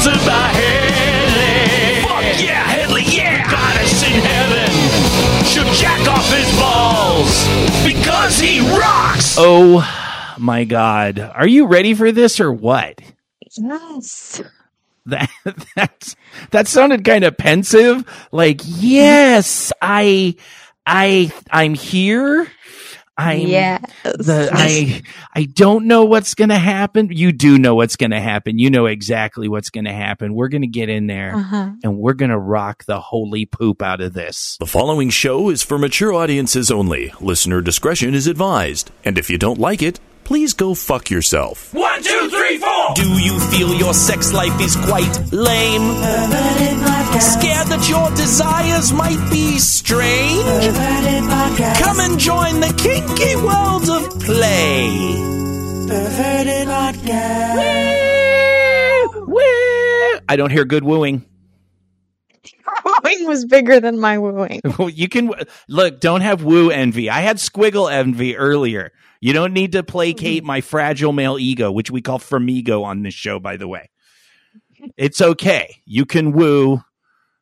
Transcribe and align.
Sponsored 0.00 0.26
by 0.26 0.48
Headley. 0.48 2.02
Fuck 2.02 2.42
yeah, 2.42 2.62
Headley, 2.64 3.02
yeah. 3.04 3.50
Goddess 3.50 4.02
in 4.02 4.12
heaven 4.22 5.44
should 5.44 5.66
jack 5.74 6.08
off 6.08 6.32
his 6.32 6.58
balls 6.58 7.46
because 7.84 8.38
he 8.38 8.60
rocks. 8.78 9.36
Oh 9.38 9.86
my 10.38 10.64
god. 10.64 11.18
Are 11.18 11.46
you 11.46 11.66
ready 11.66 11.92
for 11.92 12.12
this 12.12 12.40
or 12.40 12.50
what? 12.50 12.98
Yes. 13.58 14.40
That 15.04 15.28
that 15.76 16.14
that 16.50 16.66
sounded 16.66 17.04
kind 17.04 17.24
of 17.24 17.36
pensive. 17.36 18.02
Like, 18.32 18.62
yes, 18.64 19.70
I 19.82 20.36
I 20.86 21.30
I'm 21.50 21.74
here. 21.74 22.48
I'm 23.28 23.40
yes. 23.46 23.82
the 24.02 24.48
I 24.52 25.02
I 25.34 25.44
don't 25.44 25.86
know 25.86 26.04
what's 26.04 26.34
going 26.34 26.48
to 26.50 26.58
happen. 26.58 27.08
You 27.10 27.32
do 27.32 27.58
know 27.58 27.74
what's 27.74 27.96
going 27.96 28.10
to 28.12 28.20
happen. 28.20 28.58
You 28.58 28.70
know 28.70 28.86
exactly 28.86 29.48
what's 29.48 29.70
going 29.70 29.84
to 29.84 29.92
happen. 29.92 30.34
We're 30.34 30.48
going 30.48 30.62
to 30.62 30.68
get 30.68 30.88
in 30.88 31.06
there 31.06 31.34
Uh-huh. 31.36 31.70
and 31.82 31.98
we're 31.98 32.14
going 32.14 32.30
to 32.30 32.38
rock 32.38 32.84
the 32.84 33.00
holy 33.00 33.46
poop 33.46 33.82
out 33.82 34.00
of 34.00 34.12
this. 34.12 34.56
The 34.58 34.66
following 34.66 35.10
show 35.10 35.50
is 35.50 35.62
for 35.62 35.78
mature 35.78 36.12
audiences 36.12 36.70
only. 36.70 37.12
Listener 37.20 37.60
discretion 37.60 38.14
is 38.14 38.26
advised. 38.26 38.90
And 39.04 39.18
if 39.18 39.30
you 39.30 39.38
don't 39.38 39.58
like 39.60 39.82
it, 39.82 40.00
please 40.30 40.54
go 40.54 40.76
fuck 40.76 41.10
yourself. 41.10 41.74
One, 41.74 42.04
two, 42.04 42.30
three, 42.30 42.58
four. 42.58 42.94
Do 42.94 43.18
you 43.18 43.40
feel 43.50 43.74
your 43.74 43.92
sex 43.92 44.32
life 44.32 44.60
is 44.60 44.76
quite 44.76 45.10
lame? 45.32 45.90
Scared 47.18 47.66
that 47.66 47.88
your 47.90 48.08
desires 48.10 48.92
might 48.92 49.18
be 49.28 49.58
strange? 49.58 50.44
Come 51.82 51.98
and 51.98 52.16
join 52.16 52.60
the 52.60 52.72
kinky 52.78 53.34
world 53.42 53.90
of 53.90 54.20
play. 54.20 55.16
Perverted 55.88 56.68
Woo! 59.26 60.20
I 60.28 60.36
don't 60.36 60.52
hear 60.52 60.64
good 60.64 60.84
wooing. 60.84 61.26
wooing 63.02 63.26
was 63.26 63.46
bigger 63.46 63.80
than 63.80 63.98
my 63.98 64.18
wooing. 64.18 64.60
you 64.92 65.08
can 65.08 65.32
look, 65.66 65.98
don't 65.98 66.20
have 66.20 66.44
woo 66.44 66.70
envy. 66.70 67.10
I 67.10 67.18
had 67.22 67.38
squiggle 67.38 67.90
envy 67.90 68.36
earlier. 68.36 68.92
You 69.20 69.34
don't 69.34 69.52
need 69.52 69.72
to 69.72 69.82
placate 69.82 70.38
mm-hmm. 70.38 70.46
my 70.46 70.60
fragile 70.62 71.12
male 71.12 71.38
ego, 71.38 71.70
which 71.70 71.90
we 71.90 72.00
call 72.00 72.18
Fermigo 72.18 72.82
on 72.82 73.02
this 73.02 73.14
show, 73.14 73.38
by 73.38 73.56
the 73.56 73.68
way. 73.68 73.90
It's 74.96 75.20
okay. 75.20 75.82
You 75.84 76.06
can 76.06 76.32
woo. 76.32 76.82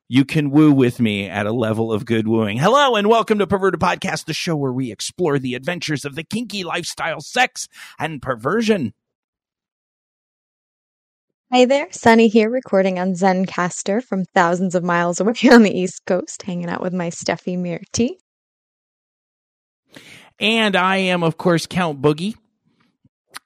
You 0.08 0.24
can 0.24 0.50
woo 0.50 0.72
with 0.72 0.98
me 0.98 1.28
at 1.28 1.46
a 1.46 1.52
level 1.52 1.92
of 1.92 2.04
good 2.04 2.26
wooing. 2.26 2.58
Hello 2.58 2.96
and 2.96 3.06
welcome 3.06 3.38
to 3.38 3.46
Perverted 3.46 3.78
Podcast, 3.78 4.24
the 4.24 4.34
show 4.34 4.56
where 4.56 4.72
we 4.72 4.90
explore 4.90 5.38
the 5.38 5.54
adventures 5.54 6.04
of 6.04 6.16
the 6.16 6.24
kinky 6.24 6.64
lifestyle, 6.64 7.20
sex, 7.20 7.68
and 7.96 8.20
perversion. 8.20 8.92
Hi 11.52 11.64
there, 11.64 11.86
Sonny 11.92 12.26
here, 12.26 12.50
recording 12.50 12.98
on 12.98 13.12
Zencastr 13.12 14.02
from 14.02 14.24
thousands 14.24 14.74
of 14.74 14.82
miles 14.82 15.20
away 15.20 15.34
on 15.52 15.62
the 15.62 15.78
East 15.78 16.04
Coast, 16.06 16.42
hanging 16.42 16.68
out 16.68 16.82
with 16.82 16.92
my 16.92 17.10
Steffi 17.10 17.56
Mirti. 17.56 18.18
And 20.40 20.76
I 20.76 20.96
am, 20.96 21.22
of 21.22 21.36
course, 21.36 21.66
Count 21.66 22.00
Boogie. 22.00 22.36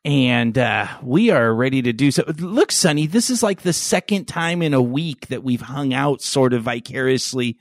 And 0.04 0.58
uh, 0.58 0.88
we 1.02 1.30
are 1.30 1.54
ready 1.54 1.82
to 1.82 1.92
do 1.92 2.10
so. 2.10 2.24
Look, 2.38 2.72
Sonny, 2.72 3.06
this 3.06 3.30
is 3.30 3.42
like 3.42 3.62
the 3.62 3.72
second 3.72 4.26
time 4.26 4.60
in 4.60 4.74
a 4.74 4.82
week 4.82 5.28
that 5.28 5.44
we've 5.44 5.60
hung 5.60 5.94
out 5.94 6.22
sort 6.22 6.52
of 6.52 6.64
vicariously 6.64 7.56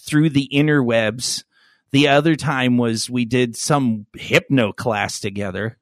through 0.00 0.30
the 0.30 0.48
interwebs. 0.52 1.44
The 1.90 2.08
other 2.08 2.34
time 2.34 2.78
was 2.78 3.10
we 3.10 3.26
did 3.26 3.56
some 3.56 4.06
hypno 4.16 4.72
class 4.72 5.20
together. 5.20 5.78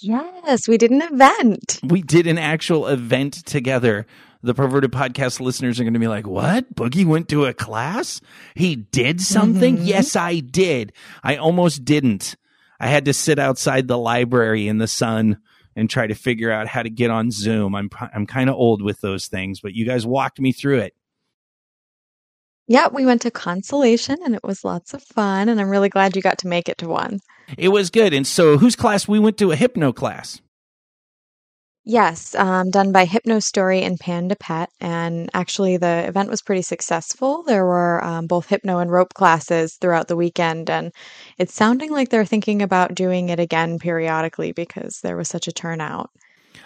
Yes, 0.00 0.66
we 0.66 0.76
did 0.76 0.90
an 0.90 1.02
event. 1.02 1.80
We 1.84 2.02
did 2.02 2.26
an 2.26 2.36
actual 2.36 2.88
event 2.88 3.46
together. 3.46 4.06
The 4.44 4.52
perverted 4.52 4.92
podcast 4.92 5.40
listeners 5.40 5.80
are 5.80 5.84
going 5.84 5.94
to 5.94 6.00
be 6.00 6.06
like, 6.06 6.26
what? 6.26 6.74
Boogie 6.74 7.06
went 7.06 7.30
to 7.30 7.46
a 7.46 7.54
class? 7.54 8.20
He 8.54 8.76
did 8.76 9.22
something? 9.22 9.78
Mhm. 9.78 9.86
Yes, 9.86 10.16
I 10.16 10.40
did. 10.40 10.92
I 11.22 11.36
almost 11.36 11.82
didn't. 11.84 12.36
I 12.78 12.88
had 12.88 13.06
to 13.06 13.14
sit 13.14 13.38
outside 13.38 13.88
the 13.88 13.96
library 13.96 14.68
in 14.68 14.76
the 14.76 14.86
sun 14.86 15.38
and 15.74 15.88
try 15.88 16.06
to 16.06 16.14
figure 16.14 16.50
out 16.52 16.68
how 16.68 16.82
to 16.82 16.90
get 16.90 17.10
on 17.10 17.30
Zoom. 17.30 17.74
I'm 17.74 17.88
I'm 18.14 18.26
kind 18.26 18.50
of 18.50 18.56
old 18.56 18.82
with 18.82 19.00
those 19.00 19.28
things, 19.28 19.60
but 19.60 19.72
you 19.72 19.86
guys 19.86 20.04
walked 20.06 20.38
me 20.38 20.52
through 20.52 20.80
it. 20.80 20.94
Yeah, 22.66 22.88
we 22.92 23.06
went 23.06 23.22
to 23.22 23.30
Consolation 23.30 24.18
and 24.24 24.34
it 24.34 24.44
was 24.44 24.62
lots 24.62 24.92
of 24.92 25.02
fun, 25.02 25.48
and 25.48 25.58
I'm 25.60 25.70
really 25.70 25.88
glad 25.88 26.16
you 26.16 26.22
got 26.22 26.38
to 26.38 26.48
make 26.48 26.68
it 26.68 26.78
to 26.78 26.88
one. 26.88 27.20
It 27.56 27.68
was 27.68 27.88
good. 27.90 28.12
And 28.12 28.26
so, 28.26 28.58
whose 28.58 28.76
class? 28.76 29.08
We 29.08 29.18
went 29.18 29.38
to 29.38 29.52
a 29.52 29.56
hypno 29.56 29.92
class. 29.92 30.40
Yes, 31.86 32.34
um, 32.34 32.70
done 32.70 32.92
by 32.92 33.04
Hypno 33.04 33.40
Story 33.40 33.82
and 33.82 34.00
Panda 34.00 34.36
Pet. 34.36 34.70
And 34.80 35.28
actually, 35.34 35.76
the 35.76 36.06
event 36.08 36.30
was 36.30 36.40
pretty 36.40 36.62
successful. 36.62 37.42
There 37.42 37.66
were 37.66 38.02
um, 38.02 38.26
both 38.26 38.46
hypno 38.46 38.78
and 38.78 38.90
rope 38.90 39.12
classes 39.12 39.74
throughout 39.74 40.08
the 40.08 40.16
weekend, 40.16 40.70
and 40.70 40.92
it's 41.36 41.52
sounding 41.52 41.90
like 41.90 42.08
they're 42.08 42.24
thinking 42.24 42.62
about 42.62 42.94
doing 42.94 43.28
it 43.28 43.38
again 43.38 43.78
periodically 43.78 44.52
because 44.52 45.00
there 45.02 45.16
was 45.16 45.28
such 45.28 45.46
a 45.46 45.52
turnout. 45.52 46.08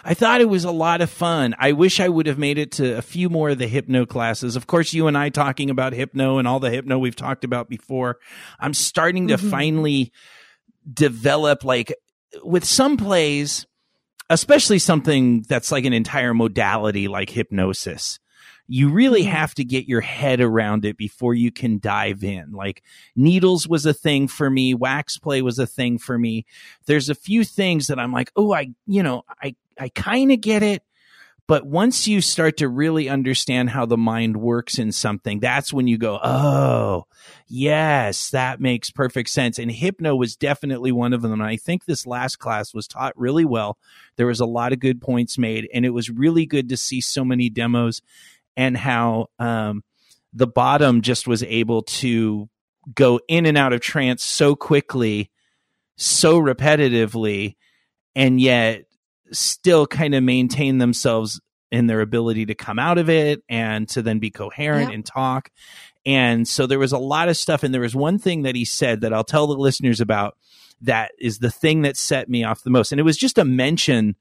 I 0.05 0.13
thought 0.13 0.39
it 0.39 0.47
was 0.47 0.63
a 0.63 0.71
lot 0.71 1.01
of 1.01 1.09
fun. 1.09 1.53
I 1.59 1.73
wish 1.73 1.99
I 1.99 2.07
would 2.07 2.27
have 2.27 2.37
made 2.37 2.57
it 2.57 2.71
to 2.73 2.97
a 2.97 3.01
few 3.01 3.29
more 3.29 3.49
of 3.49 3.57
the 3.57 3.67
hypno 3.67 4.05
classes. 4.05 4.55
Of 4.55 4.67
course, 4.67 4.93
you 4.93 5.07
and 5.07 5.17
I 5.17 5.27
talking 5.27 5.69
about 5.69 5.91
hypno 5.91 6.37
and 6.37 6.47
all 6.47 6.61
the 6.61 6.69
hypno 6.69 6.97
we've 6.97 7.15
talked 7.15 7.43
about 7.43 7.67
before. 7.67 8.19
I'm 8.57 8.73
starting 8.73 9.27
to 9.27 9.35
Mhm. 9.35 9.49
finally 9.49 10.11
develop 10.91 11.65
like 11.65 11.93
with 12.43 12.63
some 12.63 12.95
plays, 12.95 13.65
especially 14.29 14.79
something 14.79 15.43
that's 15.47 15.71
like 15.71 15.85
an 15.85 15.93
entire 15.93 16.33
modality 16.33 17.07
like 17.07 17.29
hypnosis. 17.29 18.19
You 18.71 18.89
really 18.89 19.23
Mhm. 19.23 19.29
have 19.31 19.55
to 19.55 19.63
get 19.63 19.87
your 19.87 20.01
head 20.01 20.39
around 20.41 20.85
it 20.85 20.95
before 20.95 21.33
you 21.33 21.51
can 21.51 21.79
dive 21.79 22.23
in. 22.23 22.51
Like 22.51 22.83
needles 23.15 23.67
was 23.67 23.85
a 23.85 23.93
thing 23.93 24.27
for 24.27 24.49
me, 24.49 24.73
wax 24.75 25.17
play 25.17 25.41
was 25.41 25.57
a 25.57 25.65
thing 25.65 25.97
for 25.97 26.19
me. 26.19 26.45
There's 26.85 27.09
a 27.09 27.15
few 27.15 27.43
things 27.43 27.87
that 27.87 27.97
I'm 27.99 28.11
like, 28.11 28.31
"Oh, 28.35 28.53
I, 28.53 28.69
you 28.85 29.01
know, 29.01 29.23
I 29.41 29.55
I 29.79 29.89
kind 29.89 30.31
of 30.31 30.41
get 30.41 30.61
it." 30.61 30.83
But 31.49 31.65
once 31.65 32.07
you 32.07 32.21
start 32.21 32.57
to 32.57 32.69
really 32.69 33.09
understand 33.09 33.71
how 33.71 33.87
the 33.87 33.97
mind 33.97 34.37
works 34.37 34.77
in 34.77 34.91
something, 34.91 35.39
that's 35.39 35.73
when 35.73 35.87
you 35.87 35.97
go, 35.97 36.19
oh, 36.23 37.07
yes, 37.47 38.29
that 38.29 38.61
makes 38.61 38.91
perfect 38.91 39.29
sense. 39.29 39.57
And 39.57 39.71
hypno 39.71 40.15
was 40.15 40.35
definitely 40.35 40.91
one 40.91 41.11
of 41.11 41.23
them. 41.23 41.31
And 41.31 41.41
I 41.41 41.57
think 41.57 41.85
this 41.85 42.05
last 42.05 42.35
class 42.35 42.71
was 42.71 42.87
taught 42.87 43.17
really 43.17 43.45
well. 43.45 43.79
There 44.15 44.27
was 44.27 44.39
a 44.39 44.45
lot 44.45 44.73
of 44.73 44.79
good 44.79 45.01
points 45.01 45.39
made, 45.39 45.67
and 45.73 45.87
it 45.87 45.89
was 45.89 46.11
really 46.11 46.45
good 46.45 46.69
to 46.69 46.77
see 46.77 47.01
so 47.01 47.25
many 47.25 47.49
demos 47.49 48.03
and 48.55 48.77
how 48.77 49.29
um, 49.39 49.83
the 50.31 50.45
bottom 50.45 51.01
just 51.01 51.27
was 51.27 51.41
able 51.41 51.81
to 51.81 52.47
go 52.93 53.19
in 53.27 53.47
and 53.47 53.57
out 53.57 53.73
of 53.73 53.81
trance 53.81 54.23
so 54.23 54.55
quickly, 54.55 55.31
so 55.97 56.39
repetitively, 56.39 57.55
and 58.15 58.39
yet 58.39 58.85
still 59.31 59.85
kind 59.87 60.15
of 60.15 60.23
maintain 60.23 60.77
themselves 60.77 61.39
in 61.71 61.87
their 61.87 62.01
ability 62.01 62.47
to 62.47 62.55
come 62.55 62.79
out 62.79 62.97
of 62.97 63.09
it 63.09 63.43
and 63.47 63.87
to 63.89 64.01
then 64.01 64.19
be 64.19 64.31
coherent 64.31 64.89
Yeah. 64.89 64.95
and 64.95 65.05
talk. 65.05 65.49
And 66.05 66.47
so 66.47 66.65
there 66.65 66.79
was 66.79 66.93
a 66.93 66.97
lot 66.97 67.29
of 67.29 67.37
stuff. 67.37 67.61
And 67.63 67.73
there 67.73 67.81
was 67.81 67.95
one 67.95 68.17
thing 68.17 68.41
that 68.43 68.55
he 68.55 68.65
said 68.65 69.01
that 69.01 69.13
I'll 69.13 69.23
tell 69.23 69.45
the 69.47 69.53
listeners 69.53 70.01
about 70.01 70.35
that 70.81 71.11
is 71.19 71.39
the 71.39 71.51
thing 71.51 71.83
that 71.83 71.97
set 71.97 72.29
me 72.29 72.43
off 72.43 72.63
the 72.63 72.69
most. 72.69 72.91
And 72.91 72.99
it 72.99 73.03
was 73.03 73.17
just 73.17 73.37
a 73.37 73.45
mention 73.45 74.15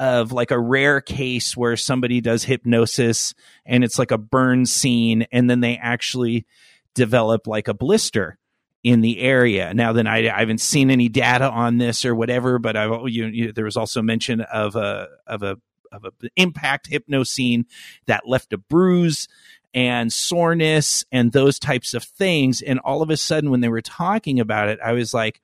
of 0.00 0.32
like 0.32 0.50
a 0.50 0.58
rare 0.58 1.00
case 1.00 1.56
where 1.56 1.76
somebody 1.76 2.20
does 2.22 2.42
hypnosis 2.44 3.34
and 3.66 3.84
it's 3.84 3.98
like 3.98 4.10
a 4.10 4.18
burn 4.18 4.64
scene 4.64 5.26
and 5.30 5.48
then 5.48 5.60
they 5.60 5.76
actually 5.76 6.46
develop 6.94 7.46
like 7.46 7.68
a 7.68 7.74
blister 7.74 8.38
in 8.82 9.00
the 9.00 9.20
area. 9.20 9.74
Now, 9.74 9.92
then 9.92 10.06
I, 10.06 10.28
I 10.34 10.40
haven't 10.40 10.60
seen 10.60 10.90
any 10.90 11.08
data 11.08 11.50
on 11.50 11.78
this 11.78 12.04
or 12.04 12.14
whatever, 12.14 12.58
but 12.58 12.76
I've 12.76 13.08
you, 13.08 13.26
you, 13.26 13.52
there 13.52 13.64
was 13.64 13.76
also 13.76 14.02
mention 14.02 14.40
of 14.40 14.76
a 14.76 15.08
of 15.26 15.42
a 15.42 15.58
of 15.92 16.04
a 16.04 16.12
impact 16.36 16.86
hypno 16.86 17.24
scene 17.24 17.66
that 18.06 18.26
left 18.26 18.52
a 18.52 18.58
bruise 18.58 19.28
and 19.74 20.12
soreness 20.12 21.04
and 21.12 21.32
those 21.32 21.58
types 21.58 21.94
of 21.94 22.04
things. 22.04 22.62
And 22.62 22.78
all 22.80 23.02
of 23.02 23.10
a 23.10 23.16
sudden, 23.16 23.50
when 23.50 23.60
they 23.60 23.68
were 23.68 23.82
talking 23.82 24.40
about 24.40 24.68
it, 24.68 24.78
I 24.84 24.92
was 24.92 25.12
like, 25.12 25.40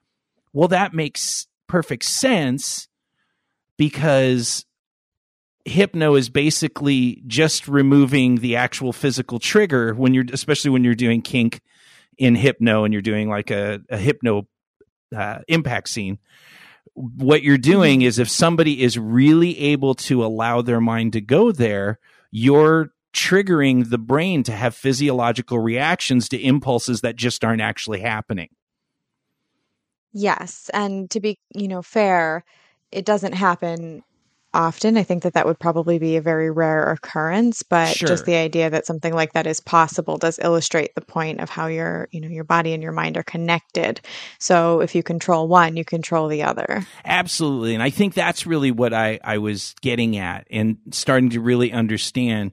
well, 0.52 0.68
that 0.68 0.94
makes 0.94 1.46
perfect 1.66 2.04
sense 2.04 2.88
because 3.76 4.64
hypno 5.64 6.14
is 6.14 6.30
basically 6.30 7.22
just 7.26 7.66
removing 7.66 8.36
the 8.36 8.56
actual 8.56 8.92
physical 8.92 9.40
trigger 9.40 9.94
when 9.94 10.14
you're 10.14 10.24
especially 10.32 10.70
when 10.70 10.84
you're 10.84 10.94
doing 10.94 11.20
kink 11.20 11.60
in 12.18 12.34
hypno 12.34 12.84
and 12.84 12.92
you're 12.92 13.02
doing 13.02 13.28
like 13.28 13.50
a, 13.50 13.80
a 13.90 13.96
hypno 13.96 14.46
uh, 15.14 15.38
impact 15.48 15.88
scene 15.88 16.18
what 16.94 17.42
you're 17.42 17.58
doing 17.58 18.02
is 18.02 18.18
if 18.18 18.28
somebody 18.28 18.82
is 18.82 18.98
really 18.98 19.58
able 19.58 19.94
to 19.94 20.24
allow 20.24 20.62
their 20.62 20.80
mind 20.80 21.12
to 21.12 21.20
go 21.20 21.52
there 21.52 21.98
you're 22.30 22.92
triggering 23.16 23.88
the 23.88 23.98
brain 23.98 24.42
to 24.42 24.52
have 24.52 24.74
physiological 24.74 25.58
reactions 25.58 26.28
to 26.28 26.38
impulses 26.38 27.00
that 27.00 27.16
just 27.16 27.44
aren't 27.44 27.62
actually 27.62 28.00
happening. 28.00 28.50
Yes, 30.12 30.70
and 30.74 31.10
to 31.10 31.20
be, 31.20 31.38
you 31.54 31.66
know, 31.66 31.80
fair, 31.80 32.44
it 32.92 33.06
doesn't 33.06 33.32
happen 33.32 34.02
often. 34.56 34.96
I 34.96 35.02
think 35.02 35.22
that 35.22 35.34
that 35.34 35.46
would 35.46 35.58
probably 35.58 35.98
be 35.98 36.16
a 36.16 36.22
very 36.22 36.50
rare 36.50 36.90
occurrence, 36.90 37.62
but 37.62 37.94
Sure. 37.94 38.08
just 38.08 38.24
the 38.24 38.36
idea 38.36 38.70
that 38.70 38.86
something 38.86 39.12
like 39.12 39.34
that 39.34 39.46
is 39.46 39.60
possible 39.60 40.16
does 40.16 40.38
illustrate 40.42 40.94
the 40.94 41.02
point 41.02 41.40
of 41.40 41.50
how 41.50 41.66
your, 41.66 42.08
you 42.10 42.20
know, 42.20 42.28
your 42.28 42.44
body 42.44 42.72
and 42.72 42.82
your 42.82 42.92
mind 42.92 43.18
are 43.18 43.22
connected. 43.22 44.00
So 44.38 44.80
if 44.80 44.94
you 44.94 45.02
control 45.02 45.46
one, 45.46 45.76
you 45.76 45.84
control 45.84 46.28
the 46.28 46.42
other. 46.42 46.86
Absolutely. 47.04 47.74
And 47.74 47.82
I 47.82 47.90
think 47.90 48.14
that's 48.14 48.46
really 48.46 48.70
what 48.70 48.94
I, 48.94 49.20
I 49.22 49.38
was 49.38 49.74
getting 49.82 50.16
at 50.16 50.46
and 50.50 50.78
starting 50.90 51.30
to 51.30 51.40
really 51.40 51.70
understand 51.70 52.52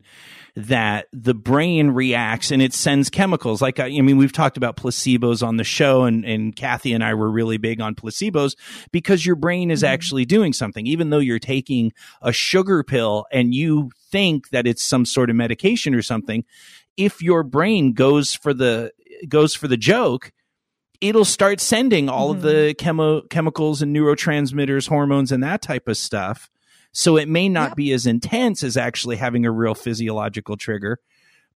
that 0.55 1.07
the 1.11 1.33
brain 1.33 1.89
reacts 1.89 2.51
and 2.51 2.61
it 2.61 2.73
sends 2.73 3.09
chemicals. 3.09 3.59
Like, 3.61 3.79
I, 3.79 3.85
I 3.87 4.01
mean, 4.01 4.17
we've 4.17 4.31
talked 4.31 4.55
about 4.55 4.77
placebos 4.77 5.45
on 5.45 5.57
the 5.57 5.63
show 5.63 6.03
and, 6.03 6.23
and 6.23 6.55
Kathy 6.55 6.93
and 6.93 7.03
I 7.03 7.15
were 7.15 7.29
really 7.31 7.57
big 7.57 7.81
on 7.81 7.95
placebos 7.95 8.55
because 8.91 9.25
your 9.25 9.35
brain 9.35 9.71
is 9.71 9.81
Mhm. 9.81 9.87
actually 9.87 10.25
doing 10.25 10.53
something. 10.53 10.85
Even 10.85 11.09
though 11.09 11.17
you're 11.19 11.39
taking 11.39 11.91
a 12.21 12.31
sugar 12.31 12.83
pill 12.83 13.25
and 13.31 13.55
you 13.55 13.89
think 14.11 14.49
that 14.49 14.67
it's 14.67 14.83
some 14.83 15.05
sort 15.05 15.31
of 15.31 15.35
medication 15.35 15.95
or 15.95 16.03
something, 16.03 16.43
if 16.97 17.19
your 17.21 17.41
brain 17.41 17.93
goes 17.93 18.35
for 18.35 18.53
the, 18.53 18.91
goes 19.27 19.55
for 19.55 19.67
the 19.67 19.77
joke, 19.77 20.31
it'll 21.01 21.25
start 21.25 21.59
sending 21.59 22.09
all 22.09 22.29
of 22.29 22.43
the 22.43 22.75
chemo- 22.77 23.27
chemicals 23.29 23.81
and 23.81 23.95
neurotransmitters, 23.95 24.87
hormones, 24.87 25.31
and 25.31 25.41
that 25.43 25.63
type 25.63 25.87
of 25.87 25.97
stuff. 25.97 26.51
So 26.93 27.17
it 27.17 27.27
may 27.27 27.49
not 27.49 27.71
Yep. 27.71 27.75
be 27.75 27.91
as 27.91 28.05
intense 28.05 28.63
as 28.63 28.77
actually 28.77 29.17
having 29.17 29.45
a 29.45 29.51
real 29.51 29.75
physiological 29.75 30.55
trigger. 30.55 30.99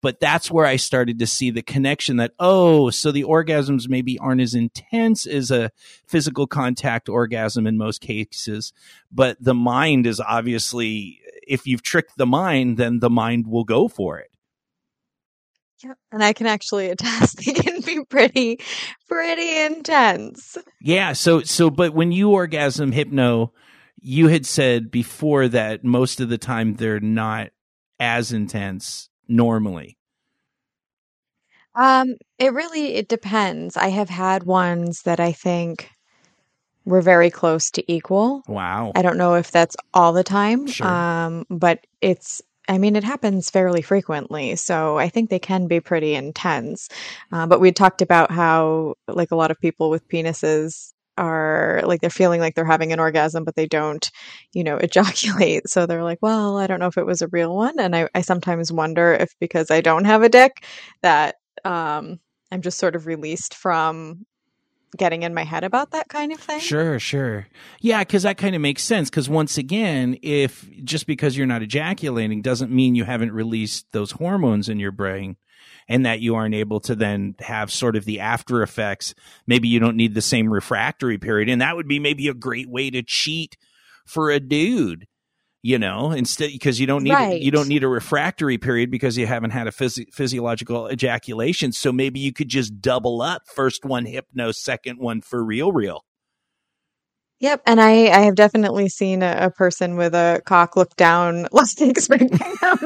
But 0.00 0.20
that's 0.20 0.50
where 0.50 0.66
I 0.66 0.76
started 0.76 1.18
to 1.18 1.26
see 1.26 1.50
the 1.50 1.62
connection 1.62 2.18
that, 2.18 2.32
oh, 2.38 2.90
so 2.90 3.10
the 3.10 3.24
orgasms 3.24 3.88
maybe 3.88 4.18
aren't 4.18 4.42
as 4.42 4.54
intense 4.54 5.26
as 5.26 5.50
a 5.50 5.70
physical 6.06 6.46
contact 6.46 7.08
orgasm 7.08 7.66
in 7.66 7.78
most 7.78 8.00
cases. 8.02 8.72
But 9.10 9.38
the 9.40 9.54
mind 9.54 10.06
is 10.06 10.20
obviously, 10.20 11.20
if 11.46 11.66
you've 11.66 11.82
tricked 11.82 12.18
the 12.18 12.26
mind, 12.26 12.76
then 12.76 12.98
the 13.00 13.08
mind 13.08 13.46
will 13.46 13.64
go 13.64 13.88
for 13.88 14.18
it. 14.18 14.30
Yep. 15.82 15.98
And 16.12 16.22
I 16.22 16.32
can 16.34 16.46
actually 16.46 16.90
attest 16.90 17.36
they 17.44 17.52
can 17.52 17.80
be 17.80 18.04
pretty, 18.04 18.60
pretty 19.08 19.58
intense. 19.62 20.56
Yeah. 20.80 21.14
So, 21.14 21.40
so, 21.42 21.70
but 21.70 21.94
when 21.94 22.12
you 22.12 22.30
orgasm 22.30 22.92
hypno, 22.92 23.52
you 24.06 24.28
had 24.28 24.44
said 24.44 24.90
before 24.90 25.48
that 25.48 25.82
most 25.82 26.20
of 26.20 26.28
the 26.28 26.36
time 26.36 26.74
they're 26.74 27.00
not 27.00 27.50
as 27.98 28.32
intense 28.32 29.08
normally. 29.26 29.96
Um, 31.74 32.16
it 32.38 32.52
really 32.52 32.94
it 32.96 33.08
depends. 33.08 33.78
I 33.78 33.88
have 33.88 34.10
had 34.10 34.44
ones 34.44 35.02
that 35.02 35.20
I 35.20 35.32
think 35.32 35.88
were 36.84 37.00
very 37.00 37.30
close 37.30 37.70
to 37.72 37.92
equal. 37.92 38.42
Wow. 38.46 38.92
I 38.94 39.00
don't 39.00 39.16
know 39.16 39.36
if 39.36 39.50
that's 39.50 39.74
all 39.94 40.12
the 40.12 40.22
time. 40.22 40.66
Sure. 40.66 40.86
Um, 40.86 41.46
but 41.48 41.86
it's 42.02 42.42
I 42.68 42.78
mean, 42.78 42.96
it 42.96 43.04
happens 43.04 43.50
fairly 43.50 43.82
frequently, 43.82 44.56
so 44.56 44.98
I 44.98 45.08
think 45.08 45.28
they 45.28 45.38
can 45.38 45.66
be 45.66 45.80
pretty 45.80 46.14
intense. 46.14 46.88
Uh, 47.30 47.46
but 47.46 47.60
we 47.60 47.72
talked 47.72 48.00
about 48.00 48.30
how, 48.30 48.94
like, 49.06 49.32
a 49.32 49.36
lot 49.36 49.50
of 49.50 49.60
people 49.60 49.90
with 49.90 50.08
penises 50.08 50.93
are 51.16 51.82
like 51.84 52.00
they're 52.00 52.10
feeling 52.10 52.40
like 52.40 52.54
they're 52.54 52.64
having 52.64 52.92
an 52.92 53.00
orgasm, 53.00 53.44
but 53.44 53.54
they 53.54 53.66
don't, 53.66 54.10
you 54.52 54.64
know, 54.64 54.76
ejaculate. 54.82 55.68
So 55.68 55.86
they're 55.86 56.04
like, 56.04 56.18
well, 56.22 56.58
I 56.58 56.66
don't 56.66 56.80
know 56.80 56.86
if 56.86 56.98
it 56.98 57.06
was 57.06 57.22
a 57.22 57.28
real 57.28 57.54
one. 57.54 57.78
And 57.78 57.94
I, 57.94 58.08
I 58.14 58.20
sometimes 58.22 58.72
wonder 58.72 59.12
if 59.12 59.34
because 59.40 59.70
I 59.70 59.80
don't 59.80 60.04
have 60.04 60.22
a 60.22 60.28
dick, 60.28 60.64
that 61.02 61.36
um, 61.64 62.20
I'm 62.50 62.62
just 62.62 62.78
sort 62.78 62.96
of 62.96 63.06
released 63.06 63.54
from 63.54 64.26
getting 64.96 65.22
in 65.22 65.34
my 65.34 65.44
head 65.44 65.64
about 65.64 65.90
that 65.90 66.08
kind 66.08 66.32
of 66.32 66.38
thing. 66.38 66.60
Sure, 66.60 66.98
sure. 66.98 67.48
Yeah, 67.80 68.00
because 68.00 68.22
that 68.22 68.36
kind 68.36 68.54
of 68.54 68.60
makes 68.60 68.82
sense. 68.82 69.10
Because 69.10 69.28
once 69.28 69.58
again, 69.58 70.18
if 70.22 70.68
just 70.84 71.06
because 71.06 71.36
you're 71.36 71.46
not 71.46 71.62
ejaculating 71.62 72.42
doesn't 72.42 72.70
mean 72.70 72.94
you 72.94 73.04
haven't 73.04 73.32
released 73.32 73.86
those 73.92 74.12
hormones 74.12 74.68
in 74.68 74.78
your 74.78 74.92
brain 74.92 75.36
and 75.88 76.06
that 76.06 76.20
you 76.20 76.34
aren't 76.34 76.54
able 76.54 76.80
to 76.80 76.94
then 76.94 77.34
have 77.40 77.70
sort 77.70 77.96
of 77.96 78.04
the 78.04 78.20
after 78.20 78.62
effects. 78.62 79.14
Maybe 79.46 79.68
you 79.68 79.80
don't 79.80 79.96
need 79.96 80.14
the 80.14 80.22
same 80.22 80.52
refractory 80.52 81.18
period. 81.18 81.48
And 81.48 81.60
that 81.60 81.76
would 81.76 81.88
be 81.88 81.98
maybe 81.98 82.28
a 82.28 82.34
great 82.34 82.68
way 82.68 82.90
to 82.90 83.02
cheat 83.02 83.56
for 84.06 84.30
a 84.30 84.40
dude. 84.40 85.06
You 85.66 85.78
know, 85.78 86.10
instead 86.12 86.50
because 86.52 86.78
you 86.78 86.86
don't 86.86 87.04
need 87.04 87.12
Right. 87.14 87.40
you 87.40 87.50
don't 87.50 87.68
need 87.68 87.84
a 87.84 87.88
refractory 87.88 88.58
period 88.58 88.90
because 88.90 89.16
you 89.16 89.26
haven't 89.26 89.52
had 89.52 89.66
a 89.66 89.70
physi- 89.70 90.12
physiological 90.12 90.90
ejaculation. 90.92 91.72
So 91.72 91.90
maybe 91.90 92.20
you 92.20 92.34
could 92.34 92.48
just 92.50 92.82
double 92.82 93.22
up 93.22 93.44
first 93.48 93.82
one 93.82 94.04
hypno, 94.04 94.52
second 94.52 94.98
one 94.98 95.22
for 95.22 95.42
real, 95.42 95.72
real. 95.72 96.04
Yep, 97.40 97.62
and 97.66 97.80
I 97.80 98.08
I 98.08 98.20
have 98.20 98.34
definitely 98.36 98.88
seen 98.88 99.22
a, 99.22 99.36
a 99.46 99.50
person 99.50 99.96
with 99.96 100.14
a 100.14 100.40
cock 100.46 100.76
look 100.76 100.96
down, 100.96 101.46
like 101.52 101.68
expecting 101.80 102.28
them. 102.28 102.78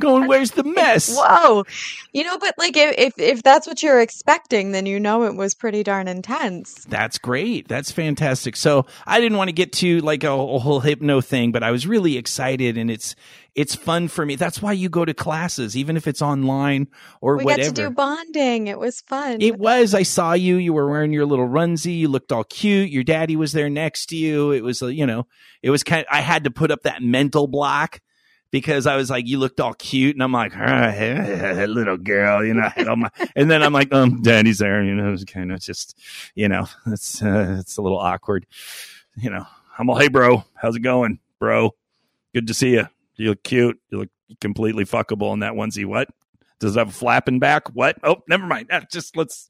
Going, 0.00 0.26
where's 0.26 0.52
the 0.52 0.64
mess? 0.64 1.14
Whoa, 1.16 1.64
you 2.12 2.24
know, 2.24 2.38
but 2.38 2.54
like 2.58 2.76
if, 2.76 2.94
if 2.98 3.18
if 3.18 3.42
that's 3.42 3.66
what 3.66 3.82
you're 3.82 4.00
expecting, 4.00 4.72
then 4.72 4.86
you 4.86 4.98
know 4.98 5.24
it 5.24 5.36
was 5.36 5.54
pretty 5.54 5.82
darn 5.82 6.08
intense. 6.08 6.84
That's 6.86 7.18
great. 7.18 7.68
That's 7.68 7.92
fantastic. 7.92 8.56
So 8.56 8.86
I 9.06 9.20
didn't 9.20 9.38
want 9.38 9.48
to 9.48 9.52
get 9.52 9.72
to 9.74 10.00
like 10.00 10.24
a, 10.24 10.32
a 10.32 10.58
whole 10.58 10.80
hypno 10.80 11.20
thing, 11.20 11.52
but 11.52 11.62
I 11.62 11.70
was 11.70 11.86
really 11.86 12.16
excited 12.16 12.76
and 12.76 12.90
it's 12.90 13.14
it's 13.54 13.74
fun 13.74 14.08
for 14.08 14.24
me. 14.24 14.36
That's 14.36 14.62
why 14.62 14.72
you 14.72 14.88
go 14.88 15.04
to 15.04 15.12
classes, 15.12 15.76
even 15.76 15.96
if 15.96 16.06
it's 16.06 16.22
online 16.22 16.88
or 17.20 17.36
we 17.36 17.44
whatever. 17.44 17.68
got 17.70 17.76
to 17.76 17.82
do 17.82 17.90
bonding. 17.90 18.68
It 18.68 18.78
was 18.78 19.00
fun. 19.02 19.40
It 19.40 19.58
was. 19.58 19.94
I 19.94 20.04
saw 20.04 20.32
you. 20.32 20.56
You 20.56 20.72
were 20.72 20.88
wearing 20.88 21.12
your 21.12 21.26
little 21.26 21.46
runsie. 21.46 21.92
You 21.92 22.08
looked 22.08 22.32
all 22.32 22.44
cute. 22.44 22.90
Your 22.90 23.04
daddy 23.04 23.36
was 23.36 23.52
there 23.52 23.68
next 23.68 24.06
to 24.06 24.16
you. 24.16 24.52
It 24.52 24.62
was, 24.62 24.82
uh, 24.82 24.86
you 24.86 25.06
know, 25.06 25.26
it 25.62 25.70
was 25.70 25.82
kind. 25.82 26.06
I 26.10 26.20
had 26.20 26.44
to 26.44 26.50
put 26.50 26.70
up 26.70 26.82
that 26.82 27.02
mental 27.02 27.46
block 27.46 28.00
because 28.50 28.86
I 28.86 28.96
was 28.96 29.10
like, 29.10 29.26
you 29.26 29.38
looked 29.38 29.60
all 29.60 29.74
cute, 29.74 30.16
and 30.16 30.22
I'm 30.22 30.32
like, 30.32 30.52
ah, 30.56 30.92
little 31.68 31.96
girl, 31.96 32.44
you 32.44 32.54
know. 32.54 32.70
And 33.36 33.50
then 33.50 33.62
I'm 33.62 33.72
like, 33.72 33.92
um, 33.92 34.22
daddy's 34.22 34.58
there, 34.58 34.82
you 34.82 34.94
know. 34.94 35.08
It 35.08 35.12
was 35.12 35.24
kind 35.24 35.52
of 35.52 35.60
just, 35.60 35.98
you 36.34 36.48
know, 36.48 36.66
it's 36.86 37.22
uh, 37.22 37.56
it's 37.60 37.76
a 37.76 37.82
little 37.82 37.98
awkward, 37.98 38.46
you 39.16 39.30
know. 39.30 39.46
I'm 39.78 39.88
all, 39.88 39.98
hey, 39.98 40.08
bro, 40.08 40.44
how's 40.54 40.76
it 40.76 40.80
going, 40.80 41.20
bro? 41.38 41.74
Good 42.34 42.46
to 42.48 42.54
see 42.54 42.72
you. 42.72 42.86
You 43.16 43.30
look 43.30 43.42
cute. 43.42 43.80
You 43.90 43.98
look 44.00 44.10
completely 44.40 44.84
fuckable 44.84 45.32
in 45.32 45.40
that 45.40 45.52
onesie. 45.54 45.86
What? 45.86 46.08
Does 46.58 46.76
it 46.76 46.78
have 46.78 46.88
a 46.88 46.92
flapping 46.92 47.38
back? 47.38 47.68
What? 47.74 47.96
Oh, 48.04 48.22
never 48.28 48.46
mind. 48.46 48.68
Ah, 48.70 48.82
just 48.92 49.16
let's 49.16 49.48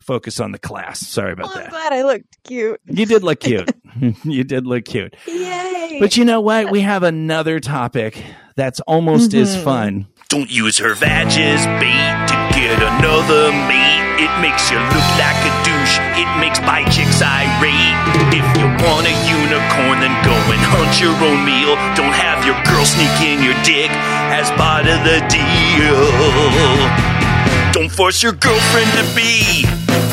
focus 0.00 0.40
on 0.40 0.52
the 0.52 0.58
class. 0.58 1.00
Sorry 1.06 1.32
about 1.32 1.46
Oh, 1.46 1.50
I'm 1.54 1.60
that. 1.64 1.70
glad 1.70 1.92
I 1.92 2.02
looked 2.02 2.42
cute. 2.44 2.80
You 2.86 3.06
did 3.06 3.22
look 3.22 3.40
cute. 3.40 3.70
you 4.24 4.44
did 4.44 4.66
look 4.66 4.84
cute. 4.84 5.14
Yay! 5.26 5.98
But 6.00 6.16
you 6.16 6.24
know 6.24 6.40
what? 6.40 6.70
We 6.70 6.80
have 6.80 7.02
another 7.02 7.60
topic 7.60 8.22
that's 8.56 8.80
almost 8.80 9.34
as 9.34 9.56
Mhm. 9.56 9.64
fun. 9.64 10.06
Don't 10.28 10.50
use 10.50 10.78
her 10.78 10.94
vag 10.94 11.28
as 11.28 11.64
bait 11.80 12.26
to 12.28 12.34
get 12.58 12.82
another 12.82 13.50
mate. 13.66 13.96
It 14.20 14.30
makes 14.42 14.70
you 14.70 14.78
look 14.78 15.08
like 15.16 15.40
a 15.46 15.52
douche. 15.64 15.98
It 16.18 16.28
makes 16.40 16.58
bi 16.60 16.84
chicks 16.90 17.22
irate. 17.22 17.96
If 18.34 18.44
you 18.58 18.66
want 18.84 19.06
a 19.06 19.14
unicorn, 19.30 20.00
then 20.00 20.12
go 20.26 20.34
and 20.52 20.60
hunt 20.74 21.00
your 21.00 21.14
own 21.22 21.44
meal. 21.46 21.76
Don't 21.94 22.12
have 22.12 22.44
your 22.44 22.56
girl 22.64 22.84
sneak 22.84 23.14
in 23.22 23.42
your 23.42 23.54
dick 23.62 23.90
as 24.34 24.50
part 24.58 24.86
of 24.86 25.02
the 25.06 25.20
deal. 25.30 26.02
Don't 27.72 27.90
force 27.90 28.22
your 28.22 28.32
girlfriend 28.32 28.90
to 28.98 29.04
be 29.14 29.64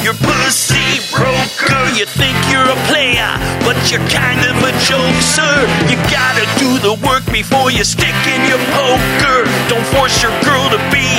your 0.05 0.13
pussy 0.21 1.01
broker. 1.09 1.81
You 1.97 2.05
think 2.05 2.37
you're 2.53 2.69
a 2.69 2.79
player, 2.85 3.31
but 3.65 3.73
you're 3.89 4.05
kind 4.13 4.39
of 4.45 4.55
a 4.61 4.71
joke, 4.85 5.19
sir. 5.21 5.65
You 5.89 5.97
gotta 6.13 6.45
do 6.61 6.77
the 6.77 6.93
work 7.05 7.25
before 7.31 7.71
you 7.71 7.83
stick 7.83 8.13
in 8.29 8.41
your 8.45 8.61
poker. 8.77 9.49
Don't 9.67 9.87
force 9.95 10.21
your 10.21 10.31
girl 10.45 10.69
to 10.69 10.77
be 10.93 11.09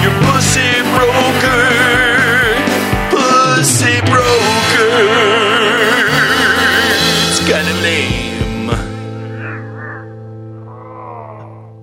your 0.00 0.14
pussy 0.24 0.72
broker. 0.96 1.68
Pussy 3.12 4.00
broker. 4.08 4.88
It's 7.28 7.40
kinda 7.44 7.74
lame. 7.84 8.70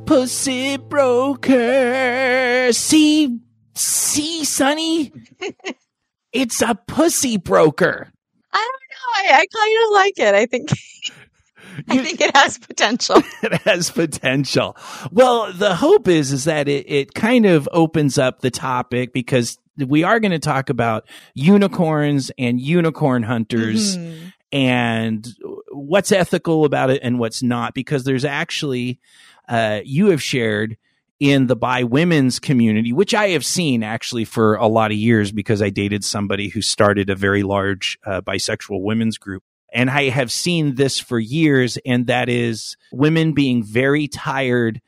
Pussy 0.05 0.77
broker. 0.77 2.71
See, 2.73 3.39
see, 3.75 4.43
Sonny? 4.45 5.11
it's 6.33 6.61
a 6.61 6.75
pussy 6.87 7.37
broker. 7.37 8.11
I 8.53 8.57
don't 8.57 9.27
know. 9.27 9.33
I, 9.35 9.39
I 9.39 9.45
kind 9.45 9.85
of 9.85 9.91
like 9.93 10.19
it. 10.19 10.35
I 10.35 10.45
think 10.45 10.69
I 11.89 11.97
think 11.99 12.21
it 12.21 12.35
has 12.35 12.57
potential. 12.57 13.17
it 13.43 13.53
has 13.61 13.91
potential. 13.91 14.75
Well, 15.11 15.53
the 15.53 15.75
hope 15.75 16.07
is 16.07 16.31
is 16.31 16.45
that 16.45 16.67
it, 16.67 16.89
it 16.89 17.13
kind 17.13 17.45
of 17.45 17.69
opens 17.71 18.17
up 18.17 18.41
the 18.41 18.49
topic 18.51 19.13
because 19.13 19.57
we 19.77 20.03
are 20.03 20.19
going 20.19 20.31
to 20.31 20.39
talk 20.39 20.69
about 20.69 21.07
unicorns 21.35 22.31
and 22.37 22.59
unicorn 22.59 23.21
hunters 23.23 23.95
Mhm. 23.97 24.33
and 24.51 25.27
what's 25.71 26.11
ethical 26.11 26.65
about 26.65 26.89
it 26.89 26.99
and 27.03 27.19
what's 27.19 27.43
not 27.43 27.75
because 27.75 28.03
there's 28.03 28.25
actually 28.25 28.99
uh, 29.47 29.81
you 29.85 30.07
have 30.09 30.21
shared 30.21 30.77
in 31.19 31.47
the 31.47 31.55
bi 31.55 31.83
women's 31.83 32.39
community 32.39 32.93
which 32.93 33.13
i 33.13 33.29
have 33.29 33.45
seen 33.45 33.83
actually 33.83 34.25
for 34.25 34.55
a 34.55 34.67
lot 34.67 34.91
of 34.91 34.97
years 34.97 35.31
because 35.31 35.61
i 35.61 35.69
dated 35.69 36.03
somebody 36.03 36.49
who 36.49 36.61
started 36.61 37.09
a 37.09 37.15
very 37.15 37.43
large 37.43 37.97
uh, 38.05 38.21
bisexual 38.21 38.81
women's 38.83 39.17
group 39.17 39.43
And 39.73 39.89
I 39.89 40.09
have 40.09 40.31
seen 40.31 40.75
this 40.75 40.99
for 40.99 41.19
years, 41.19 41.77
and 41.85 42.07
that 42.07 42.29
is 42.29 42.77
women 42.91 43.33
being 43.33 43.63
very 43.63 44.07
tired 44.07 44.81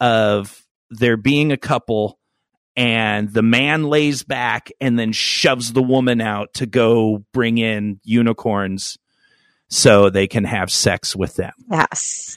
of 0.00 0.66
there 0.90 1.16
being 1.16 1.52
a 1.52 1.56
couple 1.56 2.18
and 2.76 3.32
the 3.32 3.42
man 3.42 3.84
lays 3.84 4.24
back 4.24 4.72
and 4.80 4.98
then 4.98 5.12
shoves 5.12 5.72
the 5.72 5.82
woman 5.82 6.20
out 6.20 6.52
to 6.54 6.66
go 6.66 7.24
bring 7.32 7.58
in 7.58 8.00
unicorns 8.02 8.98
so 9.70 10.10
they 10.10 10.26
can 10.26 10.44
have 10.44 10.70
sex 10.70 11.14
with 11.14 11.36
them. 11.36 11.52
Yes. 11.70 12.36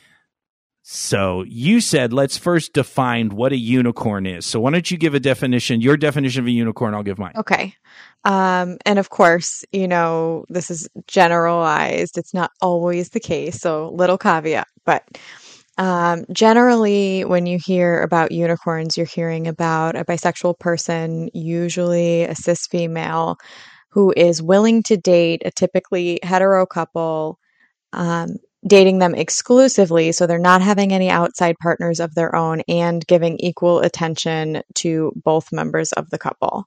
So 0.90 1.44
you 1.46 1.82
said 1.82 2.14
let's 2.14 2.38
first 2.38 2.72
define 2.72 3.30
what 3.36 3.52
a 3.52 3.58
unicorn 3.58 4.26
is. 4.26 4.46
So 4.46 4.62
why 4.62 4.72
don't 4.72 4.90
you 4.90 4.98
give 4.98 5.14
a 5.16 5.20
definition, 5.20 5.82
your 5.82 5.98
definition 5.98 6.40
of 6.40 6.48
a 6.48 6.52
unicorn, 6.52 6.94
I'll 6.94 7.04
give 7.04 7.20
mine. 7.20 7.34
Okay. 7.36 7.76
Um, 8.24 8.78
and 8.86 8.98
of 8.98 9.10
course, 9.10 9.66
you 9.74 9.86
know, 9.86 10.46
this 10.48 10.72
is 10.72 10.88
generalized. 11.06 12.18
It's 12.18 12.34
not 12.34 12.52
always 12.62 13.10
the 13.10 13.20
case. 13.20 13.60
So 13.60 13.90
little 13.90 14.18
caveat, 14.18 14.70
but 14.86 15.04
um, 15.78 16.24
generally, 16.32 17.26
when 17.26 17.48
you 17.48 17.60
hear 17.64 18.02
about 18.02 18.32
unicorns, 18.32 18.96
you're 18.96 19.06
hearing 19.06 19.46
about 19.46 19.98
a 19.98 20.06
bisexual 20.06 20.58
person, 20.58 21.30
usually 21.34 22.24
a 22.24 22.34
cis 22.34 22.66
female, 22.66 23.36
who 23.90 24.14
is 24.16 24.42
willing 24.42 24.84
to 24.84 24.96
date 24.96 25.42
a 25.44 25.52
typically 25.52 26.22
hetero 26.24 26.66
couple, 26.66 27.40
um, 27.92 28.38
dating 28.68 29.00
them 29.00 29.16
exclusively. 29.16 30.12
So 30.12 30.28
they're 30.28 30.40
not 30.40 30.62
having 30.62 30.94
any 30.94 31.10
outside 31.10 31.56
partners 31.62 32.00
of 32.00 32.16
their 32.16 32.36
own 32.36 32.62
and 32.68 33.06
giving 33.08 33.38
equal 33.40 33.80
attention 33.80 34.64
to 34.76 35.12
both 35.16 35.52
members 35.52 35.92
of 35.94 36.10
the 36.10 36.18
couple. 36.18 36.66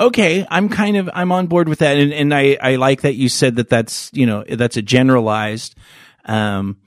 Okay, 0.00 0.46
I'm 0.50 0.68
kind 0.68 0.96
of 0.96 1.10
I'm 1.12 1.32
on 1.32 1.46
board 1.48 1.68
with 1.68 1.80
that, 1.80 1.98
and, 1.98 2.12
and 2.12 2.34
I 2.34 2.56
I 2.60 2.76
like 2.76 3.02
that 3.02 3.14
you 3.14 3.28
said 3.28 3.56
that 3.56 3.68
that's 3.68 4.10
you 4.12 4.26
know 4.26 4.42
that's 4.48 4.76
a 4.76 4.82
generalized. 4.82 5.74
Um, 6.24 6.78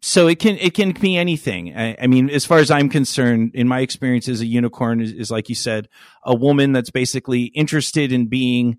so 0.00 0.26
it 0.26 0.38
can 0.38 0.56
it 0.58 0.74
can 0.74 0.92
be 0.92 1.16
anything. 1.16 1.76
I, 1.76 1.96
I, 2.00 2.06
mean, 2.08 2.28
as 2.28 2.44
far 2.44 2.58
as 2.58 2.70
I'm 2.70 2.88
concerned, 2.88 3.52
in 3.54 3.68
my 3.68 3.80
experience 3.80 4.28
as 4.28 4.40
a 4.40 4.46
unicorn 4.46 5.00
is, 5.00 5.12
is 5.12 5.30
like 5.30 5.48
you 5.48 5.54
said, 5.54 5.88
a 6.24 6.34
woman 6.34 6.72
that's 6.72 6.90
basically 6.90 7.44
interested 7.44 8.12
in 8.12 8.26
being 8.26 8.78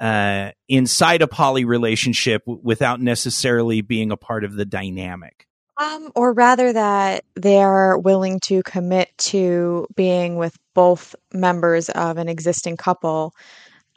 uh, 0.00 0.50
inside 0.68 1.22
a 1.22 1.26
poly 1.28 1.64
relationship 1.64 2.44
w- 2.44 2.60
without 2.62 3.00
necessarily 3.00 3.80
being 3.80 4.10
a 4.12 4.16
part 4.16 4.44
of 4.44 4.54
the 4.54 4.64
dynamic. 4.64 5.46
Um, 5.78 6.10
or 6.14 6.32
rather, 6.32 6.72
that 6.72 7.24
they're 7.34 7.98
willing 7.98 8.40
to 8.40 8.62
commit 8.62 9.10
to 9.18 9.86
being 9.94 10.36
with 10.36 10.56
both 10.74 11.14
members 11.32 11.88
of 11.90 12.16
an 12.18 12.28
existing 12.28 12.76
couple 12.76 13.32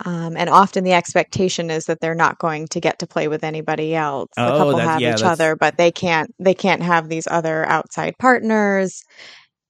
um, 0.06 0.38
and 0.38 0.50
often 0.50 0.86
the 0.86 0.94
expectation 0.94 1.70
is 1.70 1.88
that 1.88 2.00
they're 2.00 2.16
not 2.16 2.40
going 2.40 2.68
to 2.70 2.80
get 2.80 3.00
to 3.00 3.06
play 3.08 3.28
with 3.28 3.44
anybody 3.44 3.94
else. 3.94 4.30
The 4.38 4.46
Oh, 4.54 4.58
couple 4.58 4.78
that- 4.78 4.88
have 4.88 5.02
yeah, 5.02 5.10
each 5.10 5.16
that's- 5.20 5.32
other, 5.34 5.58
but 5.58 5.76
they 5.76 5.92
can't 5.92 6.34
they 6.40 6.54
can't 6.54 6.82
have 6.82 7.10
these 7.10 7.28
other 7.30 7.66
outside 7.68 8.16
partners. 8.18 9.04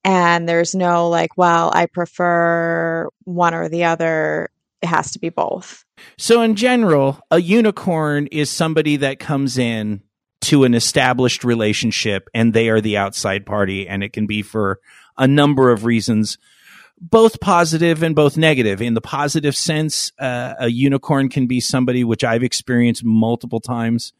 And 0.03 0.47
there's 0.47 0.75
no 0.75 1.09
like, 1.09 1.31
well, 1.35 1.71
I 1.73 1.87
prefer 1.87 3.07
one 3.23 3.55
or 3.55 3.69
the 3.69 3.85
other. 3.85 4.49
It 4.81 4.87
has 4.87 5.11
to 5.11 5.19
be 5.19 5.29
both. 5.29 5.83
So 6.17 6.41
in 6.41 6.55
general, 6.55 7.19
a 7.31 7.41
unicorn 7.41 8.27
is 8.27 8.49
somebody 8.49 8.97
that 8.97 9.19
comes 9.19 9.57
in 9.57 10.01
to 10.41 10.63
an 10.63 10.73
established 10.73 11.43
relationship 11.43 12.29
and 12.33 12.53
they 12.53 12.69
are 12.69 12.81
the 12.81 12.97
outside 12.97 13.45
party 13.45 13.87
and 13.87 14.03
it 14.03 14.13
can 14.13 14.25
be 14.25 14.41
for 14.41 14.79
a 15.17 15.27
number 15.27 15.69
of 15.69 15.83
reasons 15.83 16.37
both 17.01 17.39
positive 17.39 18.03
and 18.03 18.15
both 18.15 18.37
negative. 18.37 18.81
In 18.81 18.93
the 18.93 19.01
positive 19.01 19.55
sense, 19.55 20.11
uh, 20.19 20.55
a 20.59 20.67
unicorn 20.69 21.29
can 21.29 21.47
be 21.47 21.59
somebody 21.59 22.03
which 22.03 22.23
I've 22.23 22.43
experienced 22.43 23.03
multiple 23.03 23.59
times 23.59 24.13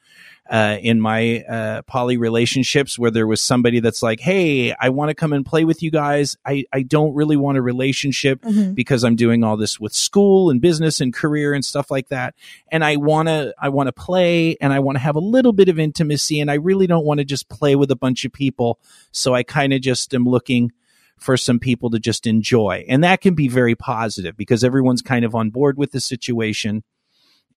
uh, 0.50 0.77
in 0.81 1.00
my 1.00 1.43
uh, 1.43 1.81
poly 1.83 2.17
relationships 2.17 2.98
where 2.98 3.12
there 3.12 3.27
was 3.27 3.39
somebody 3.39 3.79
that's 3.79 4.01
like, 4.01 4.19
"Hey, 4.19 4.74
I 4.74 4.89
want 4.89 5.09
to 5.09 5.15
come 5.15 5.31
and 5.33 5.45
play 5.45 5.63
with 5.63 5.83
you 5.83 5.91
guys. 5.91 6.38
I 6.45 6.65
I 6.74 6.81
don't 6.81 7.13
really 7.13 7.38
want 7.38 7.57
a 7.57 7.62
relationship 7.62 8.43
because 8.74 9.03
I'm 9.03 9.15
doing 9.15 9.43
all 9.43 9.57
this 9.57 9.79
with 9.79 9.93
school 9.93 10.50
and 10.50 10.59
business 10.59 11.01
and 11.01 11.13
career 11.13 11.53
and 11.53 11.63
stuff 11.63 11.91
like 11.91 12.09
that, 12.09 12.33
and 12.71 12.83
I 12.83 12.95
want 12.95 13.27
to 13.27 13.53
I 13.59 13.69
want 13.69 13.88
to 13.88 13.93
play 13.93 14.55
and 14.59 14.74
I 14.74 14.79
want 14.79 14.95
to 14.95 15.01
have 15.01 15.15
a 15.15 15.19
little 15.19 15.53
bit 15.53 15.69
of 15.69 15.77
intimacy, 15.77 16.39
and 16.39 16.50
I 16.50 16.55
really 16.55 16.88
don't 16.88 17.05
want 17.05 17.19
to 17.19 17.25
just 17.25 17.50
play 17.50 17.75
with 17.75 17.91
a 17.91 17.95
bunch 17.95 18.25
of 18.25 18.33
people. 18.33 18.79
So 19.12 19.36
I 19.36 19.43
kind 19.43 19.74
of 19.74 19.81
just 19.81 20.13
am 20.13 20.25
looking." 20.25 20.71
For 21.19 21.38
some 21.38 21.59
people 21.59 21.89
to 21.91 21.99
just 21.99 22.27
enjoy. 22.27 22.85
And 22.88 23.03
that 23.03 23.21
can 23.21 23.35
be 23.35 23.47
very 23.47 23.75
positive 23.75 24.35
because 24.38 24.63
everyone's 24.63 25.01
kind 25.01 25.25
of 25.25 25.35
on 25.35 25.49
board 25.49 25.77
with 25.77 25.91
the 25.91 25.99
situation 25.99 26.83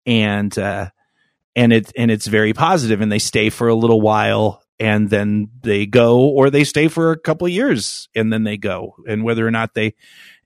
and 0.04 0.58
uh 0.58 0.90
and 1.54 1.72
it 1.72 1.92
and 1.96 2.10
it's 2.10 2.26
very 2.26 2.52
positive 2.52 3.00
and 3.00 3.12
they 3.12 3.18
stay 3.18 3.50
for 3.50 3.68
a 3.68 3.74
little 3.74 4.00
while 4.00 4.62
and 4.80 5.10
then 5.10 5.48
they 5.62 5.86
go 5.86 6.20
or 6.20 6.50
they 6.50 6.64
stay 6.64 6.88
for 6.88 7.12
a 7.12 7.18
couple 7.18 7.46
of 7.46 7.52
years 7.52 8.08
and 8.14 8.32
then 8.32 8.42
they 8.42 8.56
go 8.56 8.96
and 9.06 9.22
whether 9.22 9.46
or 9.46 9.50
not 9.50 9.74
they 9.74 9.94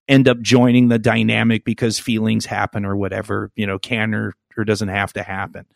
end 0.08 0.28
up 0.28 0.40
joining 0.40 0.88
the 0.88 0.98
dynamic 0.98 1.64
because 1.64 1.98
feelings 1.98 2.46
happen 2.46 2.84
or 2.84 2.96
whatever, 2.96 3.50
you 3.56 3.66
know, 3.66 3.78
can 3.78 4.14
or 4.14 4.34
or 4.56 4.64
doesn't 4.64 4.88
have 4.88 5.12
to 5.12 5.22
happen. 5.22 5.66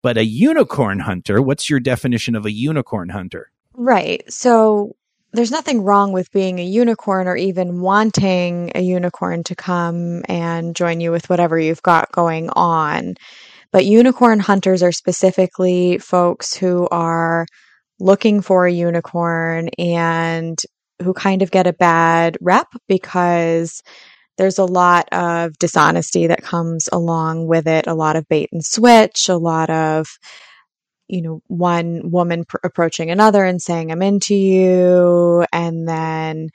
But 0.00 0.16
a 0.16 0.24
unicorn 0.24 1.00
hunter, 1.00 1.42
what's 1.42 1.68
your 1.68 1.80
definition 1.80 2.34
of 2.34 2.46
a 2.46 2.52
unicorn 2.52 3.10
hunter? 3.10 3.50
Right. 3.74 4.30
So 4.32 4.96
there's 5.32 5.50
nothing 5.50 5.82
wrong 5.82 6.12
with 6.12 6.30
being 6.32 6.58
a 6.58 6.64
unicorn 6.64 7.26
or 7.26 7.36
even 7.36 7.80
wanting 7.80 8.72
a 8.74 8.80
unicorn 8.80 9.44
to 9.44 9.54
come 9.54 10.22
and 10.28 10.76
join 10.76 11.00
you 11.00 11.10
with 11.10 11.30
whatever 11.30 11.58
you've 11.58 11.82
got 11.82 12.12
going 12.12 12.50
on. 12.50 13.14
But 13.70 13.86
unicorn 13.86 14.40
hunters 14.40 14.82
are 14.82 14.92
specifically 14.92 15.98
folks 15.98 16.54
who 16.54 16.86
are 16.90 17.46
looking 17.98 18.42
for 18.42 18.66
a 18.66 18.72
unicorn 18.72 19.70
and 19.78 20.58
who 21.02 21.14
kind 21.14 21.40
of 21.40 21.50
get 21.50 21.66
a 21.66 21.72
bad 21.72 22.36
rep 22.40 22.68
because 22.86 23.82
there's 24.36 24.58
a 24.58 24.64
lot 24.64 25.08
of 25.12 25.58
dishonesty 25.58 26.26
that 26.26 26.42
comes 26.42 26.88
along 26.92 27.46
with 27.46 27.66
it, 27.66 27.86
a 27.86 27.94
lot 27.94 28.16
of 28.16 28.28
bait 28.28 28.48
and 28.52 28.64
switch, 28.64 29.28
a 29.28 29.36
lot 29.36 29.70
of 29.70 30.06
you 31.12 31.20
know, 31.20 31.42
one 31.48 32.10
woman 32.10 32.46
pr- 32.46 32.56
approaching 32.64 33.10
another 33.10 33.44
and 33.44 33.60
saying, 33.60 33.92
I'm 33.92 34.00
into 34.00 34.34
you. 34.34 35.44
And 35.52 35.86
then, 35.86 36.48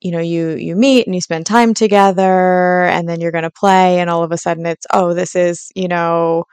you 0.00 0.10
know, 0.10 0.18
you, 0.18 0.50
you 0.50 0.74
meet 0.74 1.06
and 1.06 1.14
you 1.14 1.20
spend 1.20 1.46
time 1.46 1.72
together 1.72 2.82
and 2.82 3.08
then 3.08 3.20
you're 3.20 3.30
going 3.30 3.44
to 3.44 3.50
play. 3.52 4.00
And 4.00 4.10
all 4.10 4.24
of 4.24 4.32
a 4.32 4.36
sudden 4.36 4.66
it's, 4.66 4.84
oh, 4.92 5.14
this 5.14 5.36
is, 5.36 5.70
you 5.76 5.86
know, 5.86 6.44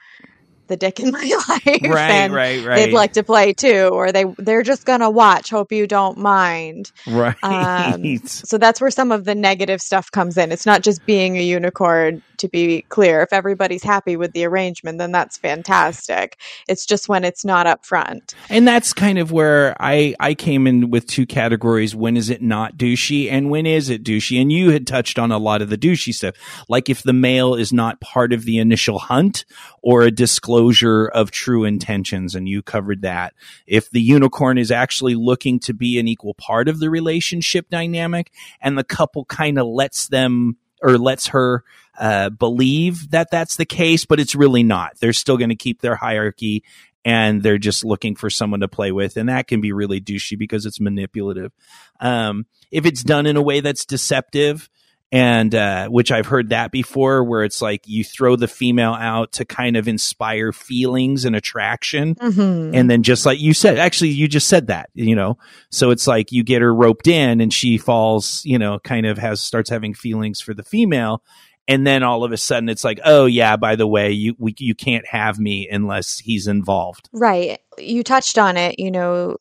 the 0.69 0.77
dick 0.77 0.99
in 0.99 1.11
my 1.11 1.19
life. 1.49 1.81
Right, 1.83 2.11
and 2.11 2.33
right, 2.33 2.65
right. 2.65 2.75
They'd 2.75 2.93
like 2.93 3.13
to 3.13 3.23
play 3.23 3.53
too, 3.53 3.89
or 3.91 4.13
they, 4.13 4.23
they're 4.37 4.63
just 4.63 4.85
going 4.85 5.01
to 5.01 5.09
watch. 5.09 5.49
Hope 5.49 5.73
you 5.73 5.85
don't 5.85 6.17
mind. 6.17 6.91
Right. 7.05 7.35
Um, 7.43 8.17
so 8.25 8.57
that's 8.57 8.79
where 8.79 8.91
some 8.91 9.11
of 9.11 9.25
the 9.25 9.35
negative 9.35 9.81
stuff 9.81 10.09
comes 10.09 10.37
in. 10.37 10.51
It's 10.51 10.65
not 10.65 10.81
just 10.81 11.05
being 11.05 11.37
a 11.37 11.43
unicorn, 11.43 12.23
to 12.39 12.47
be 12.47 12.81
clear. 12.83 13.21
If 13.21 13.31
everybody's 13.31 13.83
happy 13.83 14.15
with 14.15 14.31
the 14.33 14.45
arrangement, 14.45 14.97
then 14.97 15.11
that's 15.11 15.37
fantastic. 15.37 16.37
It's 16.67 16.85
just 16.85 17.07
when 17.07 17.23
it's 17.23 17.45
not 17.45 17.67
up 17.67 17.85
front. 17.85 18.33
And 18.49 18.67
that's 18.67 18.93
kind 18.93 19.19
of 19.19 19.31
where 19.31 19.75
I, 19.79 20.15
I 20.19 20.33
came 20.33 20.65
in 20.65 20.89
with 20.89 21.05
two 21.05 21.25
categories. 21.25 21.95
When 21.95 22.17
is 22.17 22.29
it 22.29 22.41
not 22.41 22.77
douchey 22.77 23.31
and 23.31 23.49
when 23.49 23.65
is 23.65 23.89
it 23.89 24.03
douchey? 24.03 24.41
And 24.41 24.51
you 24.51 24.71
had 24.71 24.87
touched 24.87 25.19
on 25.19 25.31
a 25.31 25.37
lot 25.37 25.61
of 25.61 25.69
the 25.69 25.77
douchey 25.77 26.13
stuff. 26.13 26.35
Like 26.67 26.89
if 26.89 27.03
the 27.03 27.13
male 27.13 27.55
is 27.55 27.71
not 27.71 28.01
part 28.01 28.33
of 28.33 28.45
the 28.45 28.57
initial 28.57 28.99
hunt 28.99 29.45
or 29.81 30.01
a 30.01 30.11
disclosure 30.11 30.58
of 30.67 31.31
true 31.31 31.63
intentions. 31.63 32.35
And 32.35 32.47
you 32.47 32.61
covered 32.61 33.01
that. 33.03 33.33
If 33.67 33.89
the 33.89 34.01
unicorn 34.01 34.57
is 34.57 34.71
actually 34.71 35.15
looking 35.15 35.59
to 35.61 35.73
be 35.73 35.99
an 35.99 36.07
equal 36.07 36.33
part 36.33 36.67
of 36.67 36.79
the 36.79 36.89
relationship 36.89 37.69
dynamic 37.69 38.31
and 38.61 38.77
the 38.77 38.83
couple 38.83 39.25
kind 39.25 39.57
of 39.57 39.67
lets 39.67 40.07
them 40.07 40.57
or 40.81 40.97
lets 40.97 41.27
her 41.27 41.63
uh, 41.99 42.29
believe 42.29 43.11
that 43.11 43.29
that's 43.31 43.57
the 43.57 43.65
case, 43.65 44.05
but 44.05 44.19
it's 44.19 44.35
really 44.35 44.63
not. 44.63 44.97
They're 44.99 45.13
still 45.13 45.37
going 45.37 45.49
to 45.49 45.55
keep 45.55 45.81
their 45.81 45.95
hierarchy 45.95 46.63
and 47.05 47.41
they're 47.41 47.57
just 47.57 47.85
looking 47.85 48.15
for 48.15 48.29
someone 48.29 48.59
to 48.59 48.67
play 48.67 48.91
with. 48.91 49.17
And 49.17 49.29
that 49.29 49.47
can 49.47 49.61
be 49.61 49.71
really 49.71 50.01
douchey 50.01 50.37
because 50.37 50.65
it's 50.65 50.79
manipulative. 50.79 51.51
Um, 51.99 52.45
if 52.71 52.85
it's 52.85 53.03
done 53.03 53.25
in 53.25 53.37
a 53.37 53.41
way 53.41 53.61
that's 53.61 53.85
deceptive, 53.85 54.69
and 55.11 55.55
uh, 55.55 55.87
which 55.87 56.11
I've 56.11 56.27
heard 56.27 56.49
that 56.49 56.71
before, 56.71 57.23
where 57.23 57.43
it's 57.43 57.61
like 57.61 57.87
you 57.87 58.03
throw 58.03 58.35
the 58.35 58.47
female 58.47 58.93
out 58.93 59.31
to 59.33 59.45
kind 59.45 59.75
of 59.75 59.87
inspire 59.87 60.51
feelings 60.51 61.25
and 61.25 61.35
attraction. 61.35 62.15
Mm-hmm. 62.15 62.75
And 62.75 62.89
then 62.89 63.01
just 63.01 63.25
like 63.25 63.39
you 63.39 63.53
said, 63.53 63.79
actually, 63.79 64.09
you 64.09 64.27
just 64.27 64.47
said 64.47 64.67
that, 64.67 64.89
you 64.93 65.15
know, 65.15 65.37
so 65.71 65.89
it's 65.89 66.05
like 66.05 66.31
you 66.31 66.43
get 66.43 66.61
her 66.61 66.73
roped 66.73 67.07
in 67.07 67.41
and 67.41 67.51
she 67.51 67.79
falls, 67.79 68.43
you 68.45 68.59
know, 68.59 68.77
kind 68.79 69.07
of 69.07 69.17
has, 69.17 69.41
starts 69.41 69.69
having 69.69 69.95
feelings 69.95 70.41
for 70.41 70.53
the 70.53 70.63
female. 70.63 71.23
And 71.67 71.85
then 71.85 72.03
all 72.03 72.23
of 72.23 72.31
a 72.31 72.37
sudden 72.37 72.69
it's 72.69 72.83
like, 72.83 72.99
oh 73.03 73.25
yeah, 73.25 73.55
by 73.55 73.75
the 73.75 73.87
way, 73.87 74.11
you, 74.11 74.35
we, 74.37 74.53
you 74.57 74.75
can't 74.75 75.05
have 75.07 75.39
me 75.39 75.67
unless 75.69 76.19
he's 76.19 76.47
involved. 76.47 77.09
Right. 77.13 77.59
You 77.77 78.03
touched 78.03 78.37
on 78.37 78.57
it. 78.57 78.79
You 78.79 78.91
know, 78.91 79.37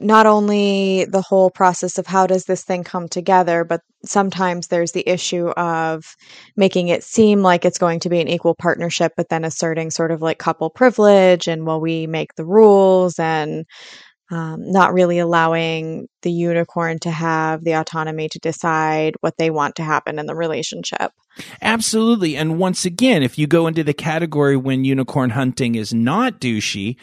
not 0.00 0.26
only 0.26 1.06
the 1.06 1.22
whole 1.22 1.50
process 1.50 1.98
of 1.98 2.06
how 2.06 2.26
does 2.26 2.44
this 2.44 2.62
thing 2.62 2.84
come 2.84 3.08
together, 3.08 3.64
but 3.64 3.80
sometimes 4.04 4.68
there's 4.68 4.92
the 4.92 5.08
issue 5.08 5.48
of 5.50 6.04
making 6.56 6.88
it 6.88 7.02
seem 7.02 7.40
like 7.40 7.64
it's 7.64 7.78
going 7.78 8.00
to 8.00 8.08
be 8.08 8.20
an 8.20 8.28
equal 8.28 8.54
partnership, 8.54 9.12
but 9.16 9.28
then 9.28 9.44
asserting 9.44 9.90
sort 9.90 10.10
of 10.10 10.22
like 10.22 10.38
couple 10.38 10.70
privilege 10.70 11.48
and 11.48 11.66
well, 11.66 11.80
we 11.80 12.06
make 12.06 12.34
the 12.34 12.44
rules 12.44 13.18
and 13.18 13.64
um, 14.30 14.70
not 14.70 14.92
really 14.92 15.18
allowing 15.18 16.06
the 16.22 16.30
unicorn 16.30 16.98
to 17.00 17.10
have 17.10 17.64
the 17.64 17.72
autonomy 17.72 18.28
to 18.28 18.38
decide 18.38 19.14
what 19.20 19.38
they 19.38 19.48
want 19.48 19.76
to 19.76 19.82
happen 19.82 20.18
in 20.18 20.26
the 20.26 20.34
relationship. 20.34 21.12
Absolutely. 21.62 22.36
And 22.36 22.58
once 22.58 22.84
again, 22.84 23.22
if 23.22 23.38
you 23.38 23.46
go 23.46 23.66
into 23.66 23.82
the 23.82 23.94
category 23.94 24.56
when 24.56 24.84
unicorn 24.84 25.30
hunting 25.30 25.76
is 25.76 25.94
not 25.94 26.40
douchey, 26.40 26.96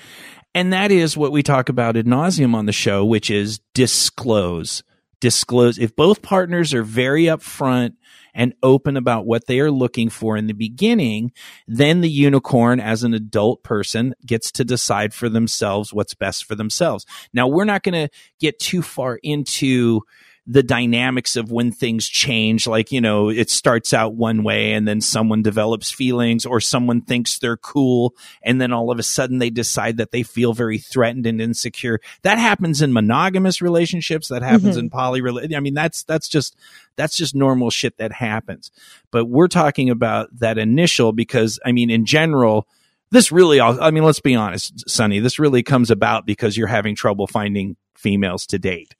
and 0.55 0.71
that 0.71 0.89
is 0.89 1.17
what 1.17 1.33
we 1.33 1.43
talk 1.43 1.67
about 1.67 1.97
ad 1.97 2.05
nauseum 2.05 2.55
on 2.55 2.65
the 2.65 2.71
show, 2.71 3.03
which 3.05 3.29
is 3.29 3.59
disclose. 3.73 4.83
Disclose. 5.19 5.77
If 5.77 5.95
both 5.97 6.21
partners 6.21 6.73
are 6.73 6.81
very 6.83 7.25
upfront 7.25 7.95
and 8.33 8.53
open 8.63 8.95
about 8.95 9.25
what 9.25 9.47
they 9.47 9.59
are 9.59 9.71
looking 9.71 10.09
for 10.09 10.37
in 10.37 10.47
the 10.47 10.53
beginning, 10.53 11.33
then 11.67 11.99
the 11.99 12.09
unicorn, 12.09 12.79
as 12.79 13.03
an 13.03 13.13
adult 13.13 13.63
person, 13.63 14.15
gets 14.25 14.49
to 14.53 14.63
decide 14.63 15.13
for 15.13 15.27
themselves 15.27 15.93
what's 15.93 16.13
best 16.13 16.45
for 16.45 16.55
themselves. 16.55 17.05
Now, 17.33 17.47
we're 17.47 17.65
not 17.65 17.83
going 17.83 18.07
to 18.07 18.09
get 18.39 18.57
too 18.57 18.81
far 18.81 19.19
into 19.23 20.01
the 20.47 20.63
dynamics 20.63 21.35
of 21.35 21.51
when 21.51 21.71
things 21.71 22.07
change 22.07 22.67
like 22.67 22.91
you 22.91 23.01
know 23.01 23.29
it 23.29 23.49
starts 23.49 23.93
out 23.93 24.13
one 24.13 24.43
way 24.43 24.73
and 24.73 24.87
then 24.87 25.01
someone 25.01 25.41
develops 25.41 25.89
feelings 25.89 26.45
or 26.45 26.61
someone 26.61 27.01
thinks 27.01 27.39
they're 27.39 27.57
cool 27.57 28.13
and 28.43 28.61
then 28.61 28.71
all 28.71 28.91
of 28.91 28.99
a 28.99 29.03
sudden 29.03 29.39
they 29.39 29.49
decide 29.49 29.97
that 29.97 30.11
they 30.11 30.21
feel 30.21 30.53
very 30.53 30.77
threatened 30.77 31.25
and 31.25 31.41
insecure. 31.41 31.99
That 32.21 32.37
happens 32.37 32.81
in 32.81 32.93
monogamous 32.93 33.61
relationships. 33.61 34.27
That 34.27 34.43
happens 34.43 34.77
mm-hmm. 34.77 34.79
in 34.79 34.89
poly 34.89 35.55
i 35.55 35.59
mean 35.59 35.73
that's 35.73 36.03
that's 36.03 36.27
just 36.27 36.55
that's 36.95 37.17
just 37.17 37.33
normal 37.33 37.69
shit 37.71 37.97
that 37.97 38.11
happens. 38.11 38.71
But 39.11 39.25
we're 39.25 39.47
talking 39.47 39.89
about 39.89 40.29
that 40.39 40.57
initial 40.57 41.11
because 41.11 41.59
i 41.65 41.71
mean 41.71 41.89
in 41.89 42.05
general 42.05 42.67
this 43.09 43.31
really 43.31 43.59
i 43.59 43.89
mean 43.91 44.03
let's 44.03 44.19
be 44.19 44.35
honest 44.35 44.87
sonny 44.89 45.19
this 45.19 45.39
really 45.39 45.63
comes 45.63 45.89
about 45.89 46.25
because 46.25 46.57
you're 46.57 46.67
having 46.67 46.95
trouble 46.95 47.27
finding 47.27 47.75
females 47.95 48.45
to 48.47 48.59
date 48.59 48.95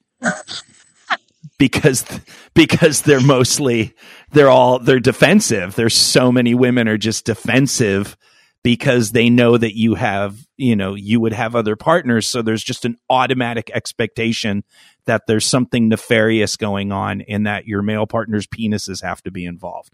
because 1.58 2.06
because 2.54 3.02
they're 3.02 3.22
mostly 3.22 3.94
they're 4.32 4.50
all 4.50 4.80
they're 4.80 5.00
defensive. 5.00 5.76
There's 5.76 5.96
so 5.96 6.32
many 6.32 6.54
women 6.54 6.88
are 6.88 6.98
just 6.98 7.26
defensive 7.26 8.18
because 8.64 9.12
they 9.12 9.30
know 9.30 9.58
that 9.58 9.78
you 9.78 9.94
have, 9.94 10.40
you 10.58 10.76
know, 10.76 10.96
you 10.96 11.20
would 11.20 11.34
have 11.34 11.56
other 11.56 11.76
partners, 11.76 12.26
so 12.26 12.42
there's 12.42 12.64
just 12.64 12.84
an 12.84 12.98
automatic 13.12 13.70
expectation 13.76 14.64
that 15.06 15.22
there's 15.28 15.46
something 15.46 15.88
nefarious 15.88 16.58
going 16.58 16.92
on 16.92 17.22
and 17.22 17.46
that 17.46 17.68
your 17.68 17.84
male 17.84 18.08
partner's 18.08 18.48
penises 18.48 19.04
have 19.04 19.22
to 19.22 19.30
be 19.30 19.46
involved. 19.46 19.94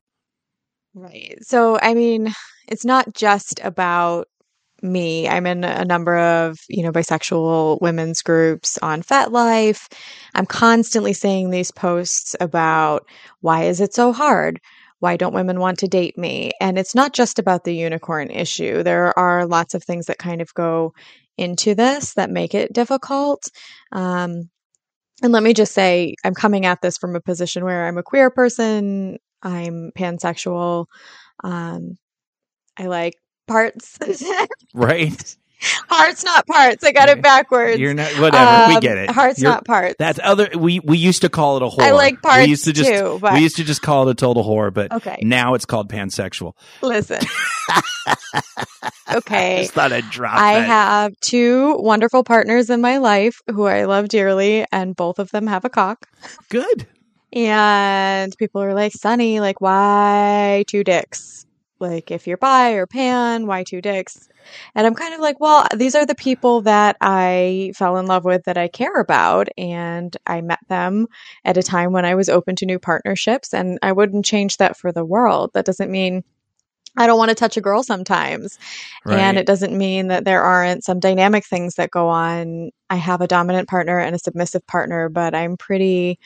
Right. 0.93 1.37
So, 1.41 1.79
I 1.81 1.93
mean, 1.93 2.33
it's 2.67 2.85
not 2.85 3.13
just 3.13 3.59
about 3.61 4.29
me. 4.81 5.27
I'm 5.27 5.45
in 5.45 5.63
a 5.63 5.85
number 5.85 6.17
of, 6.17 6.57
you 6.69 6.83
know, 6.83 6.91
bisexual 6.91 7.81
women's 7.81 8.21
groups 8.21 8.77
on 8.79 9.03
FetLife. 9.03 9.91
I'm 10.33 10.45
constantly 10.45 11.13
seeing 11.13 11.49
these 11.49 11.71
posts 11.71 12.35
about 12.39 13.05
why 13.41 13.63
is 13.65 13.81
it 13.81 13.93
so 13.93 14.11
hard? 14.13 14.59
Why 14.99 15.17
don't 15.17 15.33
women 15.33 15.59
want 15.59 15.79
to 15.79 15.87
date 15.87 16.17
me? 16.17 16.51
And 16.61 16.77
it's 16.77 16.95
not 16.95 17.13
just 17.13 17.39
about 17.39 17.63
the 17.63 17.75
unicorn 17.75 18.29
issue. 18.29 18.83
There 18.83 19.17
are 19.17 19.47
lots 19.47 19.73
of 19.73 19.83
things 19.83 20.05
that 20.05 20.19
kind 20.19 20.41
of 20.41 20.53
go 20.53 20.93
into 21.37 21.73
this 21.73 22.13
that 22.13 22.29
make 22.29 22.53
it 22.53 22.73
difficult. 22.73 23.49
Um, 23.91 24.49
and 25.23 25.31
let 25.31 25.43
me 25.43 25.53
just 25.53 25.73
say, 25.73 26.15
I'm 26.23 26.33
coming 26.33 26.65
at 26.65 26.81
this 26.81 26.97
from 26.97 27.15
a 27.15 27.21
position 27.21 27.63
where 27.63 27.87
I'm 27.87 27.97
a 27.97 28.03
queer 28.03 28.29
person, 28.29 29.17
I'm 29.41 29.91
pansexual. 29.97 30.85
Um, 31.43 31.97
I 32.77 32.85
like 32.85 33.15
parts. 33.51 33.99
right. 34.73 35.35
Hearts, 35.89 36.23
not 36.23 36.47
parts. 36.47 36.83
I 36.83 36.91
got 36.91 37.09
it 37.09 37.21
backwards. 37.21 37.79
You're 37.79 37.93
not 37.93 38.11
whatever. 38.19 38.63
Um, 38.63 38.73
we 38.73 38.79
get 38.79 38.97
it. 38.97 39.11
Hearts, 39.11 39.39
You're, 39.39 39.51
not 39.51 39.63
parts. 39.63 39.95
That's 39.99 40.19
other. 40.23 40.49
We 40.57 40.79
we 40.79 40.97
used 40.97 41.21
to 41.21 41.29
call 41.29 41.57
it 41.57 41.63
a 41.63 41.67
whore. 41.67 41.83
I 41.83 41.91
like 41.91 42.19
parts 42.21 42.45
we 42.45 42.49
used 42.49 42.65
to 42.65 42.73
just, 42.73 42.89
too. 42.89 43.19
But... 43.21 43.33
We 43.33 43.41
used 43.41 43.57
to 43.57 43.63
just 43.63 43.83
call 43.83 44.09
it 44.09 44.11
a 44.11 44.15
total 44.15 44.43
whore, 44.43 44.73
but 44.73 44.91
okay. 44.91 45.19
now 45.21 45.53
it's 45.53 45.65
called 45.65 45.87
pansexual. 45.87 46.53
Listen. 46.81 47.19
okay. 49.13 49.59
I 49.59 49.61
just 49.61 49.73
thought 49.73 49.93
I'd 49.93 50.09
drop. 50.09 50.35
I 50.35 50.55
that. 50.55 50.65
have 50.65 51.19
two 51.19 51.77
wonderful 51.77 52.23
partners 52.23 52.71
in 52.71 52.81
my 52.81 52.97
life 52.97 53.39
who 53.47 53.65
I 53.65 53.85
love 53.85 54.07
dearly, 54.07 54.65
and 54.71 54.95
both 54.95 55.19
of 55.19 55.29
them 55.29 55.45
have 55.45 55.63
a 55.63 55.69
cock. 55.69 56.07
Good. 56.49 56.87
And 57.33 58.35
people 58.37 58.61
are 58.63 58.73
like, 58.73 58.93
Sonny, 58.93 59.39
like, 59.39 59.61
why 59.61 60.63
two 60.67 60.83
dicks? 60.83 61.45
Like 61.81 62.11
if 62.11 62.27
you're 62.27 62.37
bi 62.37 62.71
or 62.71 62.87
pan, 62.87 63.47
why 63.47 63.63
two 63.63 63.81
dicks? 63.81 64.29
And 64.75 64.87
I'm 64.87 64.95
kind 64.95 65.13
of 65.13 65.19
like, 65.19 65.39
well, 65.39 65.67
these 65.75 65.95
are 65.95 66.05
the 66.05 66.15
people 66.15 66.61
that 66.61 66.97
I 67.01 67.73
fell 67.75 67.97
in 67.97 68.05
love 68.05 68.25
with 68.25 68.45
that 68.45 68.57
I 68.57 68.67
care 68.67 68.99
about. 68.99 69.49
And 69.57 70.15
I 70.25 70.41
met 70.41 70.59
them 70.67 71.07
at 71.45 71.57
a 71.57 71.63
time 71.63 71.91
when 71.91 72.05
I 72.05 72.15
was 72.15 72.29
open 72.29 72.55
to 72.57 72.65
new 72.65 72.79
partnerships. 72.79 73.53
And 73.53 73.79
I 73.81 73.91
wouldn't 73.91 74.25
change 74.25 74.57
that 74.57 74.77
for 74.77 74.91
the 74.91 75.05
world. 75.05 75.51
That 75.53 75.65
doesn't 75.65 75.91
mean 75.91 76.23
I 76.97 77.07
don't 77.07 77.17
want 77.17 77.29
to 77.29 77.35
touch 77.35 77.57
a 77.57 77.61
girl 77.61 77.83
sometimes. 77.83 78.59
Right. 79.05 79.17
And 79.17 79.37
it 79.37 79.45
doesn't 79.45 79.77
mean 79.77 80.07
that 80.07 80.25
there 80.25 80.43
aren't 80.43 80.83
some 80.83 80.99
dynamic 80.99 81.45
things 81.45 81.75
that 81.75 81.91
go 81.91 82.09
on. 82.09 82.71
I 82.89 82.95
have 82.95 83.21
a 83.21 83.27
dominant 83.27 83.69
partner 83.69 83.97
and 83.97 84.15
a 84.15 84.19
submissive 84.19 84.65
partner, 84.67 85.07
but 85.07 85.33
I'm 85.33 85.55
pretty 85.55 86.19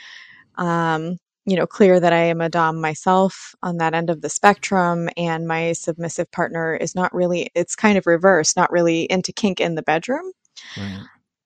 um, 0.56 1.18
you 1.46 1.56
know, 1.56 1.68
clear 1.68 2.00
that 2.00 2.14
I 2.14 2.26
am 2.26 2.42
a 2.42 2.50
Dom 2.50 2.82
myself 2.82 3.54
on 3.62 3.78
that 3.78 3.94
end 3.94 4.10
of 4.10 4.22
the 4.22 4.30
spectrum, 4.30 5.10
and 5.16 5.48
my 5.48 5.74
submissive 5.74 6.32
partner 6.32 6.76
is 6.76 6.96
not 6.96 7.14
really, 7.14 7.52
it's 7.54 7.76
kind 7.76 7.98
of 7.98 8.08
reverse, 8.08 8.56
not 8.56 8.72
really 8.72 9.04
into 9.04 9.32
kink 9.32 9.60
in 9.62 9.76
the 9.76 9.84
bedroom. 9.84 10.32
Right. 10.78 11.04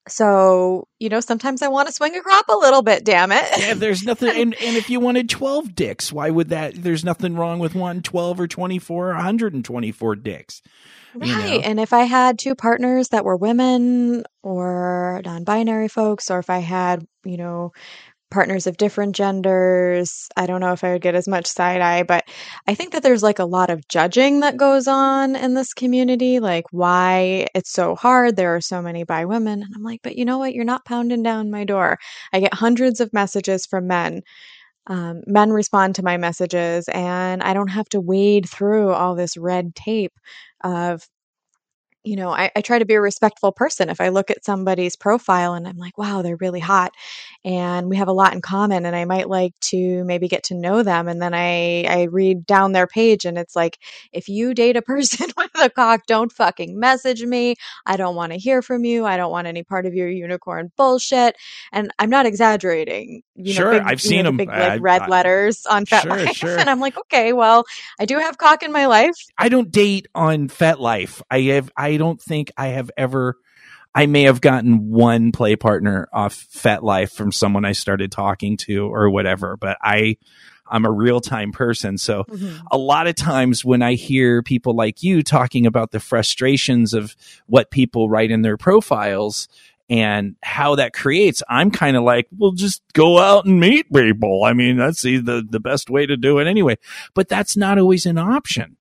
So, 0.08 0.88
you 1.00 1.10
know, 1.10 1.20
sometimes 1.20 1.62
I 1.62 1.68
want 1.68 1.88
to 1.88 1.94
swing 1.94 2.16
a 2.16 2.22
crop 2.22 2.48
a 2.50 2.58
little 2.58 2.82
bit, 2.82 3.04
damn 3.04 3.32
it. 3.32 3.46
Yeah, 3.60 3.74
there's 3.76 4.04
nothing, 4.04 4.30
and, 4.42 4.56
and 4.56 4.78
if 4.78 4.90
you 4.90 5.00
wanted 5.00 5.30
12 5.30 5.76
dicks, 5.76 6.12
why 6.12 6.30
would 6.30 6.50
that, 6.50 6.76
there's 6.76 7.04
nothing 7.04 7.36
wrong 7.36 7.60
with 7.60 7.76
one 7.76 8.02
12 8.02 8.40
or 8.40 8.48
24 8.48 9.10
or 9.10 9.14
124 9.14 10.16
dicks. 10.16 10.62
Right. 11.14 11.28
You 11.28 11.36
know? 11.36 11.60
And 11.64 11.80
if 11.80 11.94
I 11.94 12.04
had 12.04 12.40
two 12.40 12.56
partners 12.56 13.10
that 13.10 13.26
were 13.26 13.36
women 13.36 14.24
or 14.44 15.22
non 15.26 15.44
binary 15.44 15.88
folks, 15.88 16.30
or 16.30 16.40
if 16.40 16.50
I 16.50 16.60
had, 16.60 17.06
you 17.24 17.38
know, 17.38 17.72
partners 18.32 18.68
of 18.68 18.78
different 18.78 19.16
genders. 19.16 20.28
I 20.38 20.46
don't 20.46 20.62
know 20.62 20.74
if 20.74 20.84
I 20.84 20.94
would 20.94 21.02
get 21.02 21.16
as 21.16 21.28
much 21.28 21.48
side 21.48 21.82
eye, 21.82 22.04
but 22.04 22.26
I 22.68 22.76
think 22.76 22.94
that 22.94 23.04
there's 23.04 23.24
like 23.24 23.40
a 23.40 23.46
lot 23.46 23.70
of 23.70 23.88
judging 23.88 24.42
that 24.42 24.58
goes 24.58 24.88
on 24.88 25.36
in 25.36 25.54
this 25.54 25.74
community, 25.74 26.40
like 26.40 26.66
why 26.72 27.48
it's 27.56 27.72
so 27.72 27.96
hard. 27.96 28.36
There 28.36 28.56
are 28.56 28.62
so 28.62 28.82
many 28.82 29.04
bi 29.04 29.26
women. 29.26 29.62
And 29.64 29.74
I'm 29.76 29.84
like, 29.84 30.02
but 30.04 30.16
you 30.16 30.26
know 30.26 30.38
what? 30.38 30.54
You're 30.54 30.66
not 30.66 30.86
pounding 30.86 31.24
down 31.24 31.52
my 31.52 31.64
door. 31.64 31.98
I 32.34 32.40
get 32.40 32.54
hundreds 32.54 33.00
of 33.00 33.14
messages 33.14 33.66
from 33.66 33.88
men. 33.88 34.22
Um, 34.88 35.22
men 35.28 35.52
respond 35.52 35.96
to 35.96 36.04
my 36.04 36.18
messages, 36.18 36.88
and 36.90 37.44
I 37.44 37.54
don't 37.54 37.68
have 37.68 37.88
to 37.90 38.00
wade 38.00 38.50
through 38.50 38.92
all 38.92 39.14
this 39.14 39.38
red 39.38 39.76
tape 39.76 40.14
of 40.64 41.08
you 42.04 42.16
know, 42.16 42.30
I, 42.30 42.50
I, 42.56 42.62
try 42.62 42.80
to 42.80 42.86
be 42.86 42.94
a 42.94 43.02
respectful 43.02 43.52
person. 43.52 43.90
If 43.90 44.00
I 44.00 44.10
look 44.10 44.32
at 44.32 44.46
somebody's 44.46 44.96
profile 44.96 45.54
and 45.54 45.68
I'm 45.68 45.78
like, 45.78 45.98
wow, 45.98 46.22
they're 46.22 46.38
really 46.38 46.62
hot 46.62 46.94
and 47.44 47.90
we 47.90 47.98
have 47.98 48.08
a 48.08 48.14
lot 48.14 48.34
in 48.34 48.42
common 48.42 48.86
and 48.86 48.96
I 48.96 49.04
might 49.04 49.28
like 49.28 49.54
to 49.62 50.04
maybe 50.06 50.30
get 50.30 50.44
to 50.46 50.56
know 50.56 50.82
them. 50.82 51.10
And 51.10 51.22
then 51.22 51.34
I, 51.34 51.84
I 51.84 52.04
read 52.04 52.46
down 52.46 52.72
their 52.72 52.88
page 52.88 53.26
and 53.26 53.38
it's 53.38 53.56
like, 53.56 53.80
if 54.14 54.30
you 54.30 54.54
date 54.54 54.78
a 54.78 54.82
person 54.82 55.28
with 55.38 55.52
a 55.56 55.70
cock, 55.70 56.06
don't 56.08 56.32
fucking 56.32 56.80
message 56.80 57.22
me. 57.24 57.56
I 57.86 57.98
don't 57.98 58.16
want 58.16 58.32
to 58.32 58.40
hear 58.40 58.62
from 58.62 58.86
you. 58.86 59.06
I 59.06 59.18
don't 59.18 59.32
want 59.32 59.48
any 59.48 59.64
part 59.64 59.86
of 59.86 59.94
your 59.94 60.10
unicorn 60.10 60.72
bullshit. 60.78 61.36
And 61.74 61.92
I'm 62.00 62.10
not 62.10 62.26
exaggerating. 62.26 63.24
You 63.36 63.54
sure. 63.54 63.74
Know, 63.74 63.80
big, 63.80 63.88
I've 63.88 64.02
seen 64.02 64.24
know, 64.24 64.30
them. 64.30 64.38
Big 64.38 64.50
like, 64.50 64.82
red 64.82 65.02
I, 65.04 65.08
letters 65.08 65.66
on 65.66 65.86
FetLife. 65.86 66.26
Sure, 66.26 66.34
sure. 66.34 66.60
And 66.60 66.70
I'm 66.70 66.80
like, 66.80 66.98
okay, 66.98 67.34
well, 67.34 67.66
I 68.00 68.06
do 68.06 68.18
have 68.20 68.38
cock 68.38 68.64
in 68.64 68.72
my 68.72 68.86
life. 68.86 69.16
I 69.38 69.50
don't 69.50 69.70
date 69.70 70.08
on 70.16 70.48
FetLife. 70.48 71.22
I 71.30 71.42
have, 71.42 71.72
I 71.76 71.89
don't 71.98 72.22
think 72.22 72.52
I 72.58 72.68
have 72.68 72.92
ever. 72.98 73.38
I 73.96 74.06
may 74.06 74.24
have 74.24 74.40
gotten 74.40 74.92
one 74.92 75.32
play 75.32 75.56
partner 75.56 76.08
off 76.14 76.36
FetLife 76.54 77.12
from 77.12 77.32
someone 77.32 77.66
I 77.66 77.72
started 77.72 78.12
talking 78.12 78.56
to 78.58 78.86
or 78.86 79.10
whatever, 79.10 79.58
but 79.58 79.78
I 79.82 80.18
I'm 80.70 80.86
a 80.86 80.92
real 80.92 81.20
time 81.20 81.52
person. 81.52 81.98
So 81.98 82.24
mm-hmm. 82.24 82.68
a 82.72 82.78
lot 82.78 83.08
of 83.08 83.16
times 83.16 83.66
when 83.66 83.82
I 83.82 83.94
hear 83.94 84.44
people 84.44 84.76
like 84.76 85.04
you 85.04 85.24
talking 85.24 85.66
about 85.66 85.92
the 85.92 86.00
frustrations 86.00 86.94
of 86.94 87.16
what 87.48 87.72
people 87.72 88.10
write 88.10 88.32
in 88.32 88.42
their 88.44 88.58
profiles 88.58 89.48
and 89.90 90.36
how 90.44 90.76
that 90.76 90.94
creates, 90.94 91.42
I'm 91.50 91.72
kind 91.72 91.98
of 91.98 92.04
like, 92.04 92.28
well, 92.38 92.52
just 92.52 92.84
go 92.94 93.18
out 93.18 93.46
and 93.46 93.60
meet 93.60 93.92
people. 93.92 94.44
I 94.44 94.54
mean, 94.54 94.78
that's 94.78 95.02
the, 95.02 95.46
the 95.50 95.60
best 95.60 95.90
way 95.90 96.06
to 96.06 96.16
do 96.16 96.38
it 96.38 96.48
anyway. 96.48 96.78
But 97.16 97.28
that's 97.28 97.58
not 97.58 97.80
always 97.80 98.06
an 98.06 98.20
option 98.20 98.78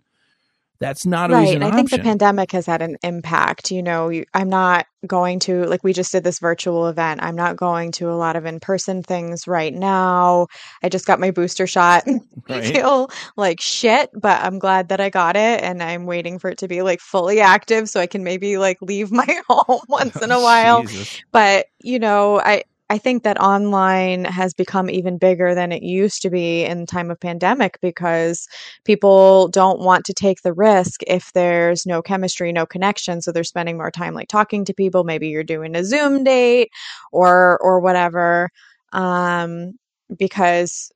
That's 0.80 1.04
not 1.04 1.30
Right. 1.30 1.60
I 1.60 1.74
think 1.74 1.90
the 1.90 1.98
pandemic 1.98 2.52
has 2.52 2.64
had 2.66 2.82
an 2.82 2.96
impact. 3.02 3.72
You 3.72 3.82
know, 3.82 4.12
I'm 4.32 4.48
not 4.48 4.86
going 5.06 5.40
to, 5.40 5.64
like, 5.64 5.82
we 5.82 5.92
just 5.92 6.12
did 6.12 6.22
this 6.22 6.38
virtual 6.38 6.86
event. 6.86 7.20
I'm 7.22 7.34
not 7.34 7.56
going 7.56 7.90
to 7.92 8.10
a 8.10 8.14
lot 8.14 8.36
of 8.36 8.46
in 8.46 8.60
person 8.60 9.02
things 9.02 9.48
right 9.48 9.74
now. 9.74 10.46
I 10.82 10.88
just 10.88 11.04
got 11.04 11.18
my 11.18 11.32
booster 11.32 11.66
shot. 11.66 12.04
I 12.48 12.60
feel 12.60 13.10
like 13.36 13.60
shit, 13.60 14.10
but 14.14 14.40
I'm 14.40 14.60
glad 14.60 14.90
that 14.90 15.00
I 15.00 15.10
got 15.10 15.34
it 15.34 15.62
and 15.62 15.82
I'm 15.82 16.06
waiting 16.06 16.38
for 16.38 16.48
it 16.50 16.58
to 16.58 16.68
be 16.68 16.82
like 16.82 17.00
fully 17.00 17.40
active 17.40 17.88
so 17.88 18.00
I 18.00 18.06
can 18.06 18.22
maybe 18.22 18.56
like 18.56 18.80
leave 18.80 19.10
my 19.12 19.40
home 19.48 19.80
once 19.88 20.20
in 20.22 20.30
a 20.30 20.40
while. 20.40 20.82
Jesus. 20.82 21.22
But, 21.32 21.66
you 21.82 21.98
know, 21.98 22.40
I, 22.40 22.62
I 22.90 22.98
think 22.98 23.22
that 23.22 23.40
online 23.40 24.24
has 24.24 24.54
become 24.54 24.88
even 24.88 25.18
bigger 25.18 25.54
than 25.54 25.72
it 25.72 25.82
used 25.82 26.22
to 26.22 26.30
be 26.30 26.64
in 26.64 26.86
time 26.86 27.10
of 27.10 27.20
pandemic 27.20 27.78
because 27.82 28.48
people 28.84 29.48
don't 29.48 29.80
want 29.80 30.06
to 30.06 30.14
take 30.14 30.40
the 30.40 30.54
risk 30.54 31.02
if 31.06 31.32
there's 31.34 31.84
no 31.84 32.00
chemistry, 32.00 32.50
no 32.50 32.64
connection. 32.64 33.20
So 33.20 33.30
they're 33.30 33.44
spending 33.44 33.76
more 33.76 33.90
time 33.90 34.14
like 34.14 34.28
talking 34.28 34.64
to 34.64 34.74
people. 34.74 35.04
Maybe 35.04 35.28
you're 35.28 35.44
doing 35.44 35.76
a 35.76 35.84
Zoom 35.84 36.24
date 36.24 36.70
or 37.12 37.58
or 37.58 37.80
whatever. 37.80 38.50
Um, 38.92 39.78
because 40.16 40.90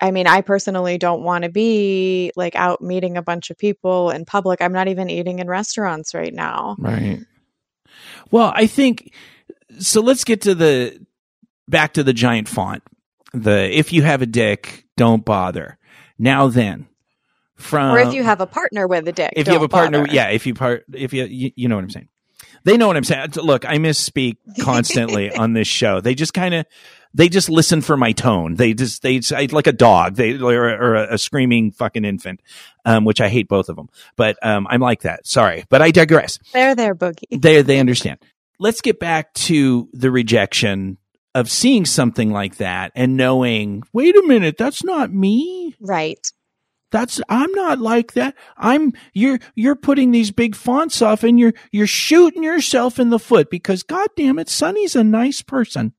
I 0.00 0.10
mean, 0.10 0.26
I 0.26 0.40
personally 0.40 0.98
don't 0.98 1.22
want 1.22 1.44
to 1.44 1.50
be 1.50 2.32
like 2.36 2.56
out 2.56 2.80
meeting 2.80 3.16
a 3.16 3.22
bunch 3.22 3.50
of 3.50 3.58
people 3.58 4.10
in 4.10 4.24
public. 4.24 4.60
I'm 4.60 4.72
not 4.72 4.88
even 4.88 5.10
eating 5.10 5.38
in 5.38 5.48
restaurants 5.48 6.14
right 6.14 6.34
now. 6.34 6.76
Right. 6.78 7.20
Well, 8.30 8.52
I 8.54 8.66
think 8.66 9.14
so. 9.78 10.00
Let's 10.00 10.24
get 10.24 10.40
to 10.42 10.54
the 10.54 11.04
back 11.68 11.94
to 11.94 12.02
the 12.02 12.12
giant 12.12 12.48
font. 12.48 12.82
The 13.32 13.76
if 13.76 13.92
you 13.92 14.02
have 14.02 14.22
a 14.22 14.26
dick, 14.26 14.86
don't 14.96 15.24
bother. 15.24 15.78
Now 16.18 16.48
then, 16.48 16.86
from 17.56 17.96
or 17.96 17.98
if 17.98 18.14
you 18.14 18.22
have 18.22 18.40
a 18.40 18.46
partner 18.46 18.86
with 18.86 19.08
a 19.08 19.12
dick, 19.12 19.32
if 19.36 19.46
you 19.46 19.52
have 19.54 19.62
a 19.62 19.68
partner, 19.68 20.00
bother. 20.00 20.14
yeah, 20.14 20.28
if 20.28 20.46
you 20.46 20.54
part, 20.54 20.84
if 20.92 21.12
you, 21.12 21.24
you, 21.24 21.52
you 21.56 21.68
know 21.68 21.76
what 21.76 21.84
I'm 21.84 21.90
saying. 21.90 22.08
They 22.64 22.78
know 22.78 22.86
what 22.86 22.96
I'm 22.96 23.04
saying. 23.04 23.32
Look, 23.36 23.66
I 23.66 23.76
misspeak 23.76 24.38
constantly 24.60 25.30
on 25.36 25.52
this 25.52 25.68
show. 25.68 26.00
They 26.00 26.14
just 26.14 26.32
kind 26.32 26.54
of, 26.54 26.66
they 27.12 27.28
just 27.28 27.50
listen 27.50 27.82
for 27.82 27.96
my 27.96 28.12
tone. 28.12 28.54
They 28.54 28.72
just, 28.72 29.02
they 29.02 29.20
like 29.48 29.66
a 29.66 29.72
dog, 29.72 30.16
they 30.16 30.38
or, 30.38 30.70
or 30.70 30.94
a, 30.94 31.14
a 31.14 31.18
screaming 31.18 31.72
fucking 31.72 32.04
infant, 32.04 32.40
um, 32.86 33.04
which 33.04 33.20
I 33.20 33.28
hate 33.28 33.48
both 33.48 33.68
of 33.68 33.76
them. 33.76 33.88
But 34.16 34.38
um, 34.44 34.66
I'm 34.70 34.80
like 34.80 35.02
that. 35.02 35.26
Sorry, 35.26 35.64
but 35.68 35.82
I 35.82 35.90
digress. 35.90 36.38
There, 36.52 36.74
there, 36.74 36.94
boogie. 36.94 37.40
They 37.40 37.60
they 37.62 37.78
understand. 37.80 38.18
Let's 38.58 38.80
get 38.80 38.98
back 38.98 39.34
to 39.34 39.88
the 39.92 40.10
rejection 40.10 40.96
of 41.34 41.50
seeing 41.50 41.84
something 41.84 42.30
like 42.30 42.56
that 42.56 42.92
and 42.94 43.16
knowing, 43.16 43.82
wait 43.92 44.16
a 44.16 44.22
minute, 44.26 44.56
that's 44.56 44.84
not 44.84 45.12
me. 45.12 45.74
Right. 45.80 46.24
that's 46.92 47.20
i'm 47.28 47.50
not 47.52 47.80
like 47.80 48.12
that. 48.12 48.36
I'm 48.56 48.92
you're 49.12 49.40
you're 49.56 49.74
putting 49.74 50.12
these 50.12 50.30
big 50.30 50.54
fonts 50.54 51.02
off 51.02 51.24
and 51.24 51.38
you're 51.40 51.54
you're 51.72 51.88
shooting 51.88 52.44
yourself 52.44 52.98
in 53.00 53.10
the 53.10 53.18
foot 53.18 53.50
because 53.50 53.82
god 53.82 54.08
damn 54.16 54.38
it 54.38 54.48
sonny's 54.48 54.94
a 54.94 55.02
nice 55.02 55.42
person. 55.42 55.92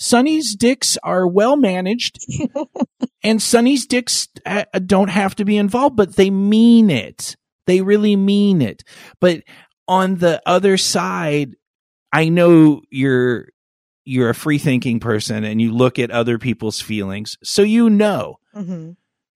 Sonny's 0.00 0.54
dicks 0.54 0.96
are 1.02 1.26
well 1.26 1.56
managed 1.56 2.24
and 3.24 3.42
sonny's 3.42 3.86
dicks 3.86 4.28
uh, 4.46 4.64
don't 4.86 5.10
have 5.10 5.34
to 5.34 5.44
be 5.44 5.56
involved 5.56 5.96
but 5.96 6.14
they 6.14 6.30
mean 6.30 6.90
it. 6.90 7.34
They 7.66 7.80
really 7.82 8.14
mean 8.14 8.62
it. 8.62 8.84
But 9.20 9.42
on 9.88 10.16
the 10.18 10.40
other 10.46 10.76
side 10.76 11.56
i 12.12 12.28
know 12.28 12.82
you're 12.90 13.48
you're 14.08 14.30
a 14.30 14.34
free 14.34 14.58
thinking 14.58 14.98
person 14.98 15.44
and 15.44 15.60
you 15.60 15.72
look 15.72 15.98
at 15.98 16.10
other 16.10 16.38
people's 16.38 16.80
feelings 16.80 17.36
so 17.42 17.62
you 17.62 17.90
know 17.90 18.38
hmm 18.54 18.92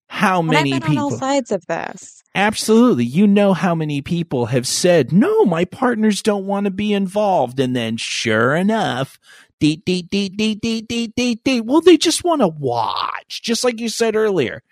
how 0.08 0.40
And 0.40 0.50
many 0.50 0.74
I've 0.74 0.82
been 0.82 0.90
people 0.90 1.06
on 1.06 1.12
all 1.12 1.18
sides 1.18 1.50
of 1.52 1.66
this. 1.66 2.22
Absolutely. 2.34 3.04
You 3.04 3.26
know 3.26 3.52
how 3.54 3.74
many 3.74 4.02
people 4.02 4.46
have 4.46 4.66
said, 4.66 5.12
no, 5.12 5.44
my 5.44 5.64
partners 5.64 6.22
don't 6.22 6.46
want 6.46 6.64
to 6.64 6.70
be 6.70 6.92
involved. 6.92 7.58
And 7.60 7.74
then 7.76 7.96
sure 7.96 8.54
enough, 8.54 9.18
dee, 9.58 9.76
dee, 9.76 10.02
dee, 10.02 10.28
dee, 10.28 10.54
dee, 10.54 10.82
dee, 10.82 11.08
dee, 11.08 11.34
dee. 11.42 11.60
Well, 11.60 11.80
they 11.80 11.96
just 11.96 12.24
want 12.24 12.40
to 12.40 12.48
watch, 12.48 13.42
just 13.42 13.64
like 13.64 13.80
you 13.80 13.88
said 13.88 14.16
earlier. 14.16 14.62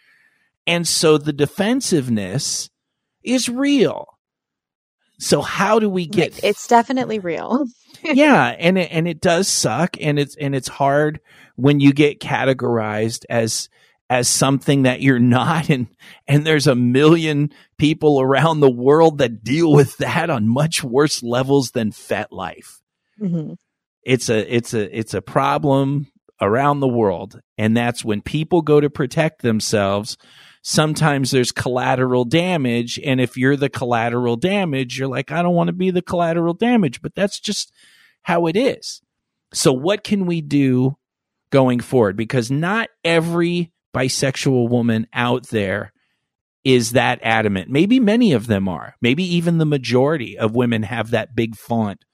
And 0.67 0.87
so 0.87 1.19
the 1.19 1.33
defensiveness 1.33 2.71
is 3.23 3.49
real. 3.49 4.10
So 5.21 5.43
how 5.43 5.79
do 5.79 5.89
we 5.89 6.07
get 6.07 6.33
Right. 6.33 6.45
It's 6.45 6.67
definitely 6.67 7.19
real. 7.19 7.67
yeah, 8.03 8.47
and 8.59 8.79
it, 8.79 8.89
and 8.91 9.07
it 9.07 9.21
does 9.21 9.49
suck, 9.49 9.97
and 10.01 10.19
it's 10.19 10.35
and 10.37 10.55
it's 10.55 10.69
hard 10.69 11.21
when 11.57 11.79
you 11.79 11.93
get 11.93 12.21
categorized 12.21 13.25
as 13.29 13.69
as 14.09 14.29
something 14.29 14.83
that 14.85 15.03
you're 15.03 15.19
not, 15.19 15.69
and 15.69 15.89
and 16.27 16.47
there's 16.47 16.67
a 16.67 16.75
million 16.75 17.51
people 17.79 18.21
around 18.21 18.61
the 18.61 18.71
world 18.71 19.19
that 19.19 19.45
deal 19.45 19.73
with 19.73 19.97
that 19.99 20.31
on 20.31 20.49
much 20.49 20.83
worse 20.83 21.23
levels 21.23 21.73
than 21.73 21.93
FetLife. 21.93 22.81
hmm 23.19 23.53
It's 24.03 24.31
a 24.31 24.55
it's 24.55 24.73
a 24.73 24.99
it's 24.99 25.15
a 25.15 25.23
problem 25.23 26.07
around 26.41 26.81
the 26.81 26.89
world, 26.89 27.39
and 27.59 27.77
that's 27.77 28.03
when 28.05 28.23
people 28.23 28.63
go 28.63 28.81
to 28.81 28.89
protect 28.89 29.43
themselves. 29.43 30.17
Sometimes 30.63 31.31
there's 31.31 31.53
collateral 31.53 32.25
damage, 32.25 33.01
and 33.03 33.21
if 33.21 33.37
you're 33.37 33.57
the 33.57 33.71
collateral 33.71 34.37
damage, 34.37 34.99
you're 34.99 35.09
like, 35.09 35.33
I 35.33 35.43
don't 35.43 35.55
want 35.55 35.69
to 35.69 35.73
be 35.73 35.91
the 35.91 36.03
collateral 36.03 36.53
damage, 36.53 37.01
but 37.01 37.15
that's 37.15 37.41
just 37.41 37.73
how 38.23 38.47
it 38.47 38.57
is. 38.57 39.01
So, 39.55 39.73
what 39.73 40.05
can 40.05 40.27
we 40.27 40.43
do 40.43 40.97
going 41.51 41.81
forward? 41.81 42.17
Because 42.17 42.51
not 42.51 42.89
every 43.05 43.73
bisexual 43.95 44.69
woman 44.69 45.07
out 45.13 45.49
there 45.49 45.93
is 46.63 46.93
that 46.93 47.21
adamant. 47.23 47.71
Maybe 47.71 47.99
many 47.99 48.33
of 48.33 48.47
them 48.47 48.69
are. 48.69 48.95
Maybe 49.01 49.25
even 49.25 49.59
the 49.59 49.65
majority 49.65 50.39
of 50.39 50.55
women 50.55 50.83
have 50.83 51.11
that 51.11 51.35
big 51.35 51.57
font 51.57 52.05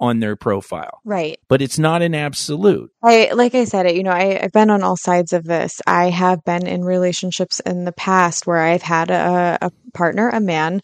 on 0.00 0.18
their 0.20 0.34
profile, 0.34 1.00
Right. 1.04 1.38
but 1.48 1.60
it's 1.60 1.78
not 1.78 2.00
an 2.02 2.14
absolute. 2.14 2.90
I 3.02 3.30
like 3.34 3.54
I 3.54 3.64
said 3.64 3.86
it, 3.86 3.94
you 3.96 4.02
know, 4.02 4.10
I, 4.10 4.40
I've 4.42 4.52
been 4.52 4.70
on 4.70 4.82
all 4.82 4.96
sides 4.96 5.32
of 5.32 5.44
this. 5.44 5.80
I 5.86 6.08
have 6.10 6.42
been 6.44 6.66
in 6.66 6.82
relationships 6.84 7.60
in 7.60 7.84
the 7.84 7.92
past 7.92 8.46
where 8.46 8.58
I've 8.58 8.82
had 8.82 9.10
a, 9.10 9.58
a 9.60 9.70
partner, 9.92 10.30
a 10.30 10.40
man, 10.40 10.80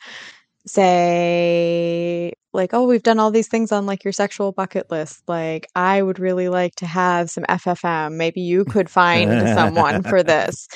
say 0.67 2.33
like, 2.57 2.75
oh, 2.75 2.85
we've 2.87 3.03
done 3.03 3.21
all 3.21 3.31
these 3.31 3.49
things 3.49 3.71
on 3.73 3.87
like 3.87 4.03
your 4.05 4.13
sexual 4.13 4.51
bucket 4.53 4.91
list. 4.91 5.23
Like, 5.29 5.69
I 5.77 6.03
would 6.03 6.19
really 6.19 6.49
like 6.49 6.75
to 6.77 6.87
have 6.87 7.31
some 7.31 7.45
FFM. 7.45 8.15
Maybe 8.17 8.41
you 8.41 8.65
could 8.69 8.91
find 8.91 9.49
someone 9.55 10.03
for 10.03 10.23
this. 10.25 10.67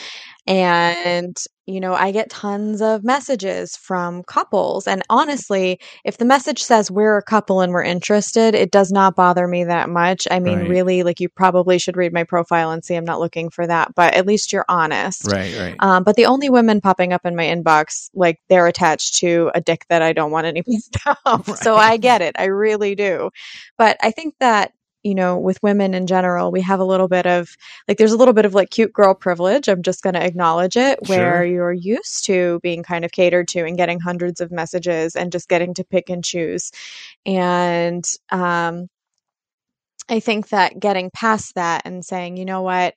And, 0.47 1.37
you 1.67 1.79
know, 1.81 1.95
I 1.95 2.11
get 2.11 2.31
tons 2.31 2.83
of 2.83 3.05
messages 3.05 3.77
from 3.77 4.25
couples. 4.25 4.89
And 4.89 5.03
honestly, 5.09 5.79
if 6.05 6.19
the 6.19 6.25
message 6.25 6.61
says 6.63 6.91
we're 6.91 7.19
a 7.19 7.23
couple 7.23 7.61
and 7.61 7.73
we're 7.73 7.85
interested, 7.85 8.57
it 8.57 8.73
does 8.73 8.91
not 8.91 9.15
bother 9.15 9.47
me 9.47 9.65
that 9.65 9.89
much. 9.89 10.27
I 10.29 10.41
mean, 10.41 10.61
Right. 10.61 10.69
really, 10.69 11.03
like 11.05 11.21
you 11.21 11.29
probably 11.29 11.79
should 11.79 11.97
read 11.97 12.13
my 12.13 12.25
profile 12.25 12.73
and 12.73 12.85
see 12.85 12.97
I'm 12.97 13.05
not 13.05 13.21
looking 13.21 13.51
for 13.51 13.65
that, 13.67 13.95
but 13.95 14.15
at 14.15 14.27
least 14.27 14.53
you're 14.53 14.65
honest. 14.69 15.27
Right, 15.27 15.55
right. 15.57 15.77
Um, 15.79 16.03
but 16.03 16.17
the 16.17 16.27
only 16.27 16.51
women 16.51 16.81
popping 16.81 17.13
up 17.13 17.25
in 17.25 17.37
my 17.37 17.45
inbox, 17.45 18.11
like 18.15 18.41
they're 18.49 18.67
attached 18.67 19.17
to 19.17 19.53
a 19.55 19.61
dick 19.61 19.85
that 19.91 20.03
I 20.03 20.13
don't 20.13 20.33
want 20.33 20.47
any 20.49 20.63
piece 20.63 20.91
of. 21.27 21.47
So 21.59 21.70
I 21.77 21.97
get 21.99 22.23
it. 22.23 22.37
I 22.39 22.47
really 22.47 22.95
do. 22.95 23.31
But 23.79 23.97
I 24.03 24.11
think 24.13 24.35
that, 24.41 24.73
you 25.03 25.15
know, 25.15 25.39
with 25.39 25.63
women 25.63 25.95
in 25.95 26.07
general, 26.07 26.53
we 26.53 26.61
have 26.63 26.81
a 26.81 26.85
little 26.85 27.09
bit 27.09 27.27
of 27.27 27.51
like, 27.89 27.99
there's 27.99 28.13
a 28.13 28.17
little 28.19 28.35
bit 28.35 28.45
of 28.47 28.55
like 28.55 28.71
cute 28.71 28.93
girl 28.93 29.15
privilege. 29.15 29.69
I'm 29.69 29.83
just 29.83 30.03
going 30.03 30.15
to 30.15 30.25
acknowledge 30.25 30.77
it 30.77 30.99
where 31.09 31.43
Sure. 31.43 31.45
you're 31.45 31.73
used 31.73 32.27
to 32.27 32.61
being 32.63 32.83
kind 32.83 33.05
of 33.05 33.13
catered 33.13 33.49
to 33.49 33.65
and 33.65 33.77
getting 33.79 34.01
hundreds 34.01 34.41
of 34.41 34.53
messages 34.53 35.17
and 35.17 35.33
just 35.33 35.49
getting 35.49 35.75
to 35.75 35.85
pick 35.85 36.11
and 36.11 36.25
choose. 36.25 36.71
And, 37.27 38.05
um, 38.31 38.89
I 40.09 40.21
think 40.21 40.49
that 40.51 40.79
getting 40.81 41.11
past 41.11 41.55
that 41.57 41.83
and 41.85 42.05
saying, 42.05 42.37
you 42.37 42.45
know 42.45 42.63
what, 42.63 42.95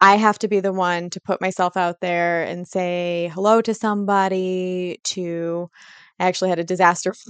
I 0.00 0.16
have 0.16 0.38
to 0.40 0.48
be 0.48 0.60
the 0.60 0.72
one 0.72 1.10
to 1.10 1.20
put 1.20 1.40
myself 1.40 1.76
out 1.76 2.00
there 2.00 2.44
and 2.44 2.68
say 2.68 3.30
hello 3.34 3.62
to 3.62 3.74
somebody 3.74 5.00
to 5.04 5.70
I 6.18 6.26
actually 6.26 6.50
had 6.50 6.58
a 6.58 6.64
disaster 6.64 7.14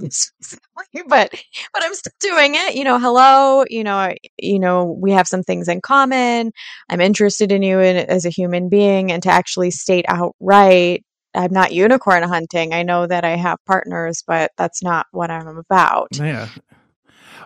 but 1.07 1.31
but 1.73 1.83
I'm 1.83 1.93
still 1.93 2.13
doing 2.19 2.53
it. 2.55 2.75
You 2.75 2.83
know, 2.83 2.99
hello, 2.99 3.63
you 3.69 3.83
know, 3.83 3.95
I- 3.95 4.17
you 4.37 4.59
know, 4.59 4.85
we 4.85 5.11
have 5.11 5.27
some 5.27 5.43
things 5.43 5.67
in 5.67 5.81
common. 5.81 6.51
I'm 6.89 7.01
interested 7.01 7.51
in 7.51 7.63
you 7.63 7.79
in, 7.79 7.97
as 7.97 8.25
a 8.25 8.29
human 8.29 8.69
being 8.69 9.11
and 9.11 9.23
to 9.23 9.29
actually 9.29 9.71
state 9.71 10.05
outright 10.07 11.03
I'm 11.35 11.51
not 11.51 11.73
unicorn 11.73 12.23
hunting. 12.23 12.73
I 12.73 12.83
know 12.83 13.05
that 13.05 13.25
I 13.25 13.35
have 13.35 13.57
partners, 13.65 14.23
but 14.25 14.51
that's 14.57 14.81
not 14.81 15.05
what 15.11 15.29
I'm 15.29 15.57
about. 15.57 16.07
Yeah. 16.13 16.47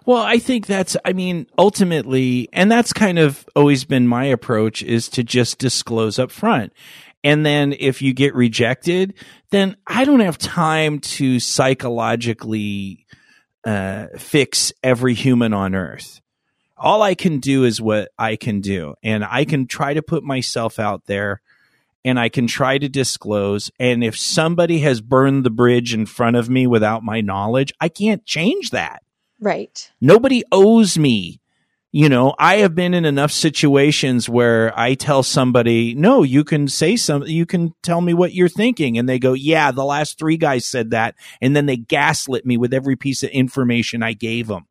Well, 0.05 0.21
I 0.23 0.37
think 0.39 0.65
that's, 0.65 0.95
I 1.03 1.13
mean, 1.13 1.47
ultimately, 1.57 2.49
and 2.53 2.71
that's 2.71 2.93
kind 2.93 3.19
of 3.19 3.47
always 3.55 3.83
been 3.85 4.07
my 4.07 4.25
approach 4.25 4.81
is 4.83 5.09
to 5.09 5.23
just 5.23 5.57
disclose 5.57 6.17
up 6.19 6.31
front. 6.31 6.73
And 7.23 7.45
then 7.45 7.75
if 7.77 8.01
you 8.01 8.13
get 8.13 8.33
rejected, 8.33 9.13
then 9.49 9.75
I 9.85 10.05
don't 10.05 10.21
have 10.21 10.37
time 10.37 10.99
to 10.99 11.39
psychologically 11.39 13.05
uh, 13.65 14.07
fix 14.17 14.71
every 14.83 15.13
human 15.13 15.53
on 15.53 15.75
earth. 15.75 16.21
All 16.77 17.01
I 17.01 17.13
can 17.15 17.39
do 17.39 17.65
is 17.65 17.81
what 17.81 18.09
I 18.17 18.37
can 18.37 18.61
do. 18.61 18.95
And 19.03 19.25
I 19.25 19.43
can 19.43 19.67
try 19.67 19.93
to 19.93 20.01
put 20.01 20.23
myself 20.23 20.79
out 20.79 21.05
there 21.07 21.41
and 22.05 22.17
I 22.17 22.29
can 22.29 22.47
try 22.47 22.77
to 22.77 22.87
disclose. 22.87 23.69
And 23.79 24.03
if 24.03 24.17
somebody 24.17 24.79
has 24.79 25.01
burned 25.01 25.43
the 25.43 25.49
bridge 25.49 25.93
in 25.93 26.05
front 26.05 26.37
of 26.37 26.49
me 26.49 26.67
without 26.67 27.03
my 27.03 27.19
knowledge, 27.19 27.73
I 27.81 27.89
can't 27.89 28.25
change 28.25 28.69
that. 28.69 29.03
Right. 29.41 29.91
Nobody 29.99 30.43
owes 30.51 30.97
me. 30.97 31.41
You 31.91 32.07
know, 32.07 32.35
I 32.37 32.57
have 32.57 32.75
been 32.75 32.93
in 32.93 33.03
enough 33.03 33.31
situations 33.31 34.29
where 34.29 34.77
I 34.77 34.93
tell 34.93 35.23
somebody, 35.23 35.95
no, 35.95 36.21
you 36.21 36.43
can 36.43 36.67
say 36.67 36.95
something, 36.95 37.31
you 37.31 37.47
can 37.47 37.73
tell 37.81 37.99
me 37.99 38.13
what 38.13 38.33
you're 38.33 38.47
thinking. 38.47 38.99
And 38.99 39.09
they 39.09 39.17
go, 39.17 39.33
yeah, 39.33 39.71
the 39.71 39.83
last 39.83 40.19
three 40.19 40.37
guys 40.37 40.67
said 40.67 40.91
that. 40.91 41.15
And 41.41 41.55
then 41.55 41.65
they 41.65 41.77
gaslit 41.77 42.45
me 42.45 42.57
with 42.57 42.75
every 42.75 42.95
piece 42.95 43.23
of 43.23 43.31
information 43.31 44.03
I 44.03 44.13
gave 44.13 44.47
them. 44.47 44.67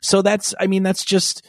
So 0.00 0.22
that's, 0.22 0.54
I 0.60 0.68
mean, 0.68 0.84
that's 0.84 1.04
just 1.04 1.44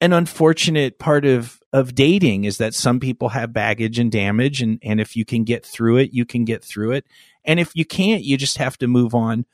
an 0.00 0.14
unfortunate 0.14 0.98
part 0.98 1.26
of, 1.26 1.60
of 1.70 1.94
dating 1.94 2.44
is 2.44 2.56
that 2.56 2.74
some 2.74 3.00
people 3.00 3.28
have 3.30 3.52
baggage 3.52 3.98
and 3.98 4.10
damage. 4.10 4.62
And, 4.62 4.78
and 4.82 4.98
if 4.98 5.14
you 5.14 5.26
can 5.26 5.44
get 5.44 5.66
through 5.66 5.98
it, 5.98 6.14
you 6.14 6.24
can 6.24 6.46
get 6.46 6.64
through 6.64 6.92
it. 6.92 7.06
And 7.44 7.60
if 7.60 7.72
you 7.74 7.84
can't, 7.84 8.24
you 8.24 8.38
just 8.38 8.56
have 8.56 8.78
to 8.78 8.88
move 8.88 9.14
on 9.14 9.44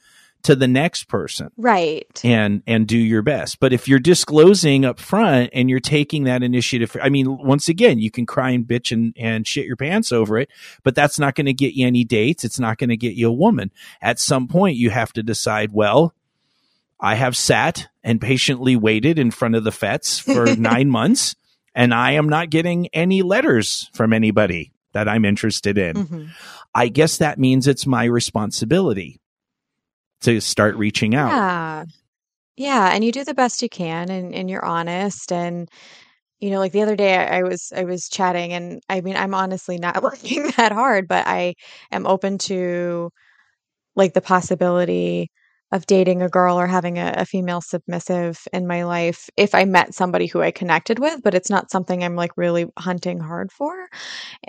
to 0.45 0.55
the 0.55 0.69
next 0.69 1.09
person. 1.09 1.51
Right. 1.57 2.07
and 2.25 2.63
and 2.67 2.87
do 2.87 2.97
your 2.97 3.23
best. 3.23 3.61
But 3.61 3.73
if 3.73 3.89
you're 3.89 3.99
disclosing 3.99 4.85
up 4.85 4.99
front 5.01 5.51
and 5.53 5.69
you're 5.69 5.81
taking 5.81 6.25
that 6.25 6.43
initiative 6.43 6.97
i 7.03 7.09
mean 7.09 7.39
once 7.39 7.69
again 7.69 7.99
you 7.99 8.11
can 8.11 8.25
cry 8.27 8.51
and 8.51 8.65
bitch 8.67 8.93
and, 8.93 9.13
and 9.19 9.47
shit 9.47 9.67
your 9.67 9.77
pants 9.77 10.13
over 10.13 10.39
it 10.39 10.49
but 10.85 10.95
that's 10.95 11.19
not 11.19 11.35
going 11.35 11.47
to 11.47 11.53
get 11.53 11.75
you 11.75 11.87
any 11.87 12.05
dates. 12.05 12.45
It's 12.45 12.59
not 12.61 12.79
going 12.79 12.91
to 12.91 12.97
get 12.97 13.15
you 13.15 13.29
a 13.29 13.33
woman. 13.33 13.71
At 14.01 14.19
some 14.21 14.49
point 14.49 14.77
you 14.77 14.91
have 14.91 15.13
to 15.15 15.23
decide 15.23 15.73
well 15.73 16.15
i 17.01 17.15
have 17.15 17.37
sat 17.37 17.89
and 18.03 18.21
patiently 18.21 18.75
waited 18.77 19.19
in 19.19 19.31
front 19.31 19.55
of 19.55 19.65
the 19.65 19.73
fets 19.73 20.19
for 20.19 20.47
nine 20.57 20.89
months 20.89 21.35
and 21.75 21.93
i 21.95 22.13
am 22.13 22.29
not 22.29 22.51
getting 22.51 22.87
any 22.89 23.23
letters 23.23 23.91
from 23.95 24.13
anybody 24.13 24.73
that 24.93 25.09
i'm 25.09 25.25
interested 25.25 25.79
in. 25.79 25.95
Mhm. 25.97 26.29
i 26.75 26.89
guess 26.89 27.19
that 27.19 27.39
means 27.39 27.67
it's 27.69 27.87
my 27.87 28.05
responsibility 28.05 29.21
to 30.23 30.41
start 30.41 30.77
reaching 30.77 31.15
out 31.15 31.31
Yeah. 31.31 31.85
Yeah. 32.57 32.91
And 32.93 33.05
you 33.05 33.13
do 33.13 33.25
the 33.25 33.35
best 33.35 33.63
you 33.63 33.69
can 33.69 34.11
and, 34.11 34.35
and 34.35 34.51
you're 34.51 34.65
honest. 34.65 35.33
And, 35.33 35.69
you 36.41 36.51
know, 36.51 36.59
like 36.59 36.73
the 36.73 36.83
other 36.83 36.97
day 36.97 37.17
I, 37.17 37.39
I 37.39 37.43
was 37.43 37.73
I 37.75 37.85
was 37.85 38.09
chatting 38.09 38.53
and 38.53 38.83
I 38.89 39.01
mean 39.01 39.17
I'm 39.17 39.35
honestly 39.35 39.79
not 39.79 40.03
working 40.05 40.51
that 40.57 40.73
hard, 40.73 41.09
but 41.09 41.27
I 41.27 41.55
am 41.93 42.07
open 42.07 42.39
to 42.39 43.11
like 43.97 44.15
the 44.15 44.21
possibility 44.21 45.31
of 45.71 45.87
dating 45.87 46.23
a 46.23 46.29
girl 46.29 46.59
or 46.59 46.67
having 46.67 46.99
a, 46.99 47.13
a 47.19 47.25
female 47.27 47.61
submissive 47.61 48.41
in 48.53 48.67
my 48.67 48.85
life 48.85 49.29
if 49.37 49.55
I 49.55 49.65
met 49.67 49.95
somebody 49.95 50.27
who 50.27 50.41
I 50.41 50.51
connected 50.51 50.99
with, 50.99 51.23
but 51.23 51.35
it's 51.35 51.51
not 51.51 51.71
something 51.71 52.03
I'm 52.03 52.17
like 52.17 52.33
really 52.37 52.67
hunting 52.79 53.21
hard 53.21 53.53
for. 53.53 53.89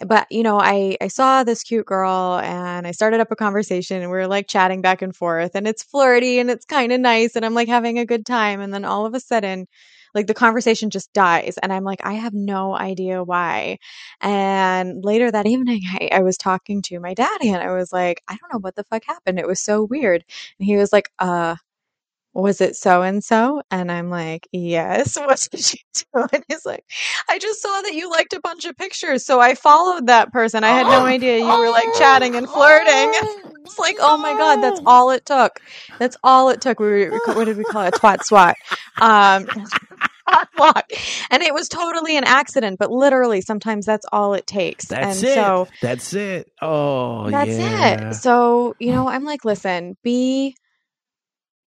But 0.06 0.28
you 0.32 0.44
know, 0.44 0.60
I 0.60 0.98
I 1.02 1.08
saw 1.08 1.44
this 1.44 1.64
cute 1.64 1.86
girl 1.86 2.40
and 2.44 2.88
I 2.88 2.92
started 2.92 3.20
up 3.20 3.32
a 3.32 3.36
conversation 3.36 4.02
and 4.02 4.12
we 4.12 4.18
were 4.18 4.28
like 4.28 4.48
chatting 4.48 4.82
back 4.82 5.02
and 5.02 5.16
forth 5.16 5.56
and 5.56 5.68
it's 5.68 5.84
flirty 5.84 6.40
and 6.40 6.50
it's 6.50 6.66
kind 6.66 6.92
of 6.92 7.00
nice 7.02 7.36
and 7.36 7.46
I'm 7.46 7.54
like 7.54 7.68
having 7.68 8.00
a 8.00 8.06
good 8.06 8.26
time 8.26 8.62
and 8.62 8.74
then 8.74 8.86
all 8.86 9.06
of 9.06 9.14
a 9.14 9.20
sudden 9.20 9.68
like 10.16 10.28
the 10.28 10.34
conversation 10.34 10.90
just 10.90 11.12
dies 11.14 11.58
and 11.62 11.72
i'm 11.74 11.84
like 11.84 12.00
i 12.04 12.14
have 12.14 12.34
no 12.34 12.76
idea 12.76 13.24
why 13.24 13.78
and 14.22 15.04
later 15.04 15.32
that 15.32 15.48
evening 15.48 15.82
I, 15.88 16.10
I 16.14 16.22
was 16.22 16.38
talking 16.38 16.82
to 16.84 17.00
my 17.00 17.14
daddy 17.14 17.50
and 17.50 17.62
i 17.64 17.72
was 17.72 17.92
like 17.92 18.22
i 18.28 18.36
don't 18.36 18.54
know 18.54 18.60
what 18.60 18.76
the 18.76 18.84
fuck 18.84 19.04
happened 19.06 19.40
it 19.40 19.48
was 19.48 19.62
so 19.62 19.84
weird 19.84 20.24
and 20.60 20.66
he 20.66 20.78
was 20.78 20.92
like 20.94 21.10
uh 21.20 21.56
was 22.34 22.62
it 22.62 22.76
so 22.76 23.02
and 23.02 23.24
so? 23.24 23.62
And 23.72 23.92
I'm 23.92 24.10
like, 24.10 24.48
yes. 24.52 25.18
What 25.30 25.48
did 25.52 25.74
you 25.74 25.80
do? 25.94 26.28
And 26.34 26.44
he's 26.48 26.66
like, 26.66 26.84
I 27.30 27.38
just 27.40 27.62
saw 27.62 27.82
that 27.82 27.94
you 27.94 28.10
liked 28.10 28.34
a 28.34 28.40
bunch 28.40 28.66
of 28.66 28.78
pictures. 28.78 29.26
So 29.26 29.40
I 29.40 29.56
followed 29.56 30.08
that 30.08 30.32
person. 30.32 30.64
I 30.64 30.70
had 30.70 30.88
no 30.88 31.06
idea 31.06 31.38
you 31.40 31.46
were 31.46 31.70
like 31.70 31.94
chatting 31.98 32.36
and 32.36 32.48
flirting. 32.50 33.14
It's 33.70 33.78
like, 33.78 33.98
oh 34.00 34.18
my 34.18 34.34
God, 34.34 34.64
that's 34.64 34.82
all 34.88 35.12
it 35.12 35.28
took. 35.28 35.62
That's 36.00 36.18
all 36.24 36.50
it 36.50 36.60
took. 36.60 36.80
We 36.80 36.88
were, 36.88 37.20
what 37.28 37.46
did 37.46 37.56
we 37.56 37.64
call 37.64 37.84
it? 37.84 37.94
Twat 37.94 38.24
swat. 38.24 38.56
Um, 39.00 39.46
walk. 40.58 40.92
And 41.30 41.44
it 41.44 41.54
was 41.54 41.70
totally 41.70 42.18
an 42.18 42.24
accident, 42.24 42.80
but 42.80 42.92
literally 42.92 43.42
sometimes 43.42 43.86
that's 43.86 44.06
all 44.12 44.34
it 44.34 44.48
takes. 44.48 44.88
That's 44.88 45.24
and 45.24 45.30
it. 45.30 45.34
so 45.36 45.68
That's 45.82 46.14
it. 46.14 46.52
Oh, 46.62 47.30
that's 47.30 47.50
yeah. 47.50 48.10
it. 48.10 48.14
So, 48.16 48.76
you 48.80 48.92
know, 48.92 49.08
I'm 49.08 49.24
like, 49.24 49.46
listen, 49.46 49.98
be, 50.04 50.56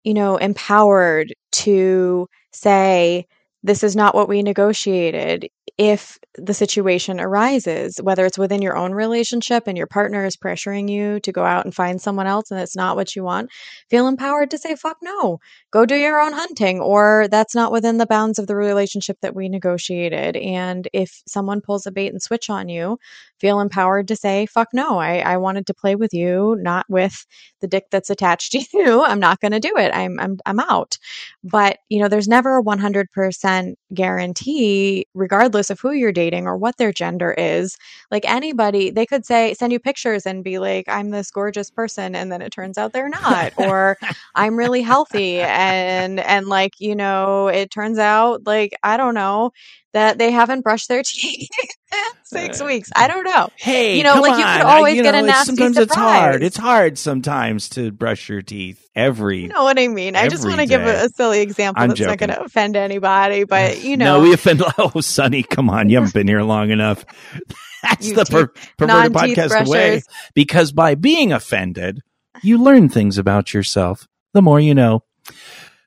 you 0.04 0.14
know, 0.14 0.36
empowered 0.36 1.34
to 1.52 2.28
say, 2.52 3.26
this 3.62 3.84
is 3.84 3.94
not 3.94 4.14
what 4.14 4.28
we 4.28 4.42
negotiated. 4.42 5.48
If 5.78 6.18
the 6.34 6.54
situation 6.54 7.20
arises, 7.20 7.98
whether 8.02 8.24
it's 8.24 8.38
within 8.38 8.62
your 8.62 8.76
own 8.76 8.92
relationship 8.92 9.64
and 9.66 9.76
your 9.76 9.86
partner 9.86 10.24
is 10.24 10.36
pressuring 10.36 10.88
you 10.88 11.20
to 11.20 11.32
go 11.32 11.44
out 11.44 11.64
and 11.64 11.74
find 11.74 12.00
someone 12.00 12.26
else 12.26 12.50
and 12.50 12.60
it's 12.60 12.76
not 12.76 12.96
what 12.96 13.14
you 13.14 13.22
want, 13.24 13.50
feel 13.90 14.08
empowered 14.08 14.50
to 14.50 14.58
say, 14.58 14.74
fuck 14.74 14.96
no, 15.02 15.40
go 15.70 15.84
do 15.84 15.96
your 15.96 16.20
own 16.20 16.32
hunting, 16.32 16.80
or 16.80 17.26
that's 17.30 17.54
not 17.54 17.72
within 17.72 17.98
the 17.98 18.06
bounds 18.06 18.38
of 18.38 18.46
the 18.46 18.56
relationship 18.56 19.18
that 19.22 19.34
we 19.34 19.48
negotiated. 19.48 20.36
And 20.36 20.88
if 20.92 21.22
someone 21.26 21.60
pulls 21.60 21.86
a 21.86 21.92
bait 21.92 22.12
and 22.12 22.22
switch 22.22 22.48
on 22.48 22.68
you, 22.68 22.98
feel 23.38 23.60
empowered 23.60 24.08
to 24.08 24.16
say, 24.16 24.46
fuck 24.46 24.68
no, 24.72 24.98
I, 24.98 25.18
I 25.18 25.36
wanted 25.36 25.66
to 25.66 25.74
play 25.74 25.96
with 25.96 26.14
you, 26.14 26.56
not 26.60 26.86
with 26.88 27.26
the 27.60 27.66
dick 27.66 27.86
that's 27.90 28.10
attached 28.10 28.52
to 28.52 28.64
you. 28.72 29.02
I'm 29.02 29.20
not 29.20 29.40
going 29.40 29.52
to 29.52 29.60
do 29.60 29.76
it. 29.76 29.90
I'm, 29.94 30.18
I'm, 30.20 30.38
I'm 30.46 30.60
out. 30.60 30.98
But, 31.42 31.78
you 31.88 32.00
know, 32.00 32.08
there's 32.08 32.28
never 32.28 32.58
a 32.58 32.62
100% 32.62 33.74
guarantee, 33.92 35.06
regardless 35.14 35.61
of 35.70 35.80
who 35.80 35.92
you're 35.92 36.12
dating 36.12 36.46
or 36.46 36.56
what 36.56 36.76
their 36.76 36.92
gender 36.92 37.32
is. 37.32 37.76
Like 38.10 38.24
anybody, 38.28 38.90
they 38.90 39.06
could 39.06 39.24
say, 39.26 39.54
send 39.54 39.72
you 39.72 39.78
pictures 39.78 40.26
and 40.26 40.44
be 40.44 40.58
like, 40.58 40.88
I'm 40.88 41.10
this 41.10 41.30
gorgeous 41.30 41.70
person. 41.70 42.14
And 42.14 42.30
then 42.30 42.42
it 42.42 42.52
turns 42.52 42.78
out 42.78 42.92
they're 42.92 43.08
not. 43.08 43.52
or 43.56 43.96
I'm 44.34 44.56
really 44.56 44.82
healthy. 44.82 45.40
And, 45.40 46.20
and 46.20 46.46
like, 46.46 46.72
you 46.78 46.94
know, 46.94 47.48
it 47.48 47.70
turns 47.70 47.98
out 47.98 48.46
like, 48.46 48.72
I 48.82 48.96
don't 48.96 49.14
know, 49.14 49.52
that 49.92 50.18
they 50.18 50.30
haven't 50.30 50.62
brushed 50.62 50.88
their 50.88 51.02
teeth 51.06 51.48
in 51.92 51.98
six 52.24 52.60
uh, 52.60 52.64
weeks. 52.64 52.90
I 52.96 53.08
don't 53.08 53.24
know. 53.24 53.48
Hey, 53.58 53.98
You 53.98 54.04
know, 54.04 54.20
like, 54.20 54.38
you 54.38 54.44
could 54.44 54.62
on. 54.62 54.66
I- 54.66 54.76
always 54.76 54.96
you 54.96 55.02
get 55.02 55.14
a 55.14 55.20
know, 55.20 55.26
nasty 55.26 55.54
Sometimes 55.56 55.76
it's 55.78 55.94
hard. 55.94 56.42
It's 56.42 56.56
hard 56.56 56.98
sometimes 56.98 57.68
to 57.70 57.92
brush 57.92 58.28
your 58.28 58.40
teeth 58.42 58.82
every. 58.94 59.42
You 59.42 59.48
know 59.48 59.64
what 59.64 59.78
I 59.78 59.88
mean? 59.88 60.16
I 60.16 60.28
just 60.28 60.46
want 60.46 60.60
to 60.60 60.66
give 60.66 60.80
a, 60.80 61.04
a 61.04 61.08
silly 61.10 61.40
example 61.40 61.82
I'm 61.82 61.90
that's 61.90 62.00
not 62.00 62.18
joking. 62.18 62.28
going 62.28 62.38
to 62.38 62.44
offend 62.44 62.76
anybody, 62.76 63.44
but 63.44 63.82
you 63.82 63.96
know, 63.98 64.16
no, 64.18 64.22
we 64.22 64.32
offend. 64.32 64.62
Oh, 64.78 65.00
Sonny, 65.00 65.42
come 65.52 65.70
on. 65.70 65.88
You 65.88 65.98
haven't 65.98 66.14
been 66.14 66.28
here 66.28 66.42
long 66.42 66.70
enough. 66.70 67.04
That's 67.82 68.08
You 68.08 68.14
the 68.14 68.24
per- 68.24 68.52
perverted 68.76 69.12
podcast 69.12 69.68
way. 69.68 70.02
Because 70.34 70.72
by 70.72 70.94
being 70.94 71.32
offended, 71.32 72.00
you 72.42 72.58
learn 72.58 72.88
things 72.88 73.18
about 73.18 73.52
yourself. 73.54 74.06
The 74.32 74.42
more 74.42 74.60
you 74.60 74.74
know. 74.74 75.04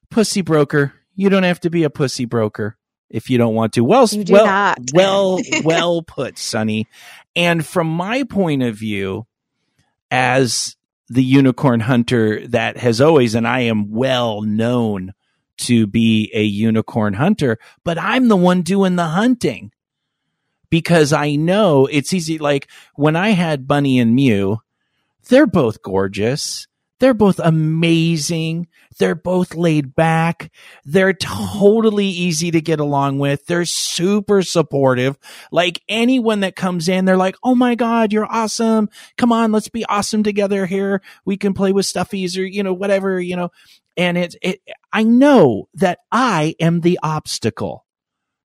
Pussy 0.09 0.41
broker. 0.41 0.93
You 1.15 1.29
don't 1.29 1.43
have 1.43 1.61
to 1.61 1.69
be 1.69 1.83
a 1.83 1.89
pussy 1.89 2.25
broker 2.25 2.77
if 3.09 3.29
you 3.29 3.37
don't 3.37 3.55
want 3.55 3.73
to. 3.73 3.83
Well, 3.83 4.07
well, 4.27 4.45
not. 4.45 4.79
well, 4.93 5.39
well 5.63 6.01
put, 6.01 6.37
Sonny. 6.37 6.87
And 7.35 7.65
from 7.65 7.87
my 7.87 8.23
point 8.23 8.63
of 8.63 8.75
view, 8.75 9.25
as 10.11 10.75
the 11.07 11.23
unicorn 11.23 11.79
hunter 11.79 12.45
that 12.47 12.77
has 12.77 12.99
always, 12.99 13.35
and 13.35 13.47
I 13.47 13.61
am 13.61 13.91
well 13.91 14.41
known 14.41 15.13
to 15.57 15.87
be 15.87 16.31
a 16.33 16.43
unicorn 16.43 17.13
hunter, 17.13 17.57
but 17.83 17.97
I'm 17.97 18.27
the 18.27 18.35
one 18.35 18.61
doing 18.61 18.95
the 18.95 19.05
hunting 19.05 19.71
because 20.69 21.13
I 21.13 21.35
know 21.35 21.85
it's 21.85 22.13
easy. 22.13 22.37
Like 22.37 22.67
when 22.95 23.15
I 23.15 23.29
had 23.29 23.67
Bunny 23.67 23.99
and 23.99 24.15
Mew, 24.15 24.59
they're 25.29 25.47
both 25.47 25.81
gorgeous. 25.81 26.67
They're 26.99 27.13
both 27.13 27.39
amazing. 27.39 28.67
They're 28.97 29.15
both 29.15 29.53
laid 29.53 29.95
back. 29.95 30.51
They're 30.85 31.13
totally 31.13 32.07
easy 32.07 32.51
to 32.51 32.61
get 32.61 32.79
along 32.79 33.19
with. 33.19 33.45
They're 33.45 33.65
super 33.65 34.41
supportive. 34.41 35.17
Like 35.51 35.81
anyone 35.89 36.39
that 36.39 36.55
comes 36.55 36.87
in, 36.87 37.03
they're 37.03 37.17
like, 37.17 37.35
Oh 37.43 37.53
my 37.53 37.75
God, 37.75 38.13
you're 38.13 38.31
awesome. 38.31 38.89
Come 39.17 39.33
on, 39.33 39.51
let's 39.51 39.67
be 39.67 39.85
awesome 39.85 40.23
together 40.23 40.65
here. 40.65 41.01
We 41.25 41.35
can 41.35 41.53
play 41.53 41.73
with 41.73 41.85
stuffies 41.85 42.37
or, 42.37 42.43
you 42.43 42.63
know, 42.63 42.73
whatever, 42.73 43.19
you 43.19 43.35
know. 43.35 43.51
And 43.97 44.17
it's, 44.17 44.35
it, 44.41 44.61
I 44.91 45.03
know 45.03 45.69
that 45.75 45.99
I 46.11 46.55
am 46.59 46.81
the 46.81 46.99
obstacle, 47.01 47.85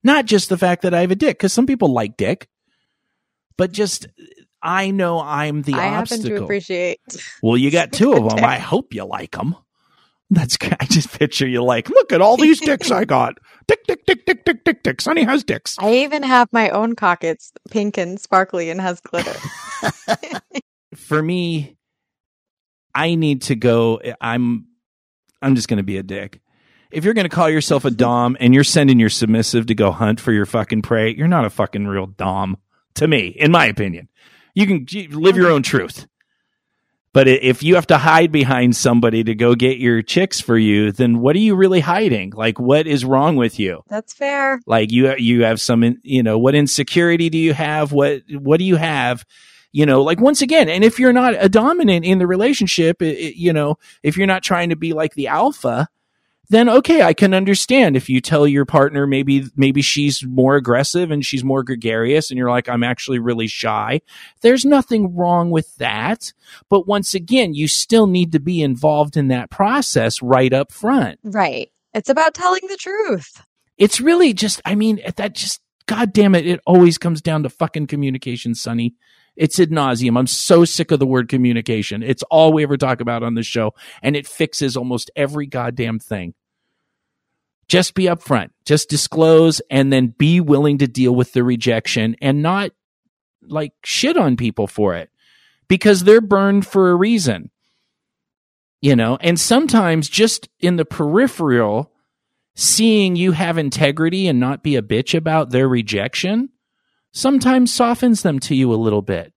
not 0.05 0.27
just 0.27 0.49
the 0.49 0.59
fact 0.59 0.83
that 0.83 0.95
I 0.95 1.01
have 1.01 1.11
a 1.11 1.17
dick, 1.17 1.39
because 1.39 1.53
some 1.53 1.67
people 1.67 1.93
like 1.93 2.17
dick, 2.17 2.49
but 3.57 3.73
just, 3.73 4.07
I 4.63 4.91
know 4.91 5.21
I'm 5.21 5.63
the 5.63 5.75
I 5.75 5.83
happen 5.83 6.15
obstacle. 6.19 6.39
to 6.39 6.45
appreciate. 6.45 7.01
Well, 7.43 7.57
you 7.57 7.71
got 7.71 7.93
two 7.93 8.13
of 8.13 8.29
them. 8.29 8.45
I 8.45 8.59
hope 8.59 8.95
you 8.95 9.05
like 9.05 9.33
them. 9.33 9.57
That's. 10.31 10.57
I 10.63 10.85
just 10.85 11.19
picture 11.19 11.47
you 11.49 11.63
like, 11.65 11.91
look 11.91 12.13
at 12.13 12.21
all 12.21 12.37
these 12.37 12.61
dicks 12.65 12.91
I 12.91 13.05
got. 13.05 13.39
Dick, 13.67 13.81
dick, 13.87 14.07
dick, 14.07 14.25
dick, 14.27 14.45
dick, 14.45 14.65
dick, 14.65 14.83
dick. 14.83 15.01
Sonny 15.01 15.25
has 15.25 15.45
dicks. 15.45 15.77
I 15.79 15.95
even 15.99 16.23
have 16.23 16.49
my 16.53 16.71
own 16.71 16.95
cock. 16.95 17.25
It's 17.25 17.53
pink 17.71 17.99
and 17.99 18.21
sparkly 18.21 18.71
and 18.71 18.81
has 18.81 19.01
glitter. 19.01 19.37
For 20.95 21.21
me, 21.23 21.77
I 22.95 23.15
need 23.17 23.43
to 23.43 23.57
go. 23.57 24.01
I'm, 24.21 24.67
I'm 25.43 25.55
just 25.55 25.69
going 25.69 25.79
to 25.79 25.83
be 25.83 25.97
a 25.97 26.03
dick. 26.03 26.41
If 26.91 27.05
you're 27.05 27.15
going 27.15 27.29
to 27.29 27.35
call 27.35 27.49
yourself 27.49 27.85
a 27.85 27.91
dom 27.91 28.37
and 28.41 28.53
you're 28.53 28.65
sending 28.65 28.99
your 28.99 29.11
submissive 29.11 29.67
to 29.67 29.75
go 29.75 29.93
hunt 29.93 30.21
for 30.21 30.33
your 30.33 30.47
fucking 30.47 30.83
prey, 30.83 31.15
you're 31.15 31.29
not 31.29 31.45
a 31.45 31.51
fucking 31.51 31.87
real 31.87 32.07
dom. 32.07 32.57
to 32.95 33.09
me, 33.09 33.29
in 33.29 33.51
my 33.51 33.67
opinion. 33.67 34.09
You 34.55 34.67
can 34.67 34.87
live 35.13 35.37
your 35.37 35.51
own 35.51 35.63
truth. 35.63 36.07
But 37.13 37.27
if 37.27 37.63
you 37.63 37.75
have 37.75 37.89
to 37.89 37.99
hide 37.99 38.31
behind 38.31 38.77
somebody 38.77 39.25
to 39.25 39.35
go 39.35 39.57
get 39.57 39.79
your 39.79 40.01
chicks 40.01 40.41
for 40.41 40.57
you, 40.57 40.93
then 40.93 41.19
what 41.19 41.35
are 41.35 41.41
you 41.41 41.57
really 41.57 41.81
hiding? 41.81 42.31
Like, 42.31 42.61
what 42.61 42.87
is 42.87 43.05
wrong 43.05 43.35
with 43.35 43.59
you? 43.59 43.83
That's 43.89 44.13
fair. 44.13 44.61
Like, 44.67 44.93
you 44.93 45.13
you 45.17 45.45
have 45.45 45.61
some, 45.61 45.97
you 46.03 46.23
know, 46.23 46.39
what 46.39 46.55
insecurity 46.55 47.29
do 47.29 47.39
you 47.39 47.53
have? 47.53 47.91
What 47.91 48.23
what 48.31 48.59
do 48.59 48.65
you 48.65 48.77
have? 48.77 49.25
You 49.73 49.87
know, 49.87 50.03
like 50.03 50.21
once 50.21 50.43
again, 50.43 50.69
and 50.69 50.83
if 50.83 50.99
you're 50.99 51.13
not 51.13 51.35
a 51.39 51.49
dominant 51.49 52.05
in 52.05 52.19
the 52.19 52.27
relationship, 52.27 52.97
i 53.01 53.05
i- 53.07 53.33
you 53.37 53.53
know, 53.53 53.79
if 54.03 54.17
you're 54.17 54.27
not 54.27 54.43
trying 54.43 54.71
to 54.71 54.77
be 54.77 54.93
like 54.93 55.15
the 55.15 55.29
alpha, 55.29 55.89
then 56.49 56.69
okay, 56.69 57.03
I 57.03 57.13
can 57.13 57.33
understand 57.33 57.97
if 57.97 58.09
you 58.09 58.21
tell 58.21 58.45
your 58.49 58.65
partner 58.65 59.07
maybe 59.07 59.45
maybe 59.55 59.83
she's 59.83 60.25
more 60.27 60.57
aggressive 60.57 61.13
and 61.13 61.25
she's 61.25 61.45
more 61.45 61.63
gregarious 61.63 62.31
and 62.31 62.39
you're 62.39 62.51
like 62.51 62.69
I'm 62.69 62.83
actually 62.83 63.21
really 63.21 63.47
shy. 63.47 64.01
There's 64.41 64.65
nothing 64.65 65.15
wrong 65.15 65.51
with 65.51 65.77
that. 65.77 66.33
But 66.69 66.89
once 66.89 67.15
again, 67.15 67.55
you 67.55 67.69
still 67.69 68.09
need 68.09 68.33
to 68.33 68.41
be 68.41 68.63
involved 68.63 69.17
in 69.17 69.29
that 69.29 69.51
process 69.51 70.21
right 70.21 70.53
up 70.53 70.73
front. 70.73 71.21
Right. 71.23 71.71
It's 71.95 72.09
about 72.09 72.35
telling 72.35 72.63
the 72.69 72.77
truth. 72.77 73.41
It's 73.79 74.01
really 74.01 74.33
just 74.35 74.61
I 74.65 74.75
mean 74.75 75.01
that 75.17 75.37
just 75.37 75.61
god 75.87 76.13
damn 76.13 76.35
it, 76.35 76.49
it 76.49 76.59
always 76.67 76.99
comes 76.99 77.23
down 77.23 77.45
to 77.45 77.49
fucking 77.49 77.87
communication, 77.87 78.57
Sonny. 78.57 78.95
It's 79.37 79.59
ad 79.59 79.71
nauseum. 79.71 80.19
I'm 80.19 80.27
so 80.27 80.65
sick 80.65 80.91
of 80.91 80.99
the 80.99 81.07
word 81.07 81.29
communication. 81.29 82.03
It's 82.03 82.23
all 82.25 82.53
we 82.53 82.63
ever 82.63 82.77
talk 82.77 83.01
about 83.01 83.23
on 83.23 83.35
the 83.35 83.43
show, 83.43 83.75
and 84.03 84.17
it 84.17 84.27
fixes 84.27 84.77
almost 84.77 85.11
every 85.17 85.47
goddamn 85.47 85.99
thing. 85.99 86.35
Just 87.69 87.95
be 87.95 88.05
upfront, 88.05 88.51
just 88.65 88.89
disclose, 88.89 89.61
and 89.71 89.93
then 89.93 90.09
be 90.19 90.41
willing 90.41 90.79
to 90.79 90.89
deal 90.89 91.15
with 91.15 91.33
the 91.33 91.45
rejection 91.45 92.17
and 92.21 92.43
not 92.43 92.73
like 93.43 93.73
shit 93.85 94.17
on 94.17 94.37
people 94.37 94.67
for 94.67 94.95
it 94.95 95.09
because 95.69 96.03
they're 96.03 96.21
burned 96.21 96.67
for 96.67 96.91
a 96.91 96.97
reason. 96.97 97.51
You 98.83 98.97
know, 98.97 99.19
and 99.21 99.39
sometimes 99.39 100.09
just 100.09 100.49
in 100.59 100.77
the 100.77 100.85
peripheral, 100.85 101.93
seeing 102.57 103.15
you 103.15 103.33
have 103.33 103.57
integrity 103.57 104.27
and 104.27 104.41
not 104.41 104.63
be 104.63 104.75
a 104.75 104.83
bitch 104.83 105.17
about 105.17 105.51
their 105.51 105.69
rejection 105.69 106.49
sometimes 107.13 107.73
softens 107.73 108.23
them 108.23 108.39
to 108.41 108.55
you 108.55 108.73
a 108.73 108.77
little 108.77 109.03
bit. 109.03 109.33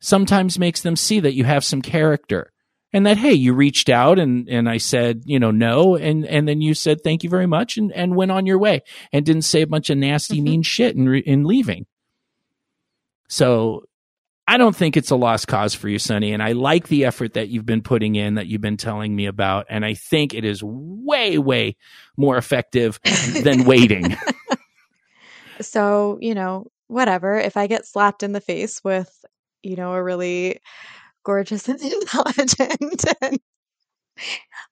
Sometimes 0.00 0.58
makes 0.58 0.80
them 0.80 0.96
see 0.96 1.20
that 1.20 1.34
you 1.34 1.44
have 1.44 1.64
some 1.64 1.80
character 1.82 2.52
and 2.92 3.06
that 3.06 3.16
hey, 3.18 3.32
you 3.32 3.54
reached 3.54 3.88
out 3.88 4.18
and 4.18 4.48
and 4.48 4.68
I 4.68 4.78
said, 4.78 5.22
you 5.24 5.38
know, 5.38 5.50
no 5.50 5.96
and 5.96 6.26
and 6.26 6.46
then 6.48 6.60
you 6.60 6.74
said 6.74 7.02
thank 7.04 7.22
you 7.22 7.30
very 7.30 7.46
much 7.46 7.76
and 7.78 7.92
and 7.92 8.16
went 8.16 8.30
on 8.32 8.44
your 8.46 8.58
way 8.58 8.82
and 9.12 9.24
didn't 9.24 9.42
say 9.42 9.62
a 9.62 9.66
bunch 9.66 9.90
of 9.90 9.98
nasty 9.98 10.40
Mhm. 10.40 10.44
mean 10.44 10.62
shit 10.62 10.96
in 10.96 11.08
re- 11.08 11.20
in 11.24 11.44
leaving. 11.44 11.86
So 13.28 13.84
I 14.48 14.58
don't 14.58 14.74
think 14.74 14.96
it's 14.96 15.10
a 15.12 15.16
lost 15.16 15.46
cause 15.46 15.72
for 15.72 15.88
you, 15.88 16.00
Sonny. 16.00 16.32
And 16.32 16.42
I 16.42 16.52
like 16.52 16.88
the 16.88 17.04
effort 17.04 17.34
that 17.34 17.48
you've 17.48 17.64
been 17.64 17.80
putting 17.80 18.16
in, 18.16 18.34
that 18.34 18.48
you've 18.48 18.60
been 18.60 18.76
telling 18.76 19.14
me 19.14 19.26
about. 19.26 19.66
And 19.70 19.84
I 19.84 19.94
think 19.94 20.34
it 20.34 20.44
is 20.44 20.60
way, 20.64 21.38
way 21.38 21.76
more 22.16 22.36
effective 22.36 22.98
than 23.44 23.64
waiting. 23.66 24.16
So, 25.60 26.18
you 26.20 26.34
know, 26.34 26.66
whatever. 26.92 27.38
If 27.38 27.56
I 27.56 27.66
get 27.66 27.86
slapped 27.86 28.22
in 28.22 28.32
the 28.32 28.40
face 28.40 28.82
with, 28.84 29.10
you 29.62 29.76
know, 29.76 29.92
a 29.92 30.02
really 30.02 30.60
gorgeous 31.24 31.68
and 31.68 31.80
intelligent 31.80 33.04
and 33.22 33.38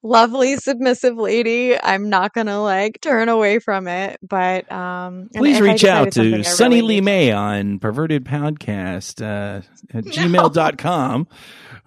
lovely 0.02 0.56
submissive 0.56 1.16
lady, 1.16 1.80
I'm 1.80 2.10
not 2.10 2.34
gonna 2.34 2.62
like 2.62 3.00
turn 3.00 3.28
away 3.28 3.58
from 3.58 3.88
it. 3.88 4.18
But 4.22 4.70
um 4.70 5.30
Please 5.34 5.60
reach 5.60 5.84
out 5.84 6.12
to 6.12 6.38
I 6.38 6.42
Sonny 6.42 6.76
really 6.76 6.96
Lee 6.96 7.00
May 7.00 7.32
on 7.32 7.78
perverted 7.78 8.24
podcast 8.24 9.22
uh, 9.22 9.62
at 9.92 10.04
gmail.com. 10.04 11.26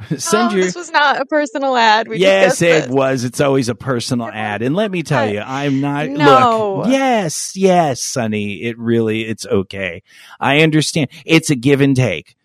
Send 0.17 0.49
No, 0.51 0.55
your. 0.57 0.65
this 0.65 0.75
was 0.75 0.91
not 0.91 1.21
a 1.21 1.25
personal 1.25 1.75
ad. 1.75 2.07
We 2.07 2.17
yes, 2.19 2.61
it 2.61 2.85
this. 2.85 2.87
was. 2.89 3.23
It's 3.23 3.39
always 3.41 3.69
a 3.69 3.75
personal 3.75 4.27
ad. 4.27 4.61
And 4.61 4.75
let 4.75 4.91
me 4.91 5.03
tell 5.03 5.29
you, 5.29 5.39
I'm 5.39 5.81
not. 5.81 6.09
No. 6.09 6.77
Look, 6.77 6.87
yes, 6.89 7.53
yes, 7.55 8.01
Sonny. 8.01 8.63
It 8.63 8.77
really, 8.77 9.21
it's 9.23 9.45
okay. 9.45 10.03
I 10.39 10.61
understand. 10.61 11.09
It's 11.25 11.49
a 11.49 11.55
give 11.55 11.81
and 11.81 11.95
take. 11.95 12.35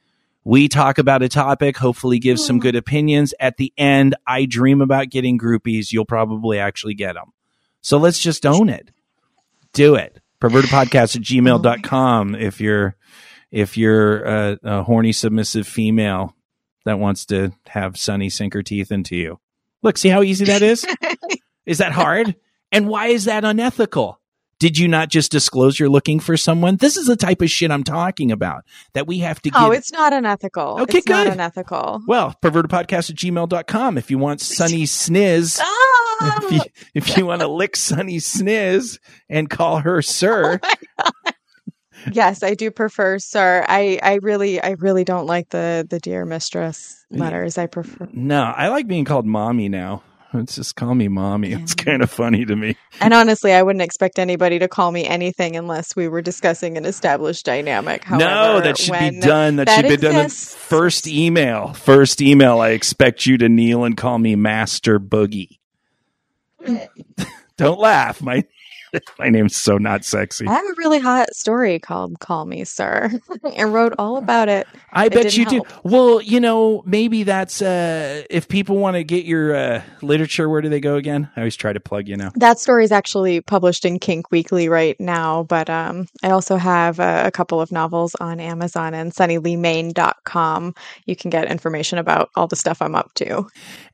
We 0.44 0.68
talk 0.68 0.96
about 0.98 1.22
a 1.22 1.28
topic, 1.28 1.76
hopefully 1.76 2.18
give 2.18 2.40
some 2.40 2.58
Mm. 2.58 2.62
good 2.62 2.76
opinions. 2.76 3.34
At 3.38 3.58
the 3.58 3.72
end, 3.76 4.14
I 4.26 4.46
dream 4.46 4.80
about 4.80 5.10
getting 5.10 5.38
groupies. 5.38 5.92
You'll 5.92 6.06
probably 6.06 6.58
actually 6.58 6.94
get 6.94 7.14
them. 7.14 7.32
So 7.82 7.98
let's 7.98 8.18
just 8.18 8.46
own 8.46 8.68
it. 8.70 8.90
Do 9.74 9.94
it. 9.94 10.20
Pervertedpodcast 10.40 11.16
at 11.16 11.22
gmail.com 11.82 12.34
if 12.34 12.60
you're 12.60 12.96
if 13.50 13.76
you're 13.76 14.22
a, 14.24 14.58
a 14.62 14.82
horny 14.84 15.12
submissive 15.12 15.66
female 15.66 16.34
that 16.88 16.98
wants 16.98 17.24
to 17.26 17.52
have 17.68 17.96
Sonny 17.96 18.28
sink 18.30 18.54
her 18.54 18.62
teeth 18.62 18.90
into 18.90 19.14
you. 19.14 19.38
Look, 19.82 19.96
see 19.98 20.08
how 20.08 20.22
easy 20.22 20.46
that 20.46 20.62
is? 20.62 20.84
is 21.66 21.78
that 21.78 21.92
hard? 21.92 22.34
And 22.72 22.88
why 22.88 23.06
is 23.08 23.26
that 23.26 23.44
unethical? 23.44 24.20
Did 24.58 24.76
you 24.76 24.88
not 24.88 25.08
just 25.08 25.30
disclose 25.30 25.78
you're 25.78 25.88
looking 25.88 26.18
for 26.18 26.36
someone? 26.36 26.76
This 26.76 26.96
is 26.96 27.06
the 27.06 27.14
type 27.14 27.42
of 27.42 27.48
shit 27.50 27.70
I'm 27.70 27.84
talking 27.84 28.32
about 28.32 28.64
that 28.94 29.06
we 29.06 29.18
have 29.18 29.40
to 29.42 29.50
Oh, 29.54 29.70
give. 29.70 29.78
it's 29.78 29.92
not 29.92 30.12
unethical. 30.12 30.80
Okay, 30.80 30.98
it's 30.98 31.06
not 31.06 31.26
good. 31.26 31.34
unethical. 31.34 32.00
well, 32.08 32.34
pervertedpodcast 32.42 33.10
at 33.10 33.16
gmail.com 33.16 33.96
if 33.98 34.10
you 34.10 34.18
want 34.18 34.40
Sonny 34.40 34.82
Sniz. 34.82 35.60
If 36.20 36.50
you, 36.52 36.60
if 36.94 37.16
you 37.16 37.26
want 37.26 37.42
to 37.42 37.46
lick 37.46 37.76
Sonny 37.76 38.16
Sniz 38.16 38.98
and 39.28 39.48
call 39.48 39.78
her 39.78 39.98
oh 39.98 40.00
sir. 40.00 40.58
Yes, 42.12 42.42
I 42.42 42.54
do 42.54 42.70
prefer 42.70 43.18
sir. 43.18 43.64
I 43.68 43.98
I 44.02 44.14
really 44.22 44.60
I 44.60 44.70
really 44.78 45.04
don't 45.04 45.26
like 45.26 45.48
the 45.50 45.86
the 45.88 45.98
dear 45.98 46.24
mistress 46.24 47.04
letters. 47.10 47.58
I 47.58 47.66
prefer. 47.66 48.08
No, 48.12 48.42
I 48.42 48.68
like 48.68 48.86
being 48.86 49.04
called 49.04 49.26
mommy 49.26 49.68
now. 49.68 50.02
It's 50.34 50.56
just 50.56 50.76
call 50.76 50.94
me 50.94 51.08
mommy. 51.08 51.52
It's 51.52 51.74
kind 51.74 52.02
of 52.02 52.10
funny 52.10 52.44
to 52.44 52.54
me. 52.54 52.76
And 53.00 53.14
honestly, 53.14 53.52
I 53.54 53.62
wouldn't 53.62 53.82
expect 53.82 54.18
anybody 54.18 54.58
to 54.58 54.68
call 54.68 54.92
me 54.92 55.06
anything 55.06 55.56
unless 55.56 55.96
we 55.96 56.06
were 56.06 56.20
discussing 56.20 56.76
an 56.76 56.84
established 56.84 57.46
dynamic. 57.46 58.04
However, 58.04 58.24
no, 58.24 58.60
that 58.60 58.76
should 58.76 58.98
be 58.98 59.20
done. 59.20 59.56
That, 59.56 59.68
that 59.68 59.80
should 59.80 60.00
be 60.00 60.06
done. 60.06 60.28
First 60.28 61.06
email. 61.06 61.72
First 61.72 62.20
email. 62.20 62.60
I 62.60 62.70
expect 62.70 63.24
you 63.24 63.38
to 63.38 63.48
kneel 63.48 63.84
and 63.84 63.96
call 63.96 64.18
me 64.18 64.36
Master 64.36 65.00
Boogie. 65.00 65.58
Don't 67.56 67.80
laugh. 67.80 68.20
My 68.20 68.44
my 69.18 69.28
name's 69.28 69.56
so 69.56 69.78
not 69.78 70.04
sexy. 70.04 70.46
I 70.46 70.52
have 70.52 70.64
a 70.64 70.74
really 70.76 70.98
hot 70.98 71.34
story 71.34 71.78
called 71.78 72.18
"Call 72.20 72.44
Me 72.44 72.64
Sir." 72.64 73.10
and 73.56 73.72
wrote 73.72 73.94
all 73.98 74.16
about 74.16 74.48
it. 74.48 74.66
I 74.92 75.06
it 75.06 75.12
bet 75.12 75.22
didn't 75.24 75.36
you 75.36 75.44
do. 75.46 75.56
help. 75.56 75.84
Well, 75.84 76.22
you 76.22 76.40
know, 76.40 76.82
maybe 76.86 77.22
that's 77.22 77.62
uh 77.62 78.24
if 78.30 78.48
people 78.48 78.76
want 78.76 78.96
to 78.96 79.04
get 79.04 79.24
your 79.24 79.54
uh 79.54 79.82
literature, 80.02 80.48
where 80.48 80.60
do 80.60 80.68
they 80.68 80.80
go 80.80 80.96
again? 80.96 81.30
I 81.36 81.40
always 81.40 81.56
try 81.56 81.72
to 81.72 81.80
plug 81.80 82.08
you 82.08 82.16
now. 82.16 82.32
That 82.36 82.58
story 82.58 82.84
is 82.84 82.92
actually 82.92 83.40
published 83.40 83.84
in 83.84 83.98
Kink 83.98 84.30
Weekly 84.30 84.68
right 84.68 84.98
now, 85.00 85.42
but 85.44 85.70
um, 85.70 86.06
I 86.22 86.30
also 86.30 86.56
have 86.56 86.98
a, 86.98 87.26
a 87.26 87.30
couple 87.30 87.60
of 87.60 87.72
novels 87.72 88.14
on 88.14 88.40
Amazon 88.40 88.94
and 88.94 89.12
sunnyleemain.com. 89.12 90.74
You 91.06 91.16
can 91.16 91.30
get 91.30 91.50
information 91.50 91.98
about 91.98 92.30
all 92.34 92.46
the 92.46 92.56
stuff 92.56 92.82
I'm 92.82 92.94
up 92.94 93.12
to. 93.14 93.46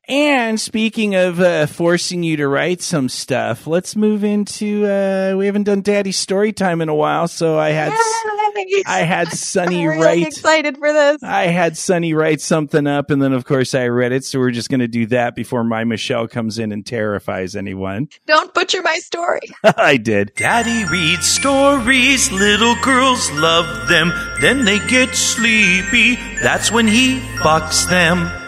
And 0.07 0.61
speaking 0.61 1.15
of 1.15 1.41
uh, 1.41 1.67
forcing 1.67 2.23
you 2.23 2.37
to 2.37 2.47
write 2.47 2.83
some 2.83 3.09
stuff, 3.09 3.67
let's 3.67 3.97
move 3.97 4.23
into. 4.23 4.84
Uh, 4.85 5.35
we 5.37 5.47
haven't 5.47 5.65
done 5.65 5.81
Daddy 5.83 6.13
story 6.13 6.53
time 6.53 6.81
in 6.81 6.89
a 6.89 6.95
while, 6.95 7.29
so 7.29 7.59
I 7.59 7.71
had 7.71 7.93
Yay! 7.93 8.83
I 8.87 9.01
had 9.01 9.29
Sonny 9.33 9.87
really 9.87 10.03
write. 10.03 10.27
excited 10.27 10.79
for 10.79 10.93
this. 10.93 11.23
I 11.23 11.47
had 11.49 11.77
Sonny 11.77 12.15
write 12.15 12.41
something 12.41 12.87
up, 12.87 13.11
and 13.11 13.21
then 13.21 13.33
of 13.33 13.45
course 13.45 13.75
I 13.75 13.89
read 13.89 14.13
it. 14.13 14.25
So 14.25 14.39
we're 14.39 14.53
just 14.53 14.69
going 14.69 14.81
to 14.81 14.89
do 14.89 15.07
that 15.07 15.35
before 15.35 15.65
my 15.65 15.85
Michelle 15.85 16.29
comes 16.29 16.59
in 16.59 16.71
and 16.73 16.85
terrifies 16.87 17.57
anyone. 17.57 18.09
Don't 18.27 18.53
butcher 18.55 18.83
my 18.83 18.97
story. 18.99 19.41
I 19.65 19.97
did. 19.97 20.33
Daddy 20.37 20.85
reads 20.91 21.27
stories, 21.27 22.31
little 22.31 22.75
girls 22.83 23.31
love 23.33 23.89
them. 23.89 24.13
Then 24.41 24.65
they 24.65 24.79
get 24.87 25.15
sleepy, 25.15 26.17
that's 26.43 26.71
when 26.71 26.87
he 26.87 27.19
fucks 27.39 27.89
them. 27.89 28.44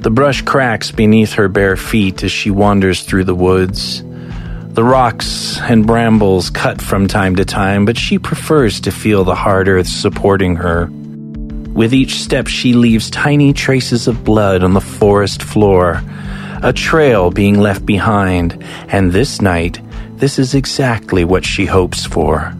The 0.00 0.10
brush 0.10 0.40
cracks 0.40 0.90
beneath 0.90 1.34
her 1.34 1.48
bare 1.48 1.76
feet 1.76 2.22
as 2.22 2.32
she 2.32 2.50
wanders 2.50 3.02
through 3.02 3.24
the 3.24 3.34
woods. 3.34 4.02
The 4.02 4.82
rocks 4.82 5.60
and 5.60 5.86
brambles 5.86 6.48
cut 6.48 6.80
from 6.80 7.06
time 7.06 7.36
to 7.36 7.44
time, 7.44 7.84
but 7.84 7.98
she 7.98 8.18
prefers 8.18 8.80
to 8.80 8.92
feel 8.92 9.24
the 9.24 9.34
hard 9.34 9.68
earth 9.68 9.88
supporting 9.88 10.56
her. 10.56 10.86
With 10.86 11.92
each 11.92 12.14
step, 12.14 12.46
she 12.46 12.72
leaves 12.72 13.10
tiny 13.10 13.52
traces 13.52 14.08
of 14.08 14.24
blood 14.24 14.64
on 14.64 14.72
the 14.72 14.80
forest 14.80 15.42
floor, 15.42 16.02
a 16.62 16.72
trail 16.72 17.30
being 17.30 17.60
left 17.60 17.84
behind, 17.84 18.64
and 18.88 19.12
this 19.12 19.42
night, 19.42 19.82
this 20.16 20.38
is 20.38 20.54
exactly 20.54 21.24
what 21.24 21.44
she 21.44 21.66
hopes 21.66 22.06
for. 22.06 22.54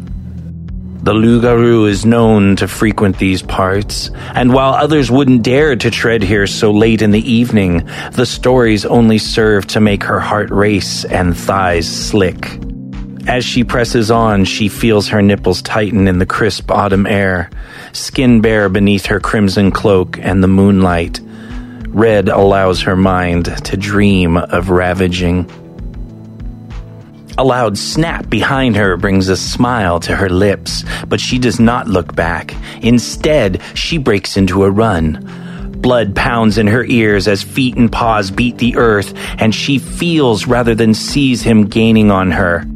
The 1.03 1.15
Loup-garou 1.15 1.87
is 1.87 2.05
known 2.05 2.57
to 2.57 2.69
frequent 2.69 3.19
these 3.19 3.41
parts, 3.41 4.11
and 4.35 4.53
while 4.53 4.75
others 4.75 5.11
wouldn't 5.11 5.43
dare 5.43 5.75
to 5.75 5.91
tread 5.91 6.23
here 6.23 6.47
so 6.47 6.73
late 6.73 7.01
in 7.01 7.11
the 7.11 7.33
evening, 7.33 7.89
the 8.13 8.27
stories 8.27 8.85
only 8.85 9.17
serve 9.17 9.67
to 9.69 9.81
make 9.81 10.03
her 10.03 10.21
heart 10.21 10.51
race 10.51 11.07
and 11.07 11.35
thighs 11.35 11.89
slick. 11.89 12.61
As 13.27 13.47
she 13.47 13.65
presses 13.65 14.11
on, 14.11 14.45
she 14.45 14.69
feels 14.69 15.09
her 15.09 15.23
nipples 15.23 15.63
tighten 15.63 16.07
in 16.07 16.19
the 16.19 16.27
crisp 16.27 16.71
autumn 16.71 17.07
air, 17.07 17.49
skin 17.93 18.43
bare 18.43 18.69
beneath 18.69 19.07
her 19.07 19.21
crimson 19.21 19.71
cloak 19.71 20.19
and 20.21 20.43
the 20.43 20.49
moonlight. 20.49 21.19
Red 21.89 22.29
allows 22.29 22.83
her 22.83 22.97
mind 22.97 23.47
to 23.65 23.77
dream 23.79 24.37
of 24.37 24.69
ravaging. 24.69 25.51
A 27.41 27.43
loud 27.43 27.79
snap 27.79 28.29
behind 28.29 28.77
her 28.77 28.99
brings 28.99 29.31
a 29.31 29.37
smile 29.37 29.99
to 30.01 30.15
her 30.15 30.29
lips, 30.29 30.85
but 31.09 31.23
she 31.23 31.39
does 31.39 31.59
not 31.59 31.89
look 31.89 32.15
back. 32.15 32.55
Instead, 32.83 33.63
she 33.73 33.97
breaks 33.97 34.37
into 34.37 34.63
a 34.63 34.71
run. 34.71 35.73
Blood 35.79 36.15
pounds 36.15 36.59
in 36.59 36.67
her 36.67 36.85
ears 36.85 37.27
as 37.27 37.43
feet 37.43 37.79
and 37.79 37.91
paws 37.91 38.31
beat 38.31 38.59
the 38.59 38.77
earth, 38.77 39.15
and 39.39 39.55
she 39.55 39.79
feels 39.79 40.47
rather 40.47 40.75
than 40.75 40.93
sees 40.93 41.41
him 41.41 41.65
gaining 41.65 42.11
on 42.11 42.31
her. 42.31 42.67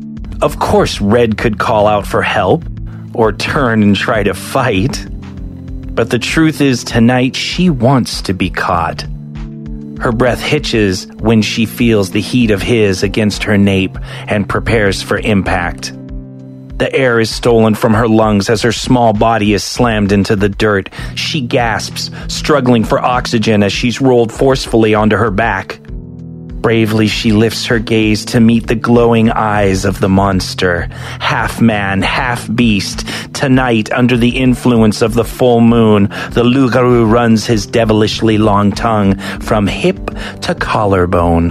Of 0.40 0.58
course, 0.58 0.98
Red 0.98 1.36
could 1.36 1.58
call 1.58 1.86
out 1.86 2.06
for 2.06 2.22
help 2.22 2.64
or 3.12 3.34
turn 3.34 3.82
and 3.82 3.94
try 3.94 4.22
to 4.22 4.32
fight. 4.32 5.06
But 5.94 6.08
the 6.08 6.18
truth 6.18 6.62
is, 6.62 6.84
tonight 6.84 7.36
she 7.36 7.68
wants 7.68 8.22
to 8.22 8.32
be 8.32 8.48
caught. 8.48 9.04
Her 10.00 10.12
breath 10.12 10.40
hitches 10.40 11.06
when 11.20 11.42
she 11.42 11.66
feels 11.66 12.10
the 12.10 12.20
heat 12.20 12.50
of 12.50 12.62
his 12.62 13.02
against 13.02 13.44
her 13.44 13.56
nape 13.56 13.96
and 14.28 14.48
prepares 14.48 15.02
for 15.02 15.18
impact. 15.18 15.92
The 16.78 16.92
air 16.92 17.20
is 17.20 17.30
stolen 17.30 17.76
from 17.76 17.94
her 17.94 18.08
lungs 18.08 18.50
as 18.50 18.62
her 18.62 18.72
small 18.72 19.12
body 19.12 19.52
is 19.52 19.62
slammed 19.62 20.10
into 20.10 20.34
the 20.34 20.48
dirt. 20.48 20.90
She 21.14 21.40
gasps, 21.40 22.10
struggling 22.26 22.82
for 22.82 22.98
oxygen 22.98 23.62
as 23.62 23.72
she's 23.72 24.00
rolled 24.00 24.32
forcefully 24.32 24.92
onto 24.92 25.16
her 25.16 25.30
back. 25.30 25.78
Bravely, 26.64 27.08
she 27.08 27.30
lifts 27.30 27.66
her 27.66 27.78
gaze 27.78 28.24
to 28.24 28.40
meet 28.40 28.68
the 28.68 28.74
glowing 28.74 29.28
eyes 29.28 29.84
of 29.84 30.00
the 30.00 30.08
monster. 30.08 30.88
Half 31.20 31.60
man, 31.60 32.00
half 32.00 32.48
beast. 32.54 33.06
Tonight, 33.34 33.92
under 33.92 34.16
the 34.16 34.38
influence 34.38 35.02
of 35.02 35.12
the 35.12 35.24
full 35.26 35.60
moon, 35.60 36.08
the 36.30 36.42
Loup-garou 36.42 37.04
runs 37.04 37.44
his 37.44 37.66
devilishly 37.66 38.38
long 38.38 38.72
tongue 38.72 39.18
from 39.40 39.66
hip 39.66 40.08
to 40.40 40.54
collarbone. 40.54 41.50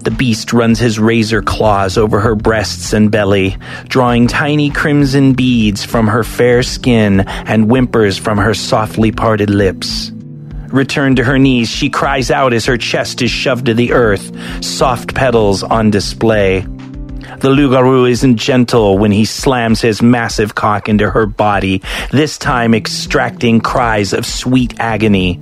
The 0.00 0.10
beast 0.10 0.52
runs 0.52 0.80
his 0.80 0.98
razor 0.98 1.40
claws 1.40 1.96
over 1.96 2.18
her 2.18 2.34
breasts 2.34 2.92
and 2.92 3.08
belly, 3.08 3.56
drawing 3.86 4.26
tiny 4.26 4.70
crimson 4.70 5.34
beads 5.34 5.84
from 5.84 6.08
her 6.08 6.24
fair 6.24 6.64
skin 6.64 7.20
and 7.20 7.66
whimpers 7.66 8.18
from 8.18 8.38
her 8.38 8.54
softly 8.54 9.12
parted 9.12 9.48
lips. 9.48 10.10
Returned 10.72 11.18
to 11.18 11.24
her 11.24 11.38
knees, 11.38 11.68
she 11.68 11.90
cries 11.90 12.30
out 12.30 12.54
as 12.54 12.64
her 12.64 12.78
chest 12.78 13.20
is 13.20 13.30
shoved 13.30 13.66
to 13.66 13.74
the 13.74 13.92
earth, 13.92 14.32
soft 14.64 15.14
petals 15.14 15.62
on 15.62 15.90
display. 15.90 16.66
The 17.38 17.50
Loup-garou 17.50 18.06
isn't 18.06 18.38
gentle 18.38 18.96
when 18.96 19.12
he 19.12 19.24
slams 19.26 19.80
his 19.80 20.00
massive 20.00 20.54
cock 20.54 20.88
into 20.88 21.10
her 21.10 21.26
body, 21.26 21.82
this 22.10 22.38
time 22.38 22.74
extracting 22.74 23.60
cries 23.60 24.12
of 24.12 24.24
sweet 24.24 24.80
agony. 24.80 25.38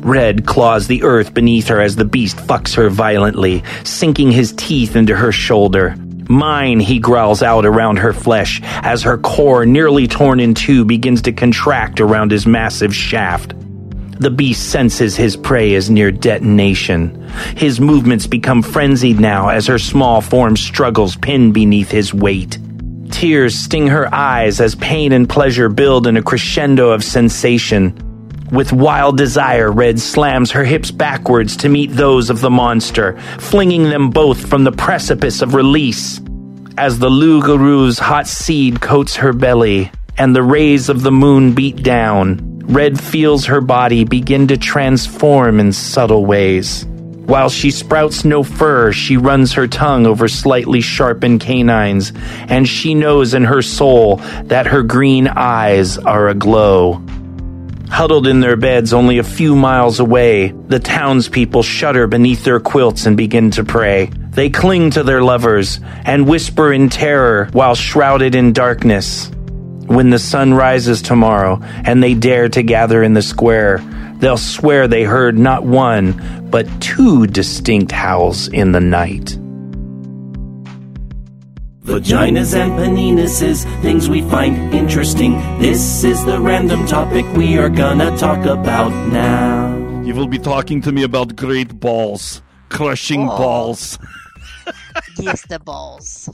Red 0.00 0.44
claws 0.44 0.86
the 0.86 1.04
earth 1.04 1.32
beneath 1.32 1.68
her 1.68 1.80
as 1.80 1.96
the 1.96 2.04
beast 2.04 2.36
fucks 2.36 2.74
her 2.74 2.90
violently, 2.90 3.62
sinking 3.84 4.32
his 4.32 4.52
teeth 4.52 4.96
into 4.96 5.14
her 5.14 5.32
shoulder. 5.32 5.94
Mine, 6.28 6.80
he 6.80 6.98
growls 6.98 7.42
out 7.42 7.64
around 7.64 7.98
her 7.98 8.12
flesh 8.12 8.60
as 8.64 9.02
her 9.02 9.18
core, 9.18 9.66
nearly 9.66 10.08
torn 10.08 10.40
in 10.40 10.54
two, 10.54 10.84
begins 10.84 11.22
to 11.22 11.32
contract 11.32 12.00
around 12.00 12.32
his 12.32 12.46
massive 12.46 12.94
shaft. 12.94 13.54
The 14.18 14.30
beast 14.30 14.70
senses 14.70 15.16
his 15.16 15.36
prey 15.36 15.72
is 15.72 15.90
near 15.90 16.12
detonation. 16.12 17.28
His 17.56 17.80
movements 17.80 18.26
become 18.28 18.62
frenzied 18.62 19.18
now 19.18 19.48
as 19.48 19.66
her 19.66 19.78
small 19.78 20.20
form 20.20 20.56
struggles 20.56 21.16
pinned 21.16 21.52
beneath 21.52 21.90
his 21.90 22.14
weight. 22.14 22.58
Tears 23.10 23.56
sting 23.58 23.88
her 23.88 24.12
eyes 24.14 24.60
as 24.60 24.76
pain 24.76 25.12
and 25.12 25.28
pleasure 25.28 25.68
build 25.68 26.06
in 26.06 26.16
a 26.16 26.22
crescendo 26.22 26.90
of 26.90 27.02
sensation. 27.02 27.98
With 28.52 28.72
wild 28.72 29.16
desire, 29.16 29.72
Red 29.72 29.98
slams 29.98 30.52
her 30.52 30.64
hips 30.64 30.92
backwards 30.92 31.56
to 31.58 31.68
meet 31.68 31.90
those 31.90 32.30
of 32.30 32.40
the 32.40 32.50
monster, 32.50 33.18
flinging 33.38 33.84
them 33.84 34.10
both 34.10 34.48
from 34.48 34.62
the 34.62 34.72
precipice 34.72 35.42
of 35.42 35.54
release. 35.54 36.20
As 36.78 36.98
the 36.98 37.10
Loup-garou's 37.10 37.98
hot 37.98 38.28
seed 38.28 38.80
coats 38.80 39.16
her 39.16 39.32
belly 39.32 39.90
and 40.18 40.36
the 40.36 40.42
rays 40.42 40.88
of 40.88 41.02
the 41.02 41.12
moon 41.12 41.52
beat 41.52 41.82
down, 41.82 42.53
Red 42.66 43.00
feels 43.00 43.46
her 43.46 43.60
body 43.60 44.04
begin 44.04 44.48
to 44.48 44.56
transform 44.56 45.60
in 45.60 45.72
subtle 45.72 46.24
ways. 46.24 46.86
While 47.26 47.48
she 47.48 47.70
sprouts 47.70 48.24
no 48.24 48.42
fur, 48.42 48.92
she 48.92 49.16
runs 49.16 49.54
her 49.54 49.66
tongue 49.66 50.06
over 50.06 50.28
slightly 50.28 50.82
sharpened 50.82 51.40
canines, 51.40 52.12
and 52.48 52.68
she 52.68 52.94
knows 52.94 53.32
in 53.32 53.44
her 53.44 53.62
soul 53.62 54.16
that 54.44 54.66
her 54.66 54.82
green 54.82 55.28
eyes 55.28 55.96
are 55.96 56.28
aglow. 56.28 57.02
Huddled 57.88 58.26
in 58.26 58.40
their 58.40 58.56
beds 58.56 58.92
only 58.92 59.18
a 59.18 59.22
few 59.22 59.54
miles 59.54 60.00
away, 60.00 60.48
the 60.68 60.80
townspeople 60.80 61.62
shudder 61.62 62.06
beneath 62.06 62.44
their 62.44 62.60
quilts 62.60 63.06
and 63.06 63.16
begin 63.16 63.50
to 63.52 63.64
pray. 63.64 64.10
They 64.30 64.50
cling 64.50 64.90
to 64.90 65.02
their 65.02 65.22
lovers 65.22 65.80
and 66.04 66.28
whisper 66.28 66.72
in 66.72 66.88
terror 66.88 67.48
while 67.52 67.74
shrouded 67.74 68.34
in 68.34 68.52
darkness. 68.52 69.30
When 69.86 70.10
the 70.10 70.18
sun 70.18 70.54
rises 70.54 71.02
tomorrow 71.02 71.60
and 71.84 72.02
they 72.02 72.14
dare 72.14 72.48
to 72.48 72.62
gather 72.62 73.02
in 73.02 73.14
the 73.14 73.22
square, 73.22 73.78
they'll 74.18 74.38
swear 74.38 74.88
they 74.88 75.04
heard 75.04 75.38
not 75.38 75.64
one, 75.64 76.48
but 76.50 76.66
two 76.80 77.26
distinct 77.26 77.92
howls 77.92 78.48
in 78.48 78.72
the 78.72 78.80
night. 78.80 79.38
Vaginas 81.84 82.54
and 82.54 82.72
penises, 82.72 83.64
things 83.82 84.08
we 84.08 84.22
find 84.30 84.72
interesting. 84.74 85.32
This 85.60 86.02
is 86.02 86.24
the 86.24 86.40
random 86.40 86.86
topic 86.86 87.26
we 87.36 87.58
are 87.58 87.68
gonna 87.68 88.16
talk 88.16 88.46
about 88.46 88.88
now. 89.12 89.74
You 90.02 90.14
will 90.14 90.26
be 90.28 90.38
talking 90.38 90.80
to 90.82 90.92
me 90.92 91.02
about 91.02 91.36
great 91.36 91.78
balls, 91.78 92.40
crushing 92.70 93.28
Oh. 93.28 93.36
balls. 93.36 93.98
yes, 95.18 95.46
the 95.46 95.58
balls. 95.58 96.28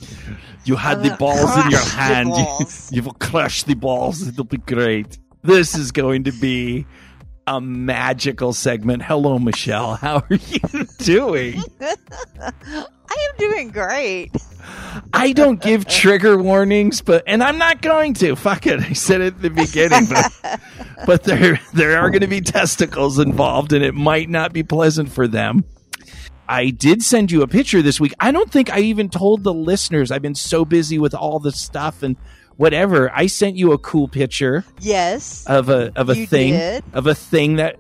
You 0.65 0.77
had 0.77 0.99
I 0.99 1.09
the 1.09 1.15
uh, 1.15 1.17
balls 1.17 1.57
in 1.65 1.71
your 1.71 1.81
hand. 1.81 2.29
You, 2.29 2.35
balls. 2.35 2.93
you 2.93 3.03
will 3.03 3.15
crush 3.15 3.63
the 3.65 3.75
balls. 3.75 4.27
It'll 4.27 4.45
be 4.45 4.59
great. 4.59 5.19
This 5.43 5.75
is 5.75 5.93
going 5.93 6.25
to 6.25 6.33
be 6.33 6.87
a 7.47 7.61
magical 7.61 8.53
segment. 8.53 9.03
Hello, 9.03 9.39
Michelle. 9.39 9.95
How 9.97 10.17
are 10.19 10.27
you 10.31 10.87
doing? 10.99 11.63
I 11.81 13.29
am 13.29 13.37
doing 13.39 13.71
great. 13.71 14.31
I 15.13 15.33
don't 15.33 15.61
give 15.61 15.87
trigger 15.87 16.41
warnings, 16.41 17.01
but 17.01 17.25
and 17.27 17.43
I'm 17.43 17.59
not 17.59 17.83
going 17.83 18.15
to. 18.15 18.37
Fuck 18.37 18.67
it. 18.67 18.81
I 18.81 18.93
said 18.93 19.21
it 19.21 19.35
at 19.35 19.43
the 19.43 19.51
beginning, 19.51 20.07
but 20.07 20.61
but 21.07 21.25
there 21.25 21.59
there 21.73 21.99
are 21.99 22.11
going 22.11 22.21
to 22.21 22.29
be 22.29 22.41
testicles 22.41 23.19
involved, 23.19 23.73
and 23.73 23.85
it 23.85 23.95
might 23.95 24.29
not 24.29 24.53
be 24.53 24.63
pleasant 24.63 25.11
for 25.11 25.27
them. 25.27 25.65
I 26.51 26.71
did 26.71 27.03
send 27.03 27.31
you 27.31 27.43
a 27.43 27.47
picture 27.47 27.81
this 27.81 28.01
week. 28.01 28.13
I 28.19 28.33
don't 28.33 28.51
think 28.51 28.71
I 28.73 28.81
even 28.81 29.09
told 29.09 29.45
the 29.45 29.55
listeners. 29.55 30.11
I've 30.11 30.21
been 30.23 30.35
so 30.35 30.65
busy 30.65 30.99
with 30.99 31.15
all 31.15 31.39
the 31.39 31.53
stuff 31.53 32.03
and 32.03 32.17
whatever. 32.57 33.11
I 33.15 33.27
sent 33.29 33.57
you 33.57 33.73
a 33.73 33.79
cool 33.79 34.09
picture 34.09 34.65
Yes. 34.81 35.45
of 35.47 35.69
a 35.69 35.93
of 35.97 36.09
a 36.11 36.15
thing 36.27 36.53
did? 36.55 36.85
of 36.93 37.07
a 37.07 37.15
thing 37.15 37.57
that 37.57 37.77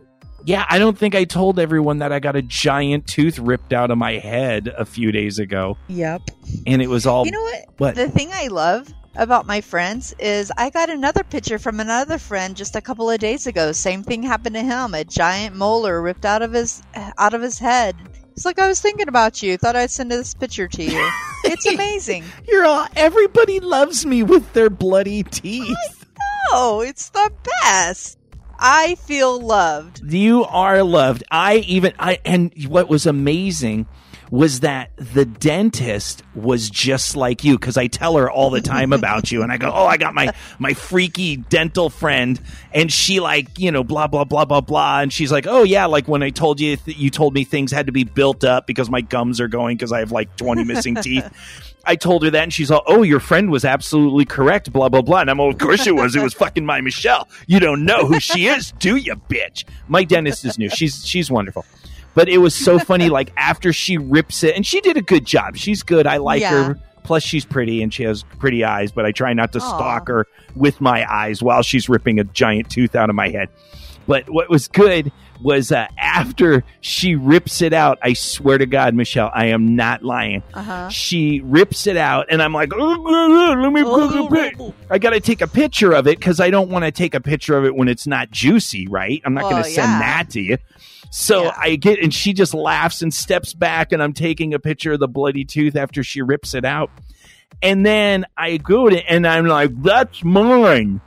yeah, 0.46 0.64
I 0.70 0.78
don't 0.78 0.96
think 0.96 1.14
I 1.14 1.24
told 1.24 1.58
everyone 1.58 1.98
that 1.98 2.12
I 2.12 2.18
got 2.20 2.34
a 2.36 2.40
giant 2.40 3.06
tooth 3.06 3.38
ripped 3.38 3.74
out 3.74 3.90
of 3.90 3.98
my 3.98 4.12
head 4.12 4.68
a 4.78 4.86
few 4.86 5.12
days 5.12 5.38
ago, 5.38 5.76
Yep. 5.88 6.22
and 6.66 6.80
it 6.80 6.88
was 6.88 7.06
all 7.06 7.26
You 7.26 7.32
know 7.32 7.42
what? 7.42 7.64
what 7.76 7.94
The 7.96 8.08
thing 8.08 8.30
I 8.32 8.46
love 8.46 8.88
about 9.16 9.44
my 9.46 9.60
friends 9.60 10.14
is 10.18 10.50
I 10.56 10.70
got 10.70 10.88
another 10.88 11.24
picture 11.24 11.58
from 11.58 11.78
another 11.80 12.16
friend 12.16 12.56
just 12.56 12.74
a 12.76 12.80
couple 12.80 13.10
of 13.10 13.18
days 13.18 13.46
ago. 13.46 13.72
Same 13.72 14.02
thing 14.02 14.22
happened 14.22 14.54
to 14.54 14.62
him. 14.62 14.94
A 14.94 15.04
giant 15.04 15.56
molar 15.56 16.00
ripped 16.00 16.24
out 16.24 16.40
of 16.40 16.52
his 16.52 16.82
out 17.18 17.34
of 17.34 17.42
his 17.42 17.58
head. 17.58 17.96
It's 18.40 18.46
like 18.46 18.58
I 18.58 18.68
was 18.68 18.80
thinking 18.80 19.06
about 19.06 19.42
you. 19.42 19.58
Thought 19.58 19.76
I'd 19.76 19.90
send 19.90 20.10
this 20.10 20.32
picture 20.32 20.66
to 20.66 20.82
you. 20.82 21.10
It's 21.44 21.66
amazing. 21.66 22.24
You're 22.48 22.64
all 22.64 22.86
everybody 22.96 23.60
loves 23.60 24.06
me 24.06 24.22
with 24.22 24.50
their 24.54 24.70
bloody 24.70 25.22
teeth. 25.24 26.06
Oh, 26.50 26.80
it's 26.80 27.10
the 27.10 27.30
best. 27.62 28.18
I 28.58 28.94
feel 28.94 29.38
loved. 29.38 30.00
You 30.10 30.44
are 30.44 30.82
loved. 30.82 31.22
I 31.30 31.56
even 31.56 31.92
I 31.98 32.18
and 32.24 32.50
what 32.66 32.88
was 32.88 33.04
amazing 33.04 33.86
was 34.30 34.60
that 34.60 34.90
the 34.96 35.24
dentist 35.24 36.22
was 36.34 36.70
just 36.70 37.16
like 37.16 37.42
you 37.42 37.58
because 37.58 37.76
I 37.76 37.88
tell 37.88 38.16
her 38.16 38.30
all 38.30 38.50
the 38.50 38.60
time 38.60 38.92
about 38.92 39.32
you 39.32 39.42
and 39.42 39.50
I 39.50 39.56
go, 39.56 39.70
"Oh, 39.74 39.86
I 39.86 39.96
got 39.96 40.14
my 40.14 40.32
my 40.58 40.74
freaky 40.74 41.36
dental 41.36 41.90
friend." 41.90 42.40
And 42.72 42.92
she 42.92 43.18
like, 43.18 43.58
you 43.58 43.72
know, 43.72 43.82
blah 43.82 44.06
blah 44.06 44.24
blah 44.24 44.44
blah 44.44 44.60
blah 44.60 45.00
and 45.00 45.12
she's 45.12 45.32
like, 45.32 45.46
"Oh 45.48 45.64
yeah, 45.64 45.86
like 45.86 46.06
when 46.06 46.22
I 46.22 46.30
told 46.30 46.60
you 46.60 46.76
th- 46.76 46.96
you 46.96 47.10
told 47.10 47.34
me 47.34 47.44
things 47.44 47.72
had 47.72 47.86
to 47.86 47.92
be 47.92 48.04
built 48.04 48.44
up 48.44 48.66
because 48.66 48.88
my 48.88 49.00
gums 49.00 49.40
are 49.40 49.48
going 49.48 49.76
because 49.76 49.92
I 49.92 49.98
have 49.98 50.12
like 50.12 50.36
20 50.36 50.64
missing 50.64 50.94
teeth." 50.96 51.28
I 51.82 51.96
told 51.96 52.24
her 52.24 52.30
that, 52.30 52.42
and 52.42 52.52
she's 52.52 52.70
all, 52.70 52.82
"Oh, 52.86 53.02
your 53.02 53.20
friend 53.20 53.50
was 53.50 53.64
absolutely 53.64 54.26
correct." 54.26 54.70
Blah 54.70 54.90
blah 54.90 55.00
blah. 55.02 55.22
And 55.22 55.30
I'm 55.30 55.40
all, 55.40 55.50
"Of 55.50 55.58
course 55.58 55.86
it 55.86 55.94
was. 55.96 56.14
It 56.14 56.22
was 56.22 56.34
fucking 56.34 56.64
my 56.64 56.80
Michelle. 56.82 57.26
You 57.46 57.58
don't 57.58 57.84
know 57.86 58.06
who 58.06 58.20
she 58.20 58.46
is, 58.46 58.72
do 58.78 58.96
you, 58.96 59.16
bitch?" 59.16 59.64
My 59.88 60.04
dentist 60.04 60.44
is 60.44 60.58
new. 60.58 60.68
She's 60.68 61.06
she's 61.06 61.30
wonderful. 61.30 61.64
But 62.14 62.28
it 62.28 62.38
was 62.38 62.54
so 62.54 62.78
funny. 62.78 63.08
Like 63.20 63.32
after 63.36 63.72
she 63.72 63.98
rips 63.98 64.42
it, 64.44 64.54
and 64.54 64.64
she 64.64 64.80
did 64.80 64.96
a 64.96 65.02
good 65.02 65.24
job. 65.24 65.56
She's 65.56 65.82
good. 65.82 66.06
I 66.06 66.18
like 66.18 66.40
Yeah. 66.42 66.64
her. 66.64 66.78
Plus, 67.02 67.22
she's 67.22 67.44
pretty 67.44 67.82
and 67.82 67.92
she 67.92 68.02
has 68.04 68.22
pretty 68.38 68.62
eyes, 68.62 68.92
but 68.92 69.04
I 69.04 69.10
try 69.12 69.32
not 69.32 69.52
to 69.52 69.58
Aw. 69.58 69.76
stalk 69.76 70.08
her 70.08 70.26
with 70.54 70.80
my 70.80 71.10
eyes 71.10 71.42
while 71.42 71.62
she's 71.62 71.88
ripping 71.88 72.20
a 72.20 72.24
giant 72.24 72.70
tooth 72.70 72.94
out 72.94 73.08
of 73.10 73.16
my 73.16 73.30
head. 73.30 73.48
But 74.06 74.28
what 74.28 74.48
was 74.50 74.68
good 74.68 75.10
was 75.42 75.72
uh, 75.72 75.86
after 75.98 76.62
she 76.80 77.14
rips 77.14 77.62
it 77.62 77.72
out, 77.72 77.98
I 78.02 78.12
swear 78.12 78.58
to 78.58 78.66
God, 78.66 78.94
Michelle, 78.94 79.30
I 79.32 79.46
am 79.46 79.74
not 79.76 80.02
lying. 80.02 80.42
Uh 80.52 80.62
huh. 80.62 80.88
She 80.90 81.40
rips 81.40 81.86
it 81.86 81.96
out, 81.96 82.26
and 82.30 82.42
I'm 82.42 82.52
like, 82.52 82.72
"Oh, 82.74 82.78
oh, 82.78 83.04
oh, 83.06 83.60
let 83.60 83.72
me 83.72 84.50
take. 84.52 84.74
I 84.90 84.98
got 84.98 85.10
to 85.10 85.20
take 85.20 85.40
a 85.40 85.46
picture 85.46 85.92
of 85.92 86.06
it 86.06 86.18
because 86.18 86.40
I 86.40 86.50
don't 86.50 86.70
want 86.70 86.84
to 86.84 86.90
take 86.90 87.14
a 87.14 87.20
picture 87.20 87.56
of 87.56 87.64
it 87.64 87.74
when 87.74 87.88
it's 87.88 88.06
not 88.06 88.30
juicy, 88.30 88.86
right? 88.88 89.22
I'm 89.24 89.34
not 89.34 89.44
going 89.44 89.62
to 89.62 89.70
send 89.70 89.90
yeah. 89.90 89.98
that 90.00 90.30
to 90.30 90.40
you. 90.40 90.58
So 91.10 91.44
Yeah. 91.44 91.54
I 91.58 91.76
get, 91.76 91.98
and 92.00 92.14
she 92.14 92.32
just 92.32 92.54
laughs 92.54 93.02
and 93.02 93.12
steps 93.12 93.52
back, 93.52 93.92
and 93.92 94.02
I'm 94.02 94.12
taking 94.12 94.54
a 94.54 94.58
picture 94.58 94.92
of 94.92 95.00
the 95.00 95.08
bloody 95.08 95.44
tooth 95.44 95.76
after 95.76 96.02
she 96.02 96.22
rips 96.22 96.54
it 96.54 96.64
out. 96.64 96.90
And 97.62 97.84
then 97.84 98.26
I 98.36 98.56
go 98.56 98.88
to, 98.88 98.96
and 99.10 99.26
I'm 99.26 99.46
like, 99.46 99.70
that's 99.82 100.22
mine. 100.24 101.00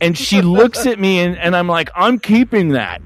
And 0.00 0.16
she 0.16 0.42
looks 0.42 0.86
at 0.86 0.98
me, 0.98 1.20
and, 1.20 1.38
and 1.38 1.54
I'm 1.54 1.68
like, 1.68 1.90
I'm 1.94 2.18
keeping 2.18 2.70
that. 2.70 3.00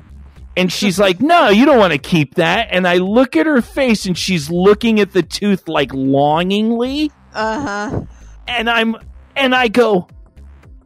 And 0.57 0.73
she's 0.73 0.99
like, 0.99 1.21
No, 1.21 1.51
you 1.51 1.67
don't 1.67 1.79
want 1.79 1.93
to 1.93 1.99
keep 2.01 2.35
that. 2.35 2.69
And 2.73 2.87
I 2.89 2.97
look 2.97 3.37
at 3.37 3.47
her 3.47 3.63
face, 3.63 4.07
and 4.07 4.19
she's 4.19 4.51
looking 4.51 4.99
at 4.99 5.13
the 5.13 5.23
tooth 5.23 5.69
like 5.69 5.93
longingly. 5.95 7.13
Uh 7.33 7.61
huh. 7.61 8.01
And 8.49 8.69
I'm, 8.69 8.97
and 9.37 9.55
I 9.55 9.69
go, 9.69 10.09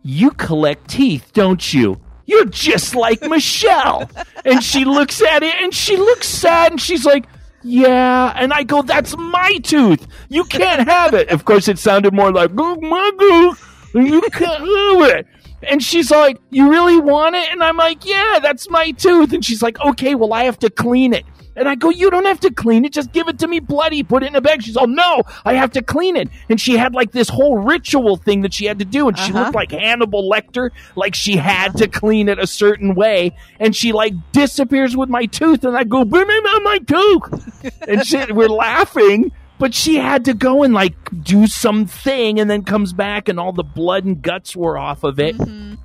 You 0.03 0.31
collect 0.33 0.91
teeth, 0.91 1.31
don't 1.33 1.73
you? 1.73 1.99
You're 2.33 2.47
just 2.47 2.95
like 2.95 3.20
Michelle. 3.20 4.11
and 4.47 4.64
she 4.64 4.87
looks 4.87 5.20
at 5.20 5.43
it, 5.43 5.55
and 5.61 5.74
she 5.74 5.99
looks 5.99 6.26
sad, 6.26 6.72
and 6.72 6.80
she's 6.80 7.05
like, 7.05 7.26
yeah, 7.62 8.33
and 8.35 8.55
I 8.55 8.62
go, 8.62 8.80
that's 8.80 9.14
my 9.18 9.59
tooth. 9.62 10.07
You 10.30 10.45
can't 10.45 10.89
have 10.89 11.12
it. 11.12 11.28
Of 11.28 11.45
course, 11.45 11.68
it 11.68 11.78
sounded 11.78 12.14
more 12.14 12.33
like, 12.33 12.51
oh, 12.57 12.80
my 12.80 13.11
tooth. 13.18 13.93
You 13.95 14.22
can't 14.22 14.61
have 14.61 15.18
it. 15.18 15.26
And 15.68 15.83
she's 15.83 16.11
like, 16.11 16.41
you 16.51 16.70
really 16.70 16.99
want 16.99 17.37
it? 17.37 17.53
And 17.53 17.62
I'm 17.62 17.76
like, 17.76 18.07
yeah, 18.07 18.39
that's 18.43 18.68
my 18.70 18.93
tooth. 18.93 19.35
And 19.35 19.45
she's 19.45 19.62
like, 19.62 19.78
okay, 19.80 20.14
well, 20.14 20.33
I 20.33 20.45
have 20.45 20.59
to 20.61 20.70
clean 20.70 21.12
it. 21.12 21.24
And 21.55 21.69
I 21.69 21.75
go, 21.75 21.91
you 21.91 22.11
don't 22.11 22.25
have 22.25 22.41
to 22.41 22.51
clean 22.51 22.85
it. 22.87 22.93
Just 22.95 23.13
give 23.13 23.29
it 23.29 23.39
to 23.41 23.47
me 23.47 23.61
bloody. 23.61 24.03
Put 24.03 24.23
it 24.23 24.27
in 24.29 24.35
a 24.37 24.41
bag. 24.41 24.63
She's 24.63 24.77
all, 24.77 24.87
no, 24.87 25.23
I 25.45 25.53
have 25.55 25.71
to 25.73 25.83
clean 25.83 26.17
it. 26.17 26.29
And 26.49 26.59
she 26.59 26.77
had 26.79 26.95
like 26.95 27.13
this 27.13 27.29
whole 27.29 27.59
ritual 27.59 28.17
thing 28.17 28.41
that 28.43 28.55
she 28.55 28.65
had 28.65 28.79
to 28.79 28.85
do. 28.87 29.09
And 29.09 29.19
she 29.19 29.33
Uh-huh. 29.33 29.41
looked 29.45 29.55
like 29.55 29.71
Hannibal 29.73 30.31
Lecter, 30.31 30.71
like 30.97 31.15
she 31.15 31.37
had 31.37 31.77
to 31.77 31.89
clean 31.89 32.29
it 32.31 32.39
a 32.39 32.47
certain 32.47 32.95
way. 32.95 33.37
And 33.61 33.77
she 33.77 33.93
like 33.93 34.15
disappears 34.33 34.97
with 34.97 35.11
my 35.11 35.27
tooth. 35.27 35.63
And 35.65 35.77
I 35.77 35.85
go, 35.85 36.05
bring 36.07 36.27
me 36.27 36.41
my 36.41 36.79
tooth. 36.87 37.73
and 37.87 38.07
she, 38.07 38.17
we're 38.33 38.49
laughing. 38.49 39.31
But 39.59 39.75
she 39.75 39.97
had 39.97 40.25
to 40.25 40.35
go 40.35 40.63
and 40.63 40.73
like 40.75 40.95
do 41.23 41.47
something 41.47 42.41
and 42.41 42.51
then 42.51 42.65
comes 42.65 42.93
back 42.93 43.29
and 43.29 43.39
all 43.39 43.53
the 43.53 43.63
blood 43.63 44.05
and 44.05 44.21
guts 44.21 44.57
were 44.57 44.77
off 44.79 45.05
of 45.05 45.21
it. 45.21 45.37
Mhm. 45.37 45.77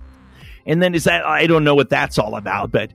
And 0.65 0.81
then 0.81 0.95
is 0.95 1.03
that 1.03 1.25
I 1.25 1.45
don't 1.45 1.63
know 1.63 1.75
what 1.75 1.89
that's 1.89 2.17
all 2.17 2.35
about, 2.35 2.71
but 2.71 2.91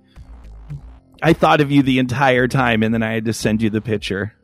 I 1.23 1.33
thought 1.33 1.61
of 1.61 1.71
you 1.71 1.83
the 1.83 1.99
entire 2.01 2.49
time 2.49 2.83
and 2.83 2.93
then 2.93 3.03
I 3.03 3.13
had 3.13 3.25
to 3.27 3.33
send 3.33 3.63
you 3.63 3.71
the 3.71 3.81
picture. 3.81 4.35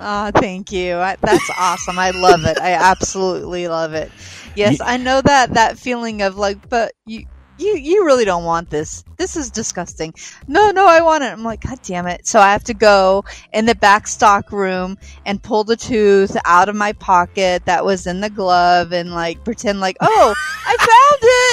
Oh, 0.00 0.30
thank 0.34 0.72
you. 0.72 0.96
I, 0.96 1.16
that's 1.20 1.50
awesome. 1.58 1.98
I 1.98 2.10
love 2.10 2.44
it. 2.44 2.58
I 2.60 2.72
absolutely 2.72 3.68
love 3.68 3.94
it. 3.94 4.10
Yes, 4.56 4.80
I 4.80 4.96
know 4.96 5.20
that 5.20 5.54
that 5.54 5.78
feeling 5.78 6.22
of 6.22 6.36
like, 6.36 6.68
but 6.68 6.92
you. 7.06 7.26
You 7.56 7.76
you 7.76 8.04
really 8.04 8.24
don't 8.24 8.42
want 8.42 8.68
this. 8.68 9.04
This 9.16 9.36
is 9.36 9.48
disgusting. 9.48 10.12
No, 10.48 10.72
no, 10.72 10.88
I 10.88 11.02
want 11.02 11.22
it. 11.22 11.28
I'm 11.28 11.44
like, 11.44 11.60
God 11.60 11.78
damn 11.84 12.08
it. 12.08 12.26
So 12.26 12.40
I 12.40 12.50
have 12.50 12.64
to 12.64 12.74
go 12.74 13.24
in 13.52 13.64
the 13.64 13.76
back 13.76 14.08
stock 14.08 14.50
room 14.50 14.98
and 15.24 15.40
pull 15.40 15.62
the 15.62 15.76
tooth 15.76 16.36
out 16.44 16.68
of 16.68 16.74
my 16.74 16.94
pocket 16.94 17.64
that 17.66 17.84
was 17.84 18.08
in 18.08 18.20
the 18.20 18.28
glove 18.28 18.92
and 18.92 19.12
like 19.14 19.44
pretend 19.44 19.78
like, 19.78 19.96
oh, 20.00 20.34
I 20.66 20.76
found 20.76 21.18
it. 21.22 21.43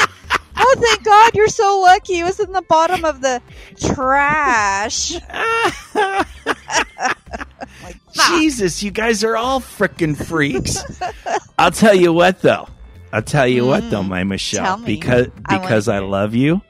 Oh, 0.74 0.80
thank 0.80 1.04
God, 1.04 1.36
you're 1.36 1.48
so 1.48 1.80
lucky. 1.82 2.20
It 2.20 2.24
was 2.24 2.40
in 2.40 2.52
the 2.52 2.62
bottom 2.62 3.04
of 3.06 3.22
the 3.22 3.42
trash. 3.80 5.14
Like. 7.84 7.98
Jesus, 8.30 8.84
you 8.84 8.92
guys 8.92 9.24
are 9.24 9.36
all 9.36 9.60
freaking 9.60 10.16
freaks. 10.16 10.84
I'll 11.58 11.72
tell 11.72 11.96
you 11.96 12.14
what 12.14 12.42
though. 12.42 12.68
I'll 13.14 13.22
tell 13.22 13.48
you 13.48 13.66
what 13.66 13.90
though, 13.90 14.02
Mm, 14.04 14.08
my 14.10 14.24
Michelle, 14.24 14.78
me. 14.78 14.86
because 14.86 15.28
I 15.46 15.58
because 15.58 15.88
I, 15.88 16.00
love 16.00 16.34
you, 16.36 16.62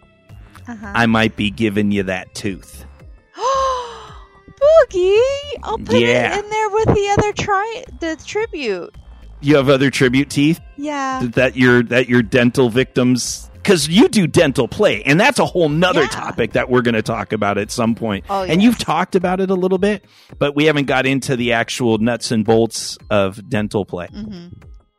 Uh-huh. 0.68 0.92
I 0.96 1.06
might 1.06 1.36
be 1.36 1.52
giving 1.52 1.92
you 1.92 2.04
that 2.04 2.34
tooth. 2.34 2.86
Boogie, 3.38 5.20
I'll 5.64 5.78
put 5.78 6.00
Yeah. 6.00 6.36
it 6.38 6.44
in 6.44 6.50
there 6.50 6.70
with 6.70 6.86
the 6.88 7.16
other 7.18 7.34
tri 7.34 7.84
the 8.00 8.16
tribute. 8.26 8.96
You 9.42 9.56
have 9.58 9.70
other 9.70 9.90
tribute 9.92 10.30
teeth 10.30 10.60
Yeah. 10.78 11.22
that 11.34 11.56
your 11.56 11.84
that 11.84 12.08
your 12.10 12.22
dental 12.24 12.70
victims 12.70 13.50
because 13.72 13.88
you 13.88 14.10
do 14.10 14.28
dental 14.28 14.68
play, 14.68 15.02
and 15.04 15.18
that's 15.20 15.40
a 15.40 15.46
whole 15.46 15.70
nother 15.70 16.02
Yeah. 16.02 16.08
topic 16.10 16.52
that 16.54 16.70
we're 16.70 16.82
going 16.82 16.96
to 16.96 17.02
talk 17.02 17.32
about 17.32 17.58
at 17.58 17.72
some 17.72 17.96
point. 17.96 18.26
Oh, 18.30 18.44
And 18.44 18.62
you've 18.62 18.78
talked 18.78 19.16
about 19.16 19.40
it 19.40 19.50
a 19.50 19.56
little 19.56 19.78
bit, 19.78 20.04
but 20.38 20.56
we 20.58 20.66
haven't 20.66 20.88
got 20.88 21.06
into 21.06 21.38
the 21.38 21.54
actual 21.54 21.98
nuts 21.98 22.32
and 22.32 22.44
bolts 22.44 22.98
of 23.10 23.48
dental 23.50 23.86
play. 23.86 24.08
Mm-hmm. 24.08 24.48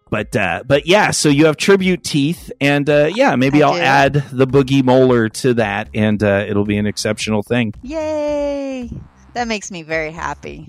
But 0.09 0.35
uh, 0.37 0.63
but 0.67 0.87
yeah, 0.87 1.11
so 1.11 1.29
you 1.31 1.47
have 1.47 1.57
tribute 1.57 2.03
teeth, 2.05 2.51
and 2.61 2.89
uh, 2.89 3.11
yeah, 3.15 3.35
maybe 3.37 3.63
I 3.63 3.69
I'll 3.69 3.75
do. 3.75 3.81
add 3.81 4.13
the 4.33 4.47
boogie 4.47 4.83
molar 4.85 5.29
to 5.31 5.55
that, 5.55 5.89
and 5.95 6.23
uh, 6.23 6.45
it'll 6.49 6.67
be 6.67 6.77
an 6.77 6.87
exceptional 6.87 7.43
thing. 7.43 7.73
Yay! 7.83 8.91
That 9.35 9.49
makes 9.49 9.71
me 9.71 9.83
very 9.83 10.11
happy. 10.13 10.67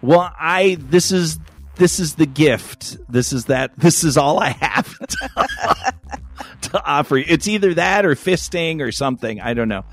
Well, 0.00 0.32
I 0.38 0.78
this 0.80 1.12
is 1.12 1.38
this 1.76 1.98
is 2.00 2.14
the 2.16 2.26
gift. 2.26 2.96
This 3.08 3.32
is 3.32 3.46
that. 3.46 3.72
This 3.78 4.04
is 4.04 4.16
all 4.16 4.38
I 4.40 4.50
have 4.50 4.98
to, 5.08 5.94
to 6.62 6.84
offer 6.84 7.18
you. 7.18 7.24
It's 7.28 7.48
either 7.48 7.74
that 7.74 8.04
or 8.04 8.14
fisting 8.14 8.80
or 8.80 8.92
something. 8.92 9.40
I 9.40 9.54
don't 9.54 9.68
know, 9.68 9.84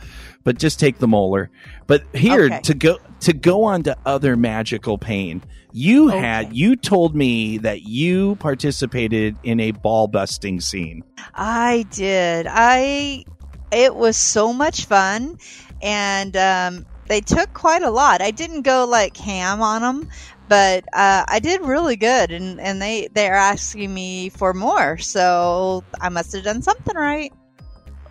but 0.44 0.58
just 0.58 0.80
take 0.80 1.00
the 1.00 1.08
molar. 1.08 1.50
But 1.88 2.04
here 2.14 2.46
Okay. 2.46 2.62
to 2.62 2.74
go 2.74 2.98
to 3.22 3.34
go 3.34 3.64
on 3.66 3.84
to 3.84 3.98
other 4.06 4.36
magical 4.36 4.98
pain. 4.98 5.44
You 5.72 6.08
had 6.08 6.56
you 6.56 6.76
told 6.76 7.16
me 7.16 7.60
that 7.60 7.84
you 7.84 8.36
participated 8.38 9.36
in 9.44 9.60
a 9.60 9.70
ball 9.72 10.08
busting 10.08 10.62
scene. 10.62 11.04
I 11.36 11.86
did. 11.92 12.48
I. 12.50 13.24
It 13.72 13.94
was 13.96 14.18
so 14.18 14.52
much 14.52 14.86
fun, 14.86 15.38
and 15.80 16.36
um, 16.36 16.86
they 17.08 17.22
took 17.22 17.54
quite 17.54 17.84
a 17.84 17.92
lot. 17.92 18.20
I 18.24 18.32
didn't 18.32 18.64
go 18.64 18.86
like 18.86 19.16
ham 19.16 19.62
on 19.62 19.82
them, 19.84 20.10
but 20.50 20.84
uh, 20.94 21.24
I 21.28 21.40
did 21.40 21.62
really 21.62 21.96
good, 21.96 22.32
and 22.32 22.60
and 22.60 22.82
they 22.82 23.08
they're 23.14 23.36
asking 23.36 23.94
me 23.94 24.30
for 24.30 24.54
more, 24.54 24.98
so 24.98 25.84
I 26.02 26.10
must 26.10 26.34
have 26.34 26.44
done 26.44 26.62
something 26.62 26.96
right. 26.96 27.32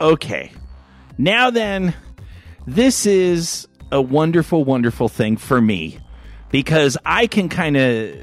Okay. 0.01 0.53
Now 1.19 1.51
then, 1.51 1.95
this 2.67 3.05
is 3.05 3.67
a 3.91 4.01
wonderful, 4.01 4.65
wonderful 4.65 5.09
thing 5.09 5.37
for 5.37 5.61
me 5.61 5.99
because 6.51 6.97
I 7.05 7.27
can 7.27 7.49
kind 7.49 7.77
of. 7.77 8.17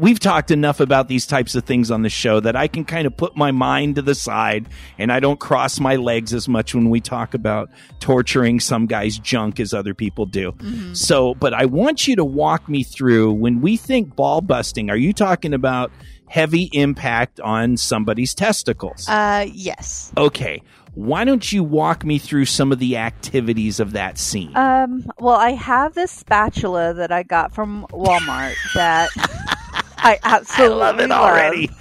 We've 0.00 0.18
talked 0.18 0.50
enough 0.50 0.80
about 0.80 1.08
these 1.08 1.26
types 1.26 1.54
of 1.54 1.64
things 1.64 1.90
on 1.90 2.00
the 2.00 2.08
show 2.08 2.40
that 2.40 2.56
I 2.56 2.68
can 2.68 2.86
kind 2.86 3.06
of 3.06 3.14
put 3.14 3.36
my 3.36 3.50
mind 3.50 3.96
to 3.96 4.02
the 4.02 4.14
side 4.14 4.66
and 4.98 5.12
I 5.12 5.20
don't 5.20 5.38
cross 5.38 5.78
my 5.78 5.96
legs 5.96 6.32
as 6.32 6.48
much 6.48 6.74
when 6.74 6.88
we 6.88 7.02
talk 7.02 7.34
about 7.34 7.68
torturing 7.98 8.60
some 8.60 8.86
guy's 8.86 9.18
junk 9.18 9.60
as 9.60 9.74
other 9.74 9.92
people 9.92 10.24
do. 10.24 10.54
So, 10.94 11.34
but 11.34 11.52
I 11.52 11.66
want 11.66 12.08
you 12.08 12.16
to 12.16 12.24
walk 12.24 12.66
me 12.66 12.82
through 12.82 13.34
when 13.34 13.60
we 13.60 13.76
think 13.76 14.16
ball 14.16 14.40
busting, 14.40 14.88
are 14.88 14.96
you 14.96 15.12
talking 15.12 15.52
about 15.52 15.92
heavy 16.28 16.70
impact 16.72 17.38
on 17.40 17.76
somebody's 17.76 18.34
testicles? 18.34 19.06
Uh, 19.06 19.46
yes. 19.52 20.12
Okay. 20.16 20.62
Why 20.94 21.24
don't 21.24 21.52
you 21.52 21.62
walk 21.62 22.04
me 22.04 22.18
through 22.18 22.46
some 22.46 22.72
of 22.72 22.78
the 22.78 22.96
activities 22.96 23.80
of 23.80 23.92
that 23.92 24.16
scene? 24.16 24.56
Um, 24.56 25.10
well, 25.18 25.36
I 25.36 25.50
have 25.50 25.94
this 25.94 26.10
spatula 26.10 26.94
that 26.94 27.12
I 27.12 27.22
got 27.22 27.54
from 27.54 27.86
Walmart 27.90 28.54
that 28.74 29.10
I 30.02 30.18
absolutely 30.22 30.76
love. 30.76 31.00
It 31.00 31.10
already. 31.10 31.70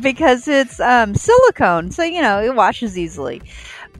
Because 0.00 0.46
it's 0.46 0.78
um, 0.80 1.14
silicone, 1.14 1.90
so 1.90 2.02
you 2.04 2.22
know 2.22 2.42
it 2.42 2.54
washes 2.54 2.96
easily. 2.98 3.42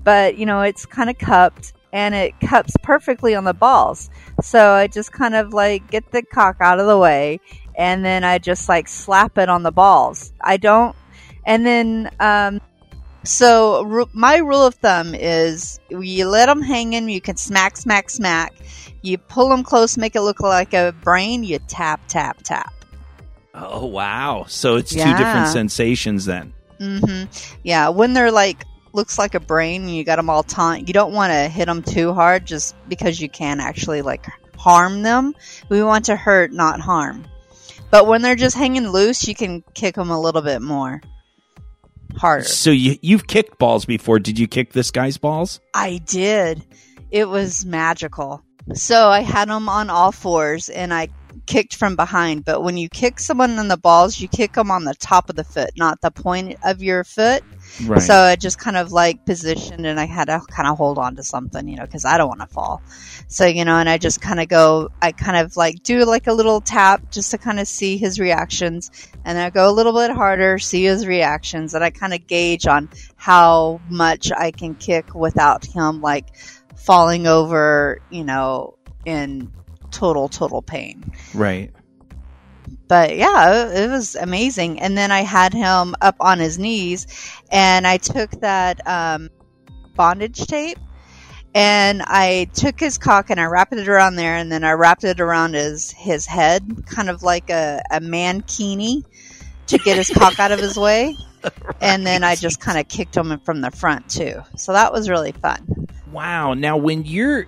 But 0.05 0.37
you 0.37 0.47
know 0.47 0.61
it's 0.61 0.87
kind 0.87 1.11
of 1.11 1.18
cupped 1.18 1.72
and 1.93 2.14
it 2.14 2.39
cups 2.41 2.74
perfectly 2.82 3.34
on 3.34 3.45
the 3.45 3.55
balls. 3.55 4.11
So 4.43 4.72
I 4.72 4.87
just 4.87 5.12
kind 5.12 5.34
of 5.34 5.53
like 5.53 5.91
get 5.91 6.11
the 6.12 6.22
cock 6.22 6.57
out 6.61 6.78
of 6.78 6.87
the 6.87 6.99
way, 6.99 7.41
and 7.76 8.05
then 8.05 8.22
I 8.22 8.39
just 8.39 8.68
like 8.68 8.89
slap 8.89 9.39
it 9.39 9.49
on 9.49 9.62
the 9.62 9.72
balls. 9.72 10.32
I 10.41 10.57
don't, 10.57 10.95
and 11.45 11.66
then 11.66 12.11
um, 12.20 12.61
so 13.27 13.83
ru- 13.85 14.09
my 14.12 14.39
rule 14.39 14.64
of 14.64 14.74
thumb 14.77 15.14
is 15.14 15.81
you 15.91 16.27
let 16.27 16.47
them 16.47 16.62
hang 16.62 16.93
in. 16.93 17.09
You 17.09 17.20
can 17.20 17.37
smack, 17.37 17.77
smack, 17.77 18.11
smack. 18.11 18.55
You 19.03 19.18
pull 19.18 19.49
them 19.49 19.62
close, 19.62 19.97
make 19.97 20.16
it 20.16 20.22
look 20.22 20.41
like 20.41 20.74
a 20.74 20.95
brain. 21.03 21.45
You 21.45 21.59
tap, 21.59 22.01
tap, 22.09 22.39
tap. 22.43 22.72
oh, 23.55 23.87
wow. 23.87 24.45
So 24.49 24.77
it's 24.77 24.91
two 24.91 24.99
different 24.99 25.49
sensations 25.49 26.24
then. 26.24 26.53
Mm-hmm. 26.81 27.31
Yeah, 27.62 27.89
when 27.89 28.12
they're 28.12 28.33
like 28.33 28.64
looks 28.93 29.18
like 29.18 29.35
a 29.35 29.41
brain, 29.41 29.83
and 29.83 29.95
you 29.95 30.05
got 30.05 30.16
them 30.16 30.31
all 30.31 30.43
taut. 30.43 30.89
You 30.89 30.95
don't 30.95 31.12
want 31.12 31.33
to 31.33 31.49
hit 31.49 31.66
them 31.66 31.83
too 31.83 32.12
hard, 32.12 32.47
just 32.47 32.74
because 32.89 33.20
you 33.20 33.29
can 33.29 33.61
actually 33.61 34.03
like 34.03 34.27
harm 34.57 35.03
them. 35.03 35.35
We 35.68 35.83
want 35.83 36.07
to 36.07 36.16
hurt, 36.16 36.53
not 36.53 36.81
harm. 36.81 37.27
But 37.91 38.07
when 38.07 38.22
they're 38.22 38.37
just 38.37 38.57
hanging 38.57 38.89
loose, 38.89 39.29
you 39.29 39.35
can 39.35 39.62
kick 39.74 39.95
them 39.95 40.11
a 40.11 40.20
little 40.20 40.43
bit 40.43 40.61
more 40.61 41.01
harder. 42.16 42.44
So 42.44 42.70
you 42.70 42.96
you've 43.02 43.26
kicked 43.26 43.58
balls 43.58 43.84
before. 43.84 44.18
Did 44.18 44.38
you 44.38 44.46
kick 44.46 44.72
this 44.72 44.90
guy's 44.90 45.18
balls? 45.18 45.60
I 45.74 45.98
did. 46.04 46.64
It 47.10 47.28
was 47.28 47.64
magical. 47.64 48.42
So 48.74 49.08
I 49.08 49.20
had 49.20 49.48
him 49.48 49.68
on 49.68 49.90
all 49.90 50.12
fours 50.12 50.68
and 50.68 50.92
I 50.92 51.08
kicked 51.46 51.76
from 51.76 51.96
behind. 51.96 52.44
But 52.44 52.62
when 52.62 52.76
you 52.76 52.88
kick 52.88 53.20
someone 53.20 53.58
in 53.58 53.68
the 53.68 53.76
balls, 53.76 54.20
you 54.20 54.28
kick 54.28 54.54
them 54.54 54.70
on 54.70 54.84
the 54.84 54.94
top 54.94 55.30
of 55.30 55.36
the 55.36 55.44
foot, 55.44 55.70
not 55.76 56.00
the 56.00 56.10
point 56.10 56.58
of 56.64 56.82
your 56.82 57.04
foot. 57.04 57.42
Right. 57.84 58.00
So 58.00 58.14
I 58.14 58.36
just 58.36 58.58
kind 58.58 58.76
of 58.76 58.92
like 58.92 59.24
positioned 59.26 59.86
and 59.86 60.00
I 60.00 60.06
had 60.06 60.26
to 60.26 60.40
kind 60.48 60.68
of 60.68 60.76
hold 60.76 60.98
on 60.98 61.16
to 61.16 61.22
something, 61.22 61.68
you 61.68 61.76
know, 61.76 61.84
because 61.84 62.04
I 62.04 62.16
don't 62.16 62.28
want 62.28 62.40
to 62.40 62.46
fall. 62.46 62.82
So, 63.28 63.46
you 63.46 63.64
know, 63.64 63.76
and 63.76 63.88
I 63.88 63.98
just 63.98 64.20
kind 64.20 64.40
of 64.40 64.48
go, 64.48 64.88
I 65.02 65.12
kind 65.12 65.36
of 65.36 65.56
like 65.56 65.82
do 65.82 66.04
like 66.04 66.26
a 66.26 66.32
little 66.32 66.60
tap 66.60 67.10
just 67.10 67.30
to 67.32 67.38
kind 67.38 67.60
of 67.60 67.68
see 67.68 67.96
his 67.96 68.18
reactions. 68.18 68.90
And 69.24 69.36
then 69.36 69.46
I 69.46 69.50
go 69.50 69.68
a 69.68 69.72
little 69.72 69.92
bit 69.92 70.10
harder, 70.10 70.58
see 70.58 70.84
his 70.84 71.06
reactions, 71.06 71.74
and 71.74 71.84
I 71.84 71.90
kind 71.90 72.14
of 72.14 72.26
gauge 72.26 72.66
on 72.66 72.88
how 73.16 73.80
much 73.88 74.32
I 74.32 74.50
can 74.50 74.74
kick 74.74 75.14
without 75.14 75.66
him 75.66 76.00
like 76.00 76.36
falling 76.76 77.26
over, 77.26 78.00
you 78.10 78.24
know, 78.24 78.78
in 79.04 79.52
total, 79.90 80.28
total 80.28 80.62
pain 80.62 81.12
right. 81.34 81.72
But 82.89 83.16
yeah, 83.16 83.66
it, 83.66 83.84
it 83.84 83.91
was 83.91 84.14
amazing. 84.14 84.80
And 84.80 84.97
then 84.97 85.11
I 85.11 85.20
had 85.20 85.53
him 85.53 85.95
up 86.01 86.16
on 86.20 86.39
his 86.39 86.59
knees, 86.59 87.07
and 87.51 87.87
I 87.87 87.97
took 87.97 88.30
that 88.41 88.87
um, 88.87 89.30
bondage 89.95 90.47
tape, 90.47 90.78
and 91.55 92.03
I 92.03 92.51
took 92.55 92.78
his 92.78 92.99
cock 92.99 93.30
and 93.30 93.41
I 93.41 93.45
wrapped 93.45 93.72
it 93.72 93.89
around 93.89 94.16
there, 94.16 94.37
and 94.37 94.53
then 94.53 94.64
I 94.64 94.72
wrapped 94.72 95.05
it 95.05 95.20
around 95.20 95.55
his 95.55 95.91
his 95.91 96.26
head, 96.26 96.87
kind 96.87 97.09
of 97.09 97.22
like 97.22 97.51
a 97.51 97.82
a 97.91 98.01
mankini, 98.01 99.03
to 99.68 99.78
get 99.78 99.97
his 99.97 100.09
cock 100.09 100.39
out 100.39 100.53
of 100.53 100.61
his 100.61 100.76
way. 100.76 101.16
And 101.80 102.05
then 102.05 102.24
I 102.24 102.34
just 102.34 102.59
kind 102.59 102.76
of 102.76 102.89
kicked 102.89 103.16
him 103.16 103.39
from 103.41 103.61
the 103.61 103.70
front 103.70 104.09
too. 104.11 104.43
So 104.57 104.72
that 104.72 104.93
was 104.93 105.09
really 105.09 105.30
fun. 105.30 105.87
Wow. 106.11 106.55
Now, 106.55 106.76
when 106.76 107.05
you're 107.05 107.47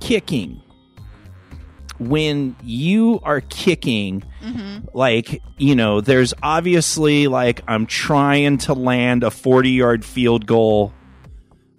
kicking, 0.00 0.60
when 2.00 2.56
you 2.64 3.20
are 3.22 3.40
kicking, 3.42 4.24
hmm 4.40 4.78
like, 4.92 5.40
you 5.58 5.76
know, 5.76 6.00
there's 6.00 6.34
obviously 6.42 7.28
like, 7.28 7.60
I'm 7.68 7.86
trying 7.86 8.58
to 8.58 8.74
land 8.74 9.22
a 9.22 9.30
40 9.30 9.70
yard 9.70 10.04
field 10.04 10.46
goal 10.46 10.92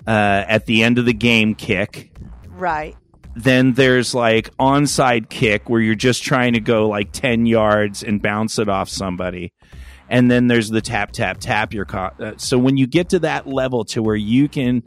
uh, 0.07 0.45
at 0.47 0.65
the 0.65 0.83
end 0.83 0.97
of 0.99 1.05
the 1.05 1.13
game 1.13 1.55
kick. 1.55 2.11
Right. 2.47 2.95
Then 3.35 3.73
there's 3.73 4.13
like 4.13 4.55
onside 4.57 5.29
kick 5.29 5.69
where 5.69 5.81
you're 5.81 5.95
just 5.95 6.23
trying 6.23 6.53
to 6.53 6.59
go 6.59 6.87
like 6.87 7.11
10 7.11 7.45
yards 7.47 8.03
and 8.03 8.21
bounce 8.21 8.59
it 8.59 8.69
off 8.69 8.87
somebody. 8.87 9.51
And 10.07 10.29
then 10.29 10.47
there's 10.47 10.69
the 10.69 10.81
tap, 10.81 11.11
tap, 11.11 11.37
tap 11.39 11.73
your 11.73 11.85
co- 11.85 12.11
uh, 12.19 12.33
So 12.37 12.57
when 12.57 12.77
you 12.77 12.85
get 12.87 13.09
to 13.09 13.19
that 13.19 13.47
level 13.47 13.85
to 13.85 14.03
where 14.03 14.15
you 14.15 14.47
can, 14.47 14.83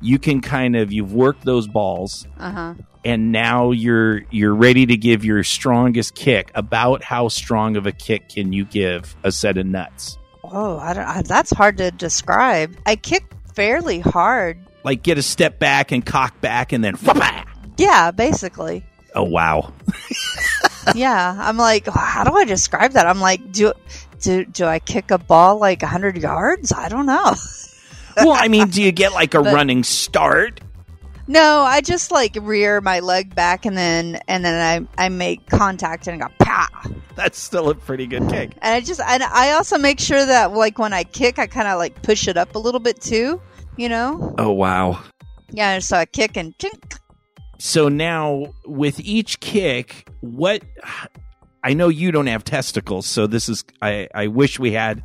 you 0.00 0.18
can 0.18 0.40
kind 0.40 0.76
of, 0.76 0.92
you've 0.92 1.12
worked 1.12 1.44
those 1.44 1.66
balls 1.66 2.26
Uh 2.38 2.50
huh. 2.50 2.74
and 3.04 3.32
now 3.32 3.70
you're 3.70 4.22
you're 4.30 4.54
ready 4.54 4.86
to 4.86 4.96
give 4.96 5.24
your 5.24 5.42
strongest 5.44 6.14
kick 6.14 6.50
about 6.54 7.02
how 7.04 7.28
strong 7.28 7.76
of 7.76 7.86
a 7.86 7.92
kick 7.92 8.28
can 8.28 8.52
you 8.52 8.64
give 8.64 9.14
a 9.24 9.30
set 9.32 9.56
of 9.58 9.66
nuts 9.66 10.16
Oh, 10.50 10.78
I 10.78 10.94
don't. 10.94 11.04
I, 11.04 11.20
that's 11.22 11.50
hard 11.50 11.76
to 11.76 11.90
describe. 11.90 12.74
I 12.86 12.96
kick 12.96 13.24
fairly 13.54 14.00
hard. 14.00 14.56
like 14.82 15.02
get 15.02 15.18
a 15.18 15.22
step 15.22 15.58
back 15.58 15.92
and 15.92 16.04
cock 16.06 16.40
back 16.40 16.72
and 16.72 16.82
then 16.82 16.94
whapa! 16.96 17.44
Yeah, 17.76 18.10
basically. 18.12 18.84
oh 19.14 19.24
wow 19.24 19.72
yeah, 20.94 21.36
I'm 21.38 21.56
like, 21.58 21.86
how 21.86 22.24
do 22.24 22.32
I 22.34 22.44
describe 22.44 22.92
that? 22.92 23.06
I'm 23.06 23.20
like, 23.20 23.52
do 23.52 23.72
do 24.20 24.44
do 24.46 24.64
I 24.64 24.78
kick 24.78 25.10
a 25.10 25.18
ball 25.18 25.58
like 25.58 25.82
100 25.82 26.16
yards? 26.18 26.72
I 26.72 26.88
don't 26.88 27.06
know. 27.06 27.34
well 28.24 28.32
i 28.38 28.48
mean 28.48 28.68
do 28.68 28.82
you 28.82 28.92
get 28.92 29.12
like 29.12 29.34
a 29.34 29.42
But- 29.42 29.54
running 29.54 29.82
start 29.84 30.60
No, 31.30 31.60
I 31.60 31.82
just 31.82 32.10
like 32.10 32.36
rear 32.40 32.80
my 32.80 33.00
leg 33.00 33.34
back 33.34 33.66
and 33.66 33.76
then 33.76 34.18
and 34.28 34.42
then 34.46 34.88
I 34.98 35.04
I 35.04 35.08
make 35.10 35.44
contact 35.50 36.06
and 36.08 36.22
I 36.22 36.26
go 36.26 36.32
pa. 36.38 36.68
that's 37.16 37.38
still 37.38 37.68
a 37.68 37.74
pretty 37.74 38.06
good 38.06 38.26
kick 38.30 38.52
And 38.62 38.72
I 38.74 38.80
just 38.80 38.98
and 39.00 39.22
I 39.22 39.52
also 39.52 39.76
make 39.76 40.00
sure 40.00 40.24
that 40.24 40.52
like 40.54 40.78
when 40.78 40.94
I 40.94 41.04
kick, 41.04 41.38
I 41.38 41.46
kind 41.46 41.68
of 41.68 41.76
like 41.76 42.00
push 42.02 42.28
it 42.28 42.38
up 42.38 42.54
a 42.54 42.58
little 42.58 42.80
bit 42.80 43.02
too. 43.02 43.42
You 43.76 43.90
know? 43.90 44.34
oh 44.38 44.52
wow 44.52 45.02
Yeah. 45.50 45.80
So 45.80 45.98
I 45.98 46.06
kick 46.06 46.38
and 46.38 46.56
chink. 46.56 46.96
so 47.58 47.90
now 47.90 48.54
with 48.64 48.98
each 49.00 49.40
kick 49.40 50.08
what 50.20 50.62
i 51.62 51.74
know 51.74 51.88
you 51.88 52.10
don't 52.10 52.28
have 52.28 52.42
testicles 52.44 53.04
so 53.06 53.26
this 53.26 53.48
is 53.48 53.64
i 53.82 54.08
i 54.14 54.28
wish 54.28 54.58
we 54.58 54.72
had 54.72 55.02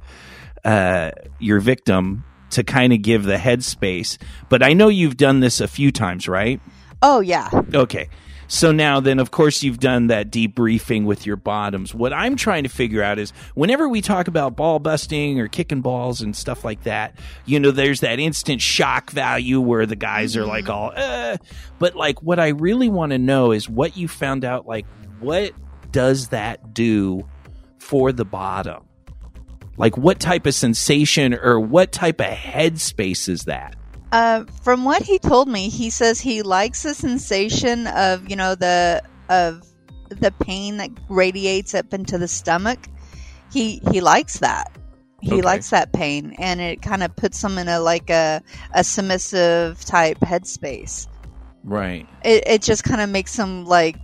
uh 0.63 1.09
your 1.39 1.59
victim 1.59 2.23
to 2.53 2.63
kind 2.63 2.93
of 2.93 3.01
give 3.01 3.23
the 3.23 3.35
headspace 3.35 4.17
but 4.49 4.63
i 4.63 4.73
know 4.73 4.87
you've 4.87 5.17
done 5.17 5.39
this 5.39 5.59
a 5.61 5.67
few 5.67 5.91
times 5.91 6.27
right? 6.27 6.59
Oh 7.01 7.19
yeah. 7.19 7.49
okay. 7.73 8.09
So 8.47 8.71
now 8.71 8.99
then 8.99 9.19
of 9.19 9.31
course 9.31 9.63
you've 9.63 9.79
done 9.79 10.07
that 10.07 10.31
debriefing 10.31 11.05
with 11.05 11.25
your 11.25 11.35
bottoms. 11.35 11.93
What 11.93 12.13
i'm 12.13 12.35
trying 12.35 12.63
to 12.63 12.69
figure 12.69 13.03
out 13.03 13.19
is 13.19 13.31
whenever 13.55 13.87
we 13.89 14.01
talk 14.01 14.27
about 14.27 14.55
ball 14.55 14.79
busting 14.79 15.39
or 15.39 15.47
kicking 15.47 15.81
balls 15.81 16.21
and 16.21 16.35
stuff 16.35 16.63
like 16.63 16.83
that 16.83 17.15
you 17.45 17.59
know 17.59 17.71
there's 17.71 18.01
that 18.01 18.19
instant 18.19 18.61
shock 18.61 19.11
value 19.11 19.59
where 19.59 19.85
the 19.85 19.95
guys 19.95 20.37
are 20.37 20.45
like 20.45 20.69
all 20.69 20.91
uh, 20.95 21.37
but 21.79 21.95
like 21.95 22.21
what 22.21 22.39
i 22.39 22.49
really 22.49 22.89
want 22.89 23.11
to 23.11 23.17
know 23.17 23.51
is 23.51 23.67
what 23.67 23.97
you 23.97 24.07
found 24.07 24.45
out 24.45 24.67
like 24.67 24.85
what 25.19 25.51
does 25.91 26.29
that 26.29 26.73
do 26.73 27.27
for 27.79 28.11
the 28.11 28.25
bottom 28.25 28.83
like 29.77 29.97
what 29.97 30.19
type 30.19 30.45
of 30.45 30.53
sensation 30.53 31.33
or 31.33 31.59
what 31.59 31.91
type 31.91 32.19
of 32.19 32.27
headspace 32.27 33.27
is 33.29 33.43
that 33.45 33.75
Uh, 34.11 34.45
from 34.61 34.85
what 34.85 35.01
he 35.01 35.17
told 35.19 35.47
me, 35.47 35.69
he 35.69 35.89
says 35.89 36.19
he 36.21 36.43
likes 36.43 36.83
the 36.83 36.93
sensation 36.93 37.87
of 37.87 38.29
you 38.29 38.35
know 38.35 38.53
the 38.55 39.01
of 39.29 39.63
the 40.09 40.31
pain 40.31 40.77
that 40.77 40.91
radiates 41.09 41.73
up 41.73 41.93
into 41.93 42.17
the 42.19 42.27
stomach. 42.27 42.79
He 43.51 43.81
he 43.91 44.01
likes 44.01 44.39
that. 44.39 44.71
He 45.21 45.35
Okay. 45.35 45.41
likes 45.41 45.69
that 45.71 45.93
pain, 45.93 46.35
and 46.37 46.59
it 46.61 46.81
kind 46.81 47.01
of 47.01 47.15
puts 47.15 47.43
him 47.43 47.57
in 47.57 47.67
a 47.69 47.79
like 47.79 48.09
a 48.09 48.41
a 48.73 48.83
submissive 48.83 49.83
type 49.85 50.19
headspace. 50.19 51.07
right 51.63 52.07
It 52.23 52.43
it 52.45 52.61
just 52.61 52.83
kind 52.83 53.01
of 53.01 53.09
makes 53.09 53.35
him 53.37 53.65
like. 53.65 53.97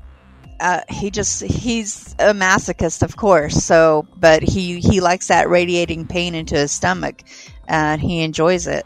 Uh, 0.60 0.82
he 0.90 1.10
just 1.10 1.42
he's 1.42 2.14
a 2.20 2.34
masochist 2.34 3.02
of 3.02 3.16
course 3.16 3.64
so 3.64 4.06
but 4.18 4.44
he 4.44 4.80
he 4.82 5.00
likes 5.00 5.30
that 5.30 5.50
radiating 5.50 6.06
pain 6.06 6.36
into 6.36 6.56
his 6.56 6.72
stomach 6.72 7.24
and 7.70 8.02
he 8.02 8.22
enjoys 8.22 8.68
it. 8.68 8.86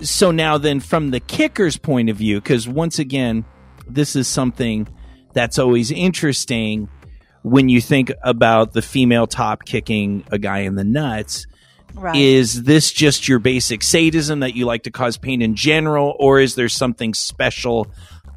So 0.00 0.30
now 0.30 0.58
then 0.58 0.80
from 0.80 1.10
the 1.10 1.20
kicker's 1.20 1.76
point 1.76 2.08
of 2.08 2.16
view 2.16 2.40
because 2.40 2.66
once 2.66 2.98
again 2.98 3.44
this 3.88 4.16
is 4.16 4.26
something 4.28 4.88
that's 5.32 5.58
always 5.58 5.90
interesting 5.90 6.88
when 7.42 7.68
you 7.68 7.80
think 7.80 8.10
about 8.22 8.72
the 8.72 8.82
female 8.82 9.26
top 9.26 9.64
kicking 9.64 10.24
a 10.32 10.38
guy 10.38 10.60
in 10.60 10.74
the 10.74 10.84
nuts. 10.84 11.46
Right. 11.94 12.16
Is 12.16 12.64
this 12.64 12.92
just 12.92 13.28
your 13.28 13.38
basic 13.38 13.82
sadism 13.82 14.40
that 14.40 14.54
you 14.54 14.66
like 14.66 14.82
to 14.82 14.90
cause 14.90 15.16
pain 15.16 15.40
in 15.40 15.54
general 15.54 16.14
or 16.18 16.40
is 16.40 16.54
there 16.56 16.68
something 16.68 17.14
special 17.14 17.86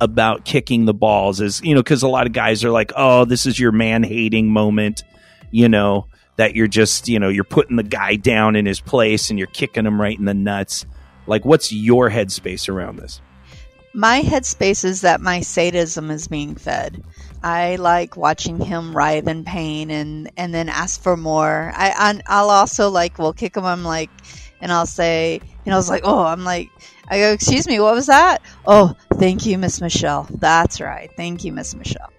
about 0.01 0.45
kicking 0.45 0.85
the 0.85 0.93
balls 0.93 1.41
is 1.41 1.61
you 1.61 1.73
know 1.75 1.81
because 1.81 2.03
a 2.03 2.07
lot 2.07 2.25
of 2.25 2.33
guys 2.33 2.63
are 2.63 2.71
like 2.71 2.91
oh 2.95 3.25
this 3.25 3.45
is 3.45 3.59
your 3.59 3.71
man 3.71 4.03
hating 4.03 4.49
moment 4.51 5.03
you 5.51 5.67
know 5.67 6.07
that 6.37 6.55
you're 6.55 6.67
just 6.67 7.07
you 7.09 7.19
know 7.19 7.27
you're 7.29 7.43
putting 7.43 7.75
the 7.75 7.83
guy 7.83 8.15
down 8.15 8.55
in 8.55 8.65
his 8.65 8.79
place 8.79 9.29
and 9.29 9.37
you're 9.37 9.47
kicking 9.47 9.85
him 9.85 9.99
right 9.99 10.17
in 10.17 10.25
the 10.25 10.33
nuts 10.33 10.85
like 11.27 11.43
what's 11.43 11.71
your 11.73 12.09
headspace 12.09 12.69
around 12.69 12.97
this 12.97 13.21
my 13.93 14.21
headspace 14.21 14.85
is 14.85 15.01
that 15.01 15.19
my 15.19 15.41
sadism 15.41 16.11
is 16.11 16.27
being 16.27 16.55
fed. 16.55 17.03
I 17.41 17.77
like 17.77 18.15
watching 18.15 18.59
him 18.59 18.95
writhe 18.95 19.27
in 19.27 19.43
pain 19.43 19.89
and 19.89 20.29
and 20.37 20.53
then 20.53 20.69
ask 20.69 21.01
for 21.01 21.17
more. 21.17 21.71
I 21.75 21.91
I- 21.97 22.21
I'll 22.27 22.51
also 22.51 22.89
like 22.89 23.17
will 23.17 23.33
kick 23.33 23.57
him. 23.57 23.65
I'm 23.65 23.83
like, 23.83 24.11
and 24.61 24.71
I'll 24.71 24.85
say, 24.85 25.41
and 25.65 25.73
I 25.73 25.77
was 25.77 25.89
like, 25.89 26.03
oh, 26.03 26.23
I'm 26.23 26.43
like, 26.43 26.69
I 27.09 27.19
go, 27.19 27.31
excuse 27.31 27.67
me, 27.67 27.79
what 27.79 27.95
was 27.95 28.07
that? 28.07 28.41
Oh, 28.65 28.95
thank 29.15 29.45
you, 29.45 29.57
Miss 29.57 29.81
Michelle. 29.81 30.27
That's 30.29 30.79
right, 30.79 31.09
thank 31.17 31.43
you, 31.43 31.51
Miss 31.53 31.75
Michelle. 31.75 32.11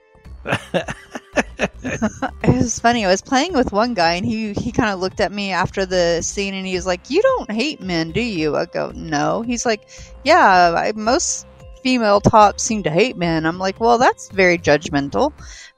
it 1.82 2.54
was 2.54 2.78
funny. 2.78 3.04
I 3.04 3.08
was 3.08 3.22
playing 3.22 3.52
with 3.52 3.72
one 3.72 3.94
guy, 3.94 4.14
and 4.14 4.24
he 4.26 4.52
he 4.52 4.72
kind 4.72 4.90
of 4.90 5.00
looked 5.00 5.20
at 5.20 5.32
me 5.32 5.52
after 5.52 5.86
the 5.86 6.22
scene, 6.22 6.54
and 6.54 6.66
he 6.66 6.74
was 6.74 6.86
like, 6.86 7.10
"You 7.10 7.22
don't 7.22 7.50
hate 7.50 7.80
men, 7.80 8.12
do 8.12 8.20
you?" 8.20 8.56
I 8.56 8.66
go, 8.66 8.92
"No." 8.94 9.42
He's 9.42 9.66
like, 9.66 9.88
"Yeah, 10.24 10.74
I, 10.76 10.92
most 10.94 11.46
female 11.82 12.20
tops 12.20 12.62
seem 12.62 12.82
to 12.84 12.90
hate 12.90 13.16
men." 13.16 13.46
I'm 13.46 13.58
like, 13.58 13.80
"Well, 13.80 13.98
that's 13.98 14.30
very 14.30 14.58
judgmental." 14.58 15.32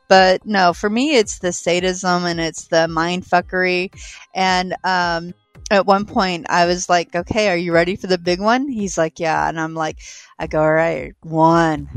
But 0.08 0.44
no, 0.44 0.72
for 0.72 0.90
me, 0.90 1.16
it's 1.16 1.38
the 1.38 1.52
sadism 1.52 2.26
and 2.26 2.38
it's 2.38 2.68
the 2.68 2.86
mind 2.86 3.24
fuckery. 3.24 3.90
And 4.34 4.74
um, 4.84 5.32
at 5.72 5.86
one 5.86 6.04
point, 6.04 6.46
I 6.48 6.66
was 6.66 6.88
like, 6.88 7.14
"Okay, 7.14 7.48
are 7.48 7.56
you 7.56 7.72
ready 7.72 7.96
for 7.96 8.06
the 8.06 8.18
big 8.18 8.40
one?" 8.40 8.68
He's 8.68 8.98
like, 8.98 9.18
"Yeah," 9.18 9.48
and 9.48 9.58
I'm 9.58 9.74
like, 9.74 9.98
"I 10.38 10.46
go, 10.46 10.60
all 10.60 10.72
right, 10.72 11.14
one, 11.22 11.88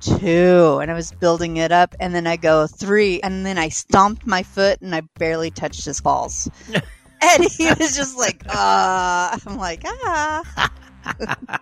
two, 0.00 0.78
and 0.82 0.90
I 0.90 0.94
was 0.94 1.12
building 1.12 1.56
it 1.58 1.72
up, 1.72 1.94
and 2.00 2.14
then 2.14 2.26
I 2.26 2.36
go 2.36 2.66
three, 2.66 3.20
and 3.22 3.46
then 3.46 3.58
I 3.58 3.68
stomped 3.68 4.26
my 4.26 4.42
foot, 4.42 4.80
and 4.80 4.94
I 4.94 5.02
barely 5.18 5.50
touched 5.50 5.84
his 5.84 6.00
balls. 6.00 6.50
and 7.22 7.44
he 7.44 7.66
was 7.66 7.96
just 7.96 8.18
like, 8.18 8.42
uh, 8.48 9.38
I'm 9.46 9.56
like, 9.56 9.82
ah. 9.86 10.70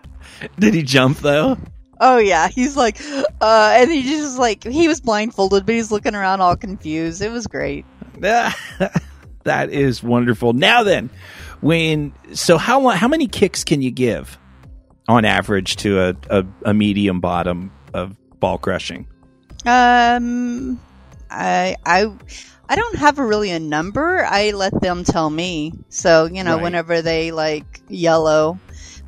Did 0.59 0.73
he 0.73 0.83
jump 0.83 1.19
though? 1.19 1.57
Oh 2.01 2.17
yeah, 2.17 2.47
he's 2.47 2.77
like, 2.77 2.99
uh, 3.41 3.75
and 3.77 3.91
he 3.91 4.03
just 4.03 4.39
like 4.39 4.63
he 4.63 4.87
was 4.87 5.01
blindfolded, 5.01 5.65
but 5.65 5.75
he's 5.75 5.91
looking 5.91 6.15
around 6.15 6.41
all 6.41 6.55
confused. 6.55 7.21
It 7.21 7.31
was 7.31 7.45
great. 7.45 7.85
that 9.43 9.69
is 9.69 10.03
wonderful. 10.03 10.53
Now 10.53 10.83
then, 10.83 11.09
when 11.61 12.13
so 12.33 12.57
how 12.57 12.79
long, 12.81 12.95
how 12.95 13.07
many 13.07 13.27
kicks 13.27 13.63
can 13.63 13.81
you 13.81 13.91
give 13.91 14.37
on 15.07 15.25
average 15.25 15.77
to 15.77 15.99
a, 16.01 16.15
a, 16.29 16.45
a 16.65 16.73
medium 16.73 17.19
bottom 17.19 17.71
of 17.93 18.15
ball 18.39 18.57
crushing? 18.57 19.07
Um, 19.65 20.79
I 21.29 21.75
I 21.85 22.11
I 22.69 22.75
don't 22.75 22.95
have 22.97 23.19
a 23.19 23.25
really 23.25 23.51
a 23.51 23.59
number. 23.59 24.25
I 24.25 24.51
let 24.51 24.79
them 24.81 25.03
tell 25.03 25.29
me. 25.29 25.73
So 25.89 26.25
you 26.25 26.43
know, 26.43 26.55
Right. 26.55 26.63
whenever 26.63 27.01
they 27.01 27.31
like 27.31 27.81
yellow, 27.89 28.59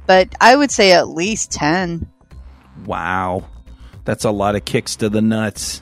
but 0.07 0.33
I 0.41 0.55
would 0.55 0.71
say 0.71 0.91
at 0.93 1.07
least 1.09 1.51
ten. 1.51 2.07
Wow, 2.85 3.47
that's 4.05 4.25
a 4.25 4.31
lot 4.31 4.55
of 4.55 4.65
kicks 4.65 4.95
to 4.97 5.09
the 5.09 5.21
nuts. 5.21 5.81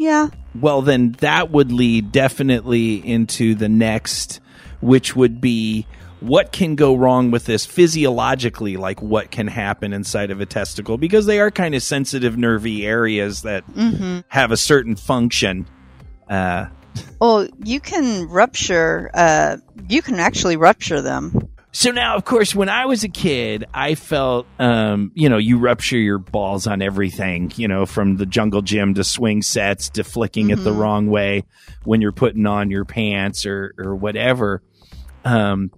Yeah. 0.00 0.28
Well, 0.58 0.80
then 0.80 1.12
that 1.20 1.50
would 1.50 1.70
lead 1.70 2.10
definitely 2.10 3.06
into 3.06 3.54
the 3.54 3.68
next, 3.68 4.40
which 4.80 5.14
would 5.14 5.42
be 5.42 5.86
what 6.20 6.52
can 6.52 6.74
go 6.74 6.94
wrong 6.94 7.30
with 7.30 7.44
this 7.44 7.66
physiologically, 7.66 8.78
like 8.78 9.02
what 9.02 9.30
can 9.30 9.46
happen 9.46 9.92
inside 9.92 10.30
of 10.30 10.40
a 10.40 10.46
testicle, 10.46 10.96
because 10.96 11.26
they 11.26 11.38
are 11.38 11.50
kind 11.50 11.74
of 11.74 11.82
sensitive, 11.82 12.38
nervy 12.38 12.86
areas 12.86 13.42
that 13.42 13.62
have 14.28 14.50
a 14.50 14.56
certain 14.56 14.96
function. 14.96 15.68
Uh, 16.28 16.68
Well, 17.20 17.46
you 17.62 17.78
can 17.78 18.26
rupture. 18.26 19.10
Uh, 19.12 19.58
you 19.86 20.00
can 20.00 20.18
actually 20.18 20.56
rupture 20.56 21.02
them. 21.02 21.50
So 21.72 21.90
now, 21.92 22.16
of 22.16 22.24
course, 22.24 22.54
when 22.54 22.68
I 22.68 22.86
was 22.86 23.04
a 23.04 23.08
kid, 23.08 23.64
I 23.72 23.94
felt, 23.94 24.46
um, 24.58 25.12
you 25.14 25.28
know, 25.28 25.38
you 25.38 25.58
rupture 25.58 25.98
your 25.98 26.18
balls 26.18 26.66
on 26.66 26.82
everything, 26.82 27.52
you 27.56 27.68
know, 27.68 27.86
from 27.86 28.16
the 28.16 28.26
jungle 28.26 28.62
gym 28.62 28.94
to 28.94 29.04
swing 29.04 29.42
sets 29.42 29.88
to 29.90 30.04
flicking 30.04 30.50
it 30.50 30.62
the 30.64 30.72
wrong 30.72 31.06
way 31.08 31.44
when 31.84 32.00
you're 32.00 32.12
putting 32.12 32.46
on 32.46 32.70
your 32.70 32.84
pants 32.84 33.46
or, 33.46 33.74
or 33.78 33.94
whatever. 33.94 34.62
Um, 35.24 35.70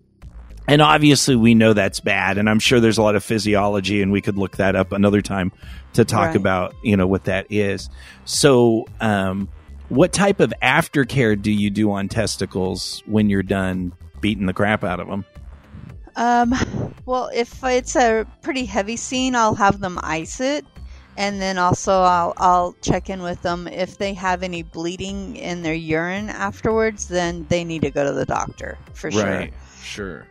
and 0.66 0.80
obviously 0.80 1.36
we 1.36 1.54
know 1.54 1.72
that's 1.74 2.00
bad. 2.00 2.38
And 2.38 2.48
I'm 2.48 2.58
sure 2.60 2.80
there's 2.80 2.98
a 2.98 3.02
lot 3.02 3.16
of 3.16 3.22
physiology 3.24 4.00
and 4.00 4.12
we 4.12 4.22
could 4.22 4.38
look 4.38 4.56
that 4.56 4.74
up 4.76 4.92
another 4.92 5.20
time 5.20 5.52
to 5.94 6.04
talk 6.04 6.28
Right. 6.28 6.36
about, 6.36 6.74
you 6.82 6.96
know, 6.96 7.06
what 7.06 7.24
that 7.24 7.46
is. 7.50 7.90
So, 8.24 8.86
um, 9.00 9.48
what 9.88 10.14
type 10.14 10.40
of 10.40 10.54
aftercare 10.62 11.40
do 11.40 11.50
you 11.50 11.68
do 11.68 11.92
on 11.92 12.08
testicles 12.08 13.02
when 13.04 13.28
you're 13.28 13.42
done 13.42 13.92
beating 14.22 14.46
the 14.46 14.54
crap 14.54 14.84
out 14.84 15.00
of 15.00 15.06
them? 15.08 15.26
Um, 16.16 16.54
well, 17.06 17.30
if 17.34 17.62
it's 17.64 17.96
a 17.96 18.26
pretty 18.42 18.64
heavy 18.64 18.96
scene, 18.96 19.34
I'll 19.34 19.54
have 19.54 19.80
them 19.80 19.98
ice 20.02 20.40
it, 20.40 20.64
and 21.16 21.40
then 21.40 21.58
also 21.58 21.92
I'll 21.92 22.34
I'll 22.36 22.72
check 22.82 23.10
in 23.10 23.22
with 23.22 23.42
them 23.42 23.66
if 23.68 23.98
they 23.98 24.14
have 24.14 24.42
any 24.42 24.62
bleeding 24.62 25.36
in 25.36 25.62
their 25.62 25.74
urine 25.74 26.28
afterwards. 26.28 27.08
Then 27.08 27.46
they 27.48 27.64
need 27.64 27.82
to 27.82 27.90
go 27.90 28.04
to 28.04 28.12
the 28.12 28.26
doctor 28.26 28.78
for 28.94 29.10
sure. 29.10 29.48
Sure. 29.82 30.26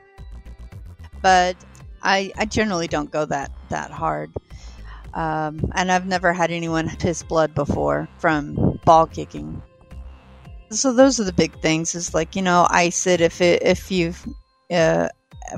But 1.22 1.56
I 2.04 2.32
I 2.38 2.46
generally 2.46 2.88
don't 2.88 3.12
go 3.12 3.26
that 3.26 3.52
that 3.70 3.92
hard. 3.92 4.32
Um, 5.14 5.70
and 5.76 5.92
I've 5.92 6.08
never 6.08 6.32
had 6.32 6.52
anyone 6.52 6.90
piss 7.00 7.22
blood 7.22 7.54
before 7.54 8.08
from 8.18 8.80
ball 8.86 9.08
kicking. 9.08 9.62
So 10.70 10.94
those 10.94 11.20
are 11.20 11.26
the 11.26 11.34
big 11.34 11.60
things. 11.60 11.96
Is 11.96 12.14
like 12.14 12.36
you 12.36 12.42
know 12.42 12.66
ice 12.70 13.08
it 13.08 13.20
if 13.20 13.42
it 13.42 13.62
if 13.64 13.92
you've 13.92 14.26
uh, 14.72 15.10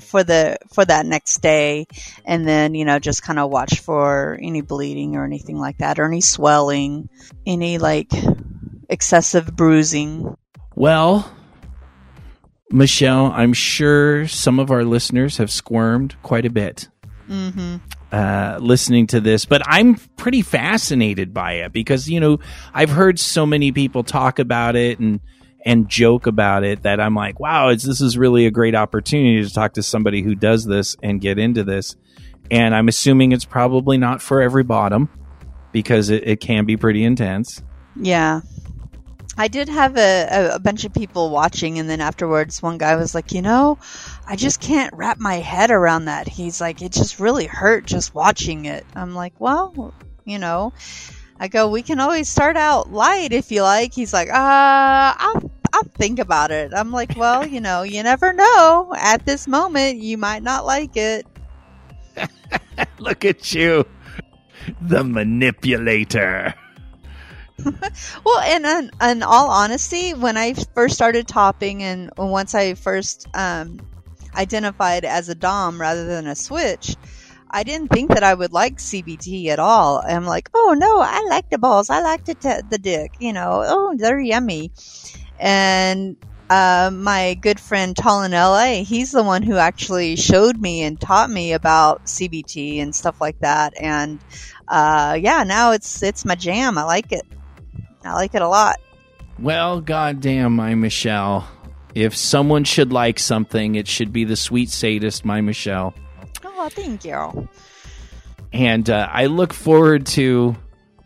for 0.02 0.24
the 0.24 0.58
for 0.72 0.84
that 0.84 1.06
next 1.06 1.42
day 1.42 1.86
and 2.26 2.48
then 2.48 2.74
you 2.74 2.84
know 2.86 3.00
just 3.00 3.22
kind 3.22 3.38
of 3.38 3.52
watch 3.52 3.80
for 3.80 4.40
any 4.42 4.62
bleeding 4.62 5.16
or 5.16 5.24
anything 5.24 5.58
like 5.58 5.78
that 5.78 6.00
or 6.00 6.06
any 6.06 6.22
swelling 6.22 7.10
any 7.46 7.78
like 7.78 8.12
excessive 8.90 9.56
bruising 9.56 10.36
Well, 10.76 11.32
Michelle, 12.70 13.28
I'm 13.28 13.54
sure 13.54 14.28
some 14.28 14.60
of 14.60 14.72
our 14.72 14.84
listeners 14.84 15.38
have 15.38 15.52
squirmed 15.52 16.16
quite 16.24 16.46
a 16.46 16.50
bit 16.50 16.90
mm-hmm. 17.30 17.76
uh, 18.12 18.58
listening 18.60 19.08
to 19.08 19.22
this, 19.22 19.46
but 19.46 19.62
I'm 19.66 19.96
pretty 20.18 20.42
fascinated 20.42 21.34
by 21.34 21.54
it 21.54 21.72
because 21.72 22.10
you 22.10 22.20
know 22.20 22.40
I've 22.74 22.90
heard 22.90 23.20
so 23.20 23.46
many 23.46 23.72
people 23.72 24.04
talk 24.04 24.40
about 24.40 24.76
it 24.76 25.00
and 25.00 25.20
and 25.66 25.88
joke 25.90 26.28
about 26.28 26.64
it 26.64 26.84
that 26.84 27.00
I'm 27.00 27.16
like, 27.16 27.40
wow, 27.40 27.70
this 27.70 28.02
is 28.02 28.18
really 28.18 28.46
a 28.46 28.52
great 28.52 28.76
opportunity 28.76 29.44
to 29.44 29.54
talk 29.54 29.74
to 29.74 29.84
somebody 29.84 30.22
who 30.22 30.36
does 30.36 30.66
this 30.66 30.98
and 31.02 31.22
get 31.22 31.40
into 31.40 31.64
this. 31.64 31.96
And 32.52 32.76
I'm 32.76 32.88
assuming 32.90 33.32
it's 33.32 33.46
probably 33.46 33.98
not 33.98 34.22
for 34.22 34.42
every 34.42 34.64
bottom 34.64 35.10
because 35.72 36.10
it, 36.10 36.28
it 36.28 36.40
can 36.40 36.66
be 36.66 36.78
pretty 36.78 37.04
intense. 37.04 37.62
yeah 38.00 38.42
i 39.38 39.48
did 39.48 39.68
have 39.68 39.98
a, 39.98 40.28
a, 40.32 40.56
a 40.56 40.60
bunch 40.60 40.84
of 40.86 40.94
people 40.94 41.30
watching 41.32 41.80
and 41.80 41.90
then 41.90 42.02
afterwards 42.02 42.62
one 42.62 42.78
guy 42.78 42.96
was 42.96 43.16
like 43.16 43.32
you 43.32 43.42
know 43.42 43.78
i 44.28 44.36
just 44.36 44.60
can't 44.62 44.94
wrap 44.96 45.20
my 45.20 45.36
head 45.36 45.72
around 45.72 46.06
that 46.06 46.28
he's 46.28 46.60
like 46.62 46.82
it 46.82 46.92
just 46.92 47.20
really 47.20 47.46
hurt 47.46 47.86
just 47.86 48.14
watching 48.16 48.66
it 48.66 48.86
i'm 48.96 49.14
like 49.16 49.34
well 49.40 49.94
you 50.26 50.38
know 50.40 50.72
i 51.40 51.48
go 51.48 51.70
we 51.70 51.82
can 51.82 52.00
always 52.00 52.30
start 52.30 52.56
out 52.58 52.92
light 52.92 53.32
if 53.32 53.52
you 53.52 53.62
like 53.64 53.94
he's 53.94 54.14
like 54.14 54.30
uh 54.30 54.34
i'll 55.18 55.52
I'll 55.74 55.90
think 55.96 56.20
about 56.20 56.52
it. 56.52 56.72
I'm 56.72 56.92
like, 56.92 57.18
well, 57.18 57.46
you 57.48 57.60
know, 57.60 57.82
you 57.82 58.04
never 58.04 58.32
know. 58.32 58.94
At 58.96 59.26
this 59.26 59.48
moment, 59.48 59.98
you 59.98 60.20
might 60.20 60.44
not 60.44 60.66
like 60.66 60.96
it. 60.96 61.26
Look 63.00 63.26
at 63.26 63.54
you, 63.54 63.86
the 64.82 65.04
manipulator. 65.04 66.54
Well, 68.26 68.40
and 68.40 68.66
in, 68.66 69.10
in 69.10 69.24
all 69.24 69.50
honesty, 69.50 70.14
when 70.14 70.38
I 70.38 70.54
first 70.76 70.96
started 70.96 71.28
topping, 71.28 71.84
and 71.84 72.10
once 72.18 72.56
I 72.56 72.74
first 72.74 73.28
um, 73.36 73.80
identified 74.36 75.06
as 75.06 75.30
a 75.30 75.36
dom 75.36 75.80
rather 75.80 76.06
than 76.06 76.28
a 76.28 76.36
switch, 76.36 76.96
I 77.52 77.64
didn't 77.64 77.90
think 77.90 78.10
that 78.10 78.24
I 78.24 78.34
would 78.34 78.52
like 78.52 78.78
CBT 78.78 79.48
at 79.48 79.60
all. 79.60 80.04
I'm 80.06 80.26
like, 80.26 80.50
oh 80.54 80.76
no, 80.78 81.00
I 81.02 81.26
like 81.30 81.50
the 81.52 81.60
balls, 81.60 81.90
I 81.90 82.02
like 82.02 82.26
the 82.26 82.34
t- 82.34 82.68
the 82.68 82.80
dick, 82.80 83.12
you 83.20 83.32
know, 83.32 83.64
oh 83.66 83.94
they're 83.96 84.20
yummy. 84.20 84.72
And 85.40 86.18
uh, 86.50 86.92
my 86.94 87.34
good 87.36 87.60
friend 87.60 87.96
Tall 87.96 88.24
in 88.24 88.32
LA, 88.32 88.84
he's 88.84 89.12
the 89.12 89.24
one 89.24 89.44
who 89.44 89.58
actually 89.58 90.16
showed 90.16 90.62
me 90.62 90.84
and 90.84 91.00
taught 91.00 91.30
me 91.30 91.54
about 91.54 92.06
CBT 92.06 92.82
and 92.82 92.94
stuff 92.94 93.20
like 93.20 93.40
that. 93.40 93.74
And 93.80 94.20
uh, 94.68 95.18
yeah, 95.20 95.44
now 95.44 95.72
it's 95.72 96.04
it's 96.04 96.26
my 96.26 96.36
jam. 96.36 96.78
I 96.78 96.84
like 96.84 97.12
it. 97.12 97.24
I 98.04 98.14
like 98.14 98.36
it 98.36 98.42
a 98.42 98.48
lot. 98.48 98.80
Well, 99.40 99.82
goddamn, 99.82 100.56
my 100.56 100.76
Michelle. 100.76 101.48
If 101.96 102.16
someone 102.16 102.64
should 102.64 102.92
like 102.92 103.20
something, 103.20 103.76
it 103.76 103.88
should 103.88 104.12
be 104.12 104.24
the 104.24 104.36
sweet 104.36 104.70
sadist, 104.70 105.26
my 105.26 105.42
Michelle. 105.42 105.94
Oh, 106.44 106.70
thank 106.70 107.06
you. 107.06 107.48
And 108.52 108.90
uh, 108.90 109.08
I 109.12 109.26
look 109.26 109.54
forward 109.54 110.06
to 110.08 110.56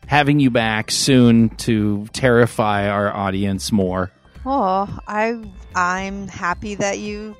having 0.05 0.39
you 0.39 0.49
back 0.49 0.91
soon 0.91 1.49
to 1.49 2.07
terrify 2.13 2.89
our 2.89 3.13
audience 3.13 3.71
more. 3.71 4.11
Oh, 4.49 4.97
I 5.09 5.43
I'm 5.75 6.29
happy 6.29 6.75
that 6.75 6.99
you 6.99 7.35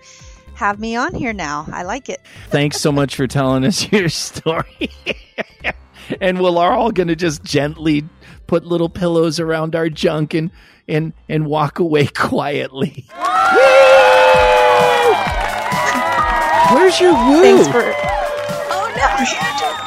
have 0.55 0.77
me 0.77 0.97
on 0.97 1.15
here 1.15 1.31
now. 1.31 1.65
I 1.71 1.83
like 1.83 2.09
it. 2.09 2.19
Thanks 2.49 2.81
so 2.81 2.91
much 2.91 3.15
for 3.15 3.27
telling 3.27 3.63
us 3.63 3.89
your 3.93 4.09
story. 4.09 4.91
and 6.21 6.41
we're 6.41 6.49
all 6.49 6.91
going 6.91 7.07
to 7.07 7.15
just 7.15 7.45
gently 7.45 8.03
put 8.45 8.65
little 8.65 8.89
pillows 8.89 9.39
around 9.39 9.73
our 9.73 9.87
junk 9.87 10.33
and 10.33 10.51
and 10.85 11.13
and 11.29 11.45
walk 11.45 11.79
away 11.79 12.07
quietly. 12.07 13.05
Where's 16.73 16.99
your 16.99 17.13
woo? 17.13 17.41
Thanks 17.41 17.67
for. 17.69 17.83
Oh 18.69 18.93
no! 18.97 19.86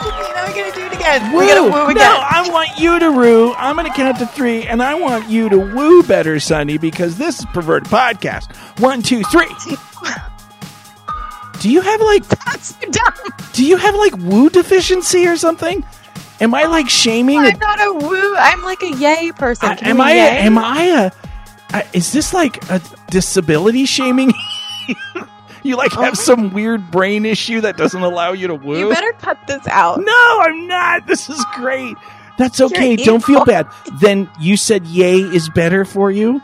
Again. 1.16 1.32
Woo! 1.32 1.38
We 1.40 1.46
gotta 1.46 1.62
woo 1.62 1.86
again. 1.86 1.96
No, 1.96 2.18
I 2.28 2.48
want 2.50 2.78
you 2.78 2.98
to 2.98 3.10
woo. 3.12 3.52
I'm 3.54 3.76
going 3.76 3.90
to 3.90 3.96
count 3.96 4.18
to 4.18 4.26
three, 4.26 4.62
and 4.64 4.82
I 4.82 4.94
want 4.94 5.28
you 5.28 5.48
to 5.48 5.58
woo 5.58 6.02
better, 6.02 6.38
Sonny, 6.40 6.78
because 6.78 7.16
this 7.18 7.40
is 7.40 7.46
perverted 7.46 7.88
podcast. 7.88 8.54
One, 8.80 9.02
two, 9.02 9.22
three. 9.24 9.48
Do 11.60 11.70
you 11.70 11.80
have 11.82 12.00
like? 12.00 12.26
That's 12.26 12.72
dumb. 12.74 13.14
Do 13.52 13.64
you 13.66 13.76
have 13.76 13.94
like 13.94 14.16
woo 14.16 14.48
deficiency 14.48 15.26
or 15.26 15.36
something? 15.36 15.84
Am 16.40 16.54
I 16.54 16.64
like 16.64 16.88
shaming? 16.88 17.36
Oh, 17.38 17.40
I'm 17.40 17.58
not 17.58 17.78
a 17.86 17.92
woo. 17.92 18.36
I'm 18.36 18.62
like 18.62 18.82
a 18.82 18.90
yay 18.96 19.30
person. 19.32 19.68
I- 19.68 19.88
am 19.90 20.00
I? 20.00 20.12
A, 20.12 20.16
am 20.40 20.56
I 20.58 21.10
a? 21.72 21.82
Is 21.92 22.12
this 22.12 22.32
like 22.32 22.68
a 22.70 22.80
disability 23.10 23.84
shaming? 23.84 24.32
You 25.70 25.76
like 25.76 25.92
have 25.92 26.12
oh. 26.12 26.22
some 26.22 26.52
weird 26.52 26.90
brain 26.90 27.24
issue 27.24 27.60
that 27.62 27.76
doesn't 27.76 28.02
allow 28.02 28.32
you 28.32 28.48
to 28.48 28.54
woo? 28.54 28.78
You 28.78 28.88
better 28.88 29.12
cut 29.14 29.38
this 29.46 29.66
out. 29.68 30.00
No, 30.00 30.40
I'm 30.42 30.66
not. 30.66 31.06
This 31.06 31.30
is 31.30 31.42
great. 31.54 31.96
That's 32.36 32.60
okay. 32.60 32.96
You're 32.96 33.06
Don't 33.06 33.24
feel 33.24 33.44
bad. 33.44 33.66
Then 34.00 34.30
you 34.40 34.56
said 34.56 34.86
yay 34.86 35.18
is 35.20 35.48
better 35.50 35.84
for 35.84 36.10
you? 36.10 36.40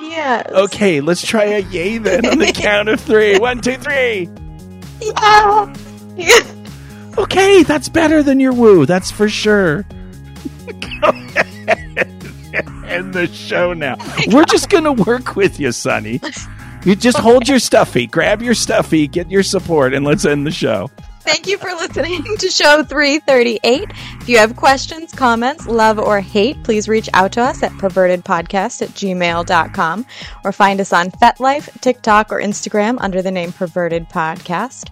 Yes. 0.00 0.46
Okay, 0.50 1.00
let's 1.00 1.26
try 1.26 1.44
a 1.44 1.60
yay 1.60 1.98
then 1.98 2.26
on 2.26 2.38
the 2.38 2.52
count 2.54 2.88
of 2.88 3.00
three. 3.00 3.38
One, 3.38 3.60
two, 3.60 3.76
three. 3.76 4.28
Yeah. 6.16 6.44
Okay, 7.18 7.62
that's 7.62 7.88
better 7.88 8.22
than 8.22 8.40
your 8.40 8.52
woo. 8.52 8.84
That's 8.84 9.10
for 9.10 9.28
sure. 9.28 9.86
End 12.86 13.14
the 13.14 13.28
show 13.32 13.72
now. 13.72 13.96
We're 14.28 14.44
just 14.44 14.68
going 14.68 14.84
to 14.84 14.92
work 14.92 15.36
with 15.36 15.58
you, 15.58 15.72
Sonny. 15.72 16.20
You 16.84 16.96
just 16.96 17.18
hold 17.18 17.48
your 17.48 17.58
stuffy, 17.58 18.06
grab 18.06 18.42
your 18.42 18.54
stuffy, 18.54 19.06
get 19.06 19.30
your 19.30 19.42
support, 19.42 19.94
and 19.94 20.04
let's 20.04 20.24
end 20.24 20.46
the 20.46 20.50
show. 20.50 20.90
Thank 21.20 21.46
you 21.46 21.56
for 21.56 21.68
listening 21.68 22.24
to 22.38 22.48
show 22.48 22.82
338. 22.82 23.90
If 24.20 24.28
you 24.28 24.38
have 24.38 24.56
questions, 24.56 25.12
comments, 25.12 25.68
love, 25.68 26.00
or 26.00 26.20
hate, 26.20 26.60
please 26.64 26.88
reach 26.88 27.08
out 27.14 27.30
to 27.32 27.40
us 27.40 27.62
at 27.62 27.70
pervertedpodcast 27.72 28.82
at 28.82 28.88
gmail.com 28.88 30.06
or 30.44 30.50
find 30.50 30.80
us 30.80 30.92
on 30.92 31.12
FetLife, 31.12 31.80
TikTok, 31.80 32.32
or 32.32 32.40
Instagram 32.40 32.96
under 33.00 33.22
the 33.22 33.30
name 33.30 33.52
Perverted 33.52 34.08
Podcast. 34.08 34.90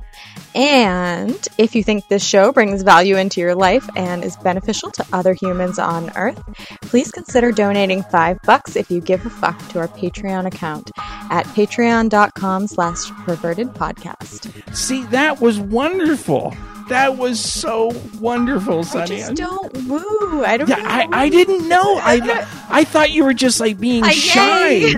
And 0.54 1.46
if 1.58 1.76
you 1.76 1.84
think 1.84 2.08
this 2.08 2.24
show 2.24 2.50
brings 2.50 2.82
value 2.82 3.16
into 3.16 3.40
your 3.40 3.54
life 3.54 3.88
and 3.94 4.24
is 4.24 4.36
beneficial 4.38 4.90
to 4.92 5.06
other 5.12 5.32
humans 5.32 5.78
on 5.78 6.10
Earth, 6.16 6.42
please 6.82 7.12
consider 7.12 7.52
donating 7.52 8.02
five 8.04 8.36
bucks 8.42 8.74
if 8.74 8.90
you 8.90 9.00
give 9.00 9.24
a 9.24 9.30
fuck 9.30 9.56
to 9.68 9.78
our 9.78 9.86
Patreon 9.88 10.46
account 10.46 10.90
at 11.30 11.46
patreon.com 11.46 12.66
slash 12.66 13.10
perverted 13.24 13.68
podcast. 13.68 14.74
See, 14.74 15.04
that 15.04 15.40
was 15.40 15.60
wonderful. 15.60 16.52
That 16.88 17.16
was 17.16 17.38
so 17.38 17.92
wonderful, 18.18 18.84
I 18.98 19.06
just 19.06 19.34
don't 19.36 19.72
woo. 19.86 20.44
I 20.44 20.56
don't 20.56 20.68
Yeah, 20.68 20.78
I. 20.80 21.06
I 21.12 21.28
didn't 21.28 21.68
know. 21.68 21.80
I 22.02 22.44
I 22.68 22.82
thought 22.82 23.12
you 23.12 23.24
were 23.24 23.32
just 23.34 23.60
like 23.60 23.78
being 23.78 24.04
A 24.04 24.10
shy. 24.10 24.68
yay. 24.70 24.94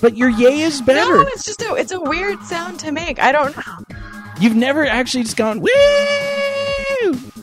But 0.00 0.16
your 0.16 0.30
yay 0.30 0.60
is 0.60 0.80
better. 0.80 1.14
No, 1.16 1.20
it's 1.28 1.44
just 1.44 1.60
a 1.60 1.74
it's 1.74 1.92
a 1.92 2.00
weird 2.00 2.42
sound 2.44 2.78
to 2.80 2.90
make. 2.92 3.18
I 3.18 3.32
don't 3.32 3.54
know. 3.54 3.95
You've 4.40 4.56
never 4.56 4.86
actually 4.86 5.24
just 5.24 5.36
gone 5.36 5.60
woo. 5.60 5.70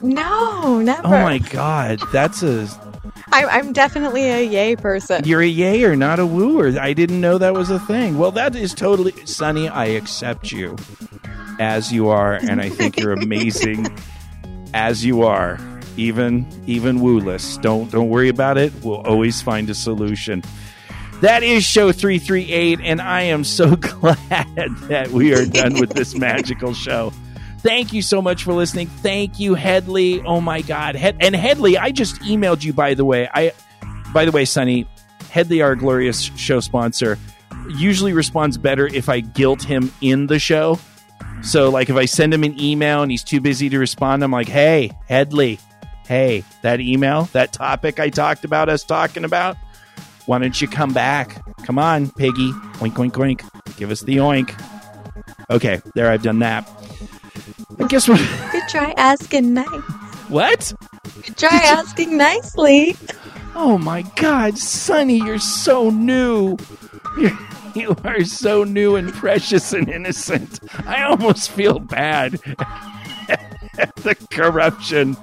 No, 0.01 0.81
never. 0.81 1.07
Oh 1.07 1.09
my 1.09 1.39
god, 1.39 2.01
that's 2.11 2.43
a. 2.43 2.67
I'm, 3.31 3.73
definitely 3.73 4.29
a 4.29 4.43
yay 4.43 4.75
person. 4.75 5.23
you're 5.25 5.41
a 5.41 5.47
yay 5.47 5.83
or 5.85 5.95
not 5.95 6.19
a 6.19 6.25
wooer. 6.25 6.79
I 6.79 6.93
didn't 6.93 7.19
know 7.19 7.39
that 7.39 7.55
was 7.55 7.71
a 7.71 7.79
thing. 7.79 8.19
Well, 8.19 8.31
that 8.31 8.55
is 8.55 8.75
totally 8.75 9.13
Sonny. 9.25 9.67
I 9.67 9.85
accept 9.85 10.51
you 10.51 10.75
as 11.59 11.91
you 11.91 12.09
are, 12.09 12.33
and 12.33 12.61
I 12.61 12.69
think 12.69 12.99
you're 12.99 13.13
amazing 13.13 13.87
as 14.75 15.03
you 15.03 15.23
are. 15.23 15.59
Even 15.97 16.45
even 16.67 16.99
wooless. 16.99 17.57
Don't 17.57 17.91
don't 17.91 18.09
worry 18.09 18.29
about 18.29 18.57
it. 18.57 18.71
We'll 18.83 19.01
always 19.01 19.41
find 19.41 19.69
a 19.69 19.75
solution. 19.75 20.43
That 21.23 21.41
is 21.41 21.63
show 21.63 21.93
338, 21.93 22.81
and 22.83 23.01
I 23.01 23.21
am 23.21 23.45
so 23.45 23.75
glad 23.77 24.17
that 24.89 25.07
we 25.13 25.33
are 25.33 25.45
done 25.45 25.79
with 25.79 25.91
this 25.91 26.15
magical 26.15 26.73
show. 26.73 27.13
Thank 27.59 27.93
you 27.93 28.01
so 28.01 28.21
much 28.21 28.43
for 28.43 28.51
listening. 28.51 28.87
Thank 28.87 29.39
you, 29.39 29.53
Headley. 29.53 30.21
Oh 30.23 30.41
my 30.41 30.61
God, 30.61 30.97
Head- 30.97 31.15
and 31.21 31.33
Headley, 31.33 31.77
I 31.77 31.91
just 31.91 32.17
emailed 32.23 32.65
you. 32.65 32.73
By 32.73 32.93
the 32.93 33.05
way, 33.05 33.29
I, 33.33 33.53
by 34.13 34.25
the 34.25 34.33
way, 34.33 34.43
Sonny, 34.43 34.85
Headley, 35.31 35.61
our 35.61 35.77
glorious 35.77 36.23
show 36.35 36.59
sponsor, 36.59 37.17
usually 37.69 38.11
responds 38.11 38.57
better 38.57 38.87
if 38.87 39.07
I 39.07 39.21
guilt 39.21 39.63
him 39.63 39.93
in 40.01 40.27
the 40.27 40.39
show. 40.39 40.77
So, 41.41 41.69
like, 41.69 41.89
if 41.89 41.95
I 41.95 42.03
send 42.03 42.33
him 42.33 42.43
an 42.43 42.59
email 42.59 43.01
and 43.01 43.09
he's 43.09 43.23
too 43.23 43.39
busy 43.39 43.69
to 43.69 43.79
respond, 43.79 44.25
I'm 44.25 44.31
like, 44.31 44.49
"Hey, 44.49 44.91
Headley, 45.07 45.57
hey, 46.05 46.43
that 46.63 46.81
email, 46.81 47.29
that 47.31 47.53
topic 47.53 48.01
I 48.01 48.09
talked 48.09 48.43
about, 48.43 48.67
us 48.67 48.83
talking 48.83 49.23
about, 49.23 49.55
why 50.25 50.39
don't 50.39 50.61
you 50.61 50.67
come 50.67 50.93
back? 50.93 51.43
Come 51.65 51.79
on, 51.79 52.11
piggy, 52.11 52.51
oink, 52.79 52.93
oink, 52.93 53.11
oink, 53.11 53.75
give 53.77 53.91
us 53.91 54.01
the 54.01 54.17
oink." 54.17 54.53
Okay, 55.49 55.81
there, 55.95 56.09
I've 56.09 56.23
done 56.23 56.39
that. 56.39 56.69
I 57.79 57.87
guess 57.87 58.07
what? 58.07 58.19
Good 58.51 58.67
try 58.69 58.93
asking 58.97 59.53
nice. 59.53 59.67
What? 60.29 60.73
Good 61.25 61.37
try 61.37 61.49
asking 61.63 62.17
nicely. 62.17 62.95
Oh 63.55 63.77
my 63.77 64.01
God, 64.15 64.57
Sonny, 64.57 65.17
you're 65.17 65.39
so 65.39 65.89
new. 65.89 66.57
You're, 67.17 67.37
you 67.75 67.95
are 68.03 68.23
so 68.23 68.63
new 68.63 68.95
and 68.95 69.13
precious 69.13 69.73
and 69.73 69.89
innocent. 69.89 70.59
I 70.87 71.03
almost 71.03 71.51
feel 71.51 71.79
bad. 71.79 72.39
At 73.29 73.95
the 73.97 74.15
corruption 74.31 75.17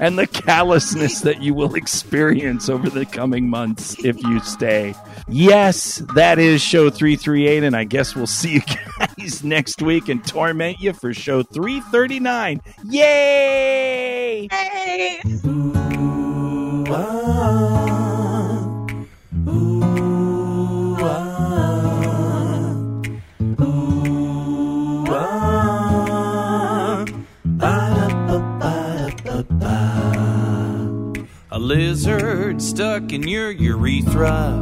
and 0.00 0.18
the 0.18 0.26
callousness 0.26 1.20
that 1.20 1.42
you 1.42 1.54
will 1.54 1.74
experience 1.74 2.68
over 2.68 2.88
the 2.88 3.06
coming 3.06 3.48
months 3.48 4.02
if 4.04 4.22
you 4.22 4.40
stay. 4.40 4.94
Yes, 5.28 6.02
that 6.14 6.38
is 6.38 6.62
show 6.62 6.90
338, 6.90 7.64
and 7.64 7.76
I 7.76 7.84
guess 7.84 8.16
we'll 8.16 8.26
see 8.26 8.54
you 8.54 8.62
guys 8.98 9.44
next 9.44 9.82
week 9.82 10.08
and 10.08 10.26
torment 10.26 10.80
you 10.80 10.92
for 10.92 11.12
show 11.12 11.42
339. 11.42 12.60
Yay! 12.84 14.48
Hey. 14.50 15.20
A 16.86 16.92
ah. 16.92 17.70
In 33.12 33.26
your 33.26 33.50
urethra 33.50 34.52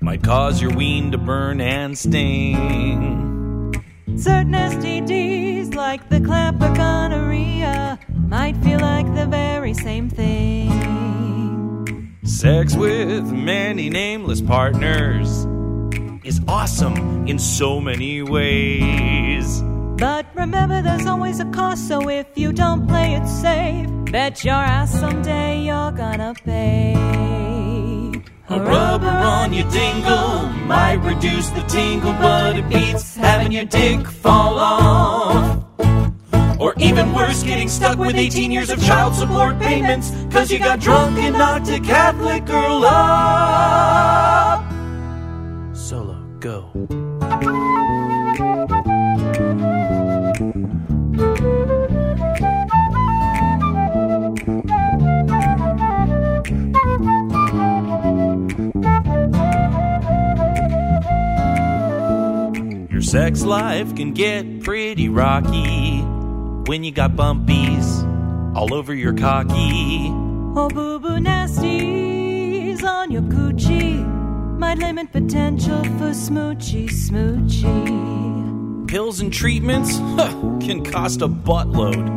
might 0.00 0.22
cause 0.22 0.60
your 0.60 0.74
ween 0.74 1.12
to 1.12 1.18
burn 1.18 1.60
and 1.60 1.96
sting. 1.96 3.72
Certain 4.16 4.52
STDs, 4.52 5.74
like 5.74 6.08
the 6.08 6.20
clamp 6.20 6.62
or 6.62 6.72
gonorrhea, 6.74 7.98
might 8.26 8.56
feel 8.58 8.80
like 8.80 9.06
the 9.14 9.26
very 9.26 9.74
same 9.74 10.08
thing. 10.08 10.70
Sex 12.24 12.74
with 12.74 13.30
many 13.32 13.90
nameless 13.90 14.40
partners 14.40 15.46
is 16.24 16.40
awesome 16.48 17.26
in 17.26 17.38
so 17.38 17.80
many 17.80 18.22
ways. 18.22 19.62
But 19.98 20.26
remember, 20.34 20.82
there's 20.82 21.06
always 21.06 21.38
a 21.40 21.46
cost, 21.46 21.86
so 21.86 22.08
if 22.08 22.26
you 22.34 22.52
don't 22.52 22.86
play 22.88 23.14
it 23.14 23.26
safe, 23.26 23.88
bet 24.10 24.44
your 24.44 24.54
ass 24.54 24.98
someday 24.98 25.62
you're 25.62 25.92
gonna 25.92 26.34
pay. 26.44 27.11
A 28.52 28.60
rubber 28.60 29.08
on 29.08 29.54
your 29.54 29.66
dingle 29.70 30.42
might 30.66 31.00
reduce 31.02 31.48
the 31.48 31.62
tingle, 31.62 32.12
but 32.12 32.58
it 32.58 32.68
beats 32.68 33.16
having 33.16 33.50
your 33.50 33.64
dick 33.64 34.06
fall 34.06 34.58
off. 34.58 35.64
Or 36.60 36.74
even 36.76 37.14
worse, 37.14 37.42
getting 37.42 37.70
stuck 37.70 37.96
with 37.96 38.14
18 38.14 38.50
years 38.50 38.68
of 38.68 38.78
child 38.84 39.14
support 39.14 39.58
payments 39.58 40.10
because 40.10 40.52
you 40.52 40.58
got 40.58 40.80
drunk 40.80 41.16
and 41.18 41.38
knocked 41.38 41.70
a 41.70 41.80
Catholic 41.80 42.44
girl 42.44 42.84
up. 42.84 44.62
Solo, 45.74 46.22
go. 46.38 47.11
Sex 63.12 63.42
life 63.42 63.94
can 63.94 64.14
get 64.14 64.62
pretty 64.62 65.10
rocky 65.10 66.00
when 66.64 66.82
you 66.82 66.90
got 66.90 67.12
bumpies 67.12 67.86
all 68.56 68.72
over 68.72 68.94
your 68.94 69.12
cocky. 69.12 70.08
Oh, 70.56 70.70
boo 70.72 70.98
boo 70.98 71.18
nasties 71.18 72.82
on 72.82 73.10
your 73.10 73.20
coochie 73.20 74.02
might 74.58 74.78
limit 74.78 75.12
potential 75.12 75.82
for 75.98 76.14
smoochy 76.14 76.88
smoochy. 76.88 78.88
Pills 78.88 79.20
and 79.20 79.30
treatments 79.30 79.98
huh, 79.98 80.32
can 80.62 80.82
cost 80.82 81.20
a 81.20 81.28
buttload, 81.28 82.08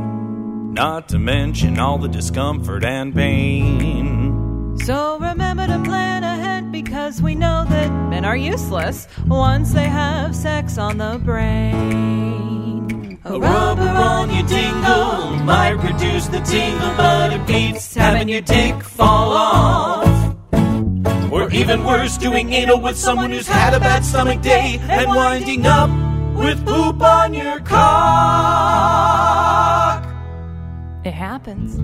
not 0.71 1.09
to 1.09 1.19
mention 1.19 1.77
all 1.77 1.97
the 1.97 2.07
discomfort 2.07 2.85
and 2.85 3.13
pain. 3.13 4.77
So 4.85 5.19
remember 5.19 5.67
to 5.67 5.83
plan 5.83 6.23
ahead 6.23 6.34
because 6.83 7.21
we 7.21 7.35
know 7.35 7.63
that 7.69 7.89
men 8.09 8.25
are 8.25 8.35
useless 8.35 9.07
once 9.27 9.71
they 9.71 9.85
have 9.85 10.35
sex 10.35 10.77
on 10.77 10.97
the 10.97 11.17
brain. 11.23 13.17
A 13.23 13.39
rubber 13.39 13.87
on 13.87 14.29
your 14.29 14.45
dingle 14.45 15.37
might 15.45 15.77
reduce 15.89 16.27
the 16.27 16.41
tingle, 16.41 16.93
but 16.97 17.31
it 17.31 17.47
beats 17.47 17.95
having 17.95 18.27
your 18.27 18.41
dick 18.41 18.83
fall 18.83 19.31
off. 19.31 20.35
Or 21.31 21.49
even 21.51 21.85
worse, 21.85 22.17
doing 22.17 22.51
anal 22.51 22.81
with 22.81 22.97
someone 22.97 23.31
who's 23.31 23.47
had 23.47 23.73
a 23.73 23.79
bad 23.79 24.03
stomach 24.03 24.41
day 24.41 24.77
and 24.81 25.07
winding 25.07 25.65
up 25.65 25.89
with 26.35 26.65
poop 26.65 27.01
on 27.01 27.33
your 27.33 27.61
cock. 27.61 27.85
It 31.05 31.13
happens. 31.13 31.79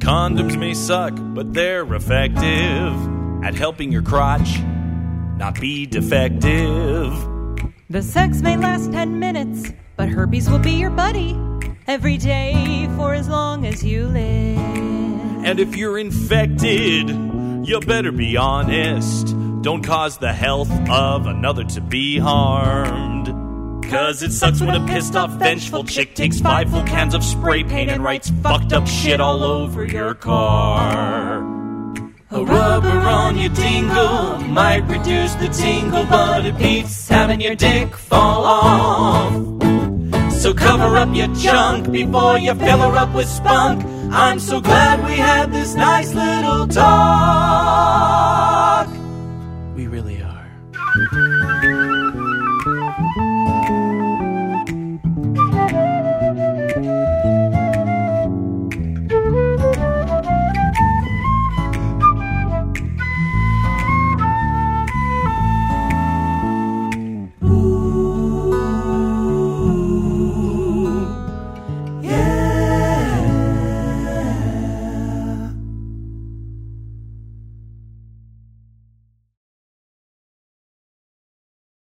Condoms 0.00 0.58
may 0.58 0.74
suck, 0.74 1.14
but 1.16 1.54
they're 1.54 1.84
effective 1.94 2.92
at 3.44 3.54
helping 3.54 3.92
your 3.92 4.02
crotch 4.02 4.58
not 5.36 5.60
be 5.60 5.86
defective. 5.86 7.12
The 7.88 8.02
sex 8.02 8.40
may 8.40 8.56
last 8.56 8.90
10 8.90 9.20
minutes, 9.20 9.72
but 9.96 10.08
herpes 10.08 10.50
will 10.50 10.58
be 10.58 10.72
your 10.72 10.90
buddy 10.90 11.38
every 11.86 12.16
day 12.16 12.88
for 12.96 13.14
as 13.14 13.28
long 13.28 13.66
as 13.66 13.84
you 13.84 14.06
live. 14.06 14.58
And 15.44 15.60
if 15.60 15.76
you're 15.76 15.98
infected, 15.98 17.08
you 17.08 17.80
better 17.86 18.10
be 18.10 18.36
honest 18.36 19.36
don't 19.62 19.82
cause 19.82 20.16
the 20.16 20.32
health 20.32 20.70
of 20.88 21.26
another 21.26 21.64
to 21.64 21.82
be 21.82 22.18
harmed. 22.18 23.26
Cause 23.90 24.22
it 24.22 24.32
sucks 24.32 24.62
when 24.62 24.74
a 24.74 24.86
pissed 24.86 25.16
off, 25.16 25.32
vengeful 25.32 25.84
chick 25.84 26.14
takes 26.14 26.40
five 26.40 26.70
full 26.70 26.82
cans 26.84 27.14
of 27.14 27.22
spray 27.22 27.62
paint 27.62 27.90
and 27.90 28.02
writes 28.02 28.30
fucked 28.42 28.72
up 28.72 28.86
shit 28.86 29.20
all 29.20 29.44
over 29.44 29.84
your 29.84 30.14
car. 30.14 31.40
A 32.30 32.42
rubber 32.42 32.88
on 32.88 33.36
your 33.36 33.50
dingle 33.50 34.38
might 34.38 34.88
reduce 34.88 35.34
the 35.34 35.48
tingle, 35.48 36.06
but 36.06 36.46
it 36.46 36.56
beats 36.56 37.08
having 37.08 37.42
your 37.42 37.54
dick 37.54 37.94
fall 37.94 38.44
off. 38.44 40.32
So 40.32 40.54
cover 40.54 40.96
up 40.96 41.14
your 41.14 41.28
junk 41.34 41.92
before 41.92 42.38
you 42.38 42.54
fill 42.54 42.78
her 42.78 42.96
up 42.96 43.14
with 43.14 43.28
spunk. 43.28 43.84
I'm 44.10 44.40
so 44.40 44.62
glad 44.62 45.04
we 45.04 45.16
had 45.16 45.52
this 45.52 45.74
nice 45.74 46.14
little 46.14 46.66
talk. 46.66 48.69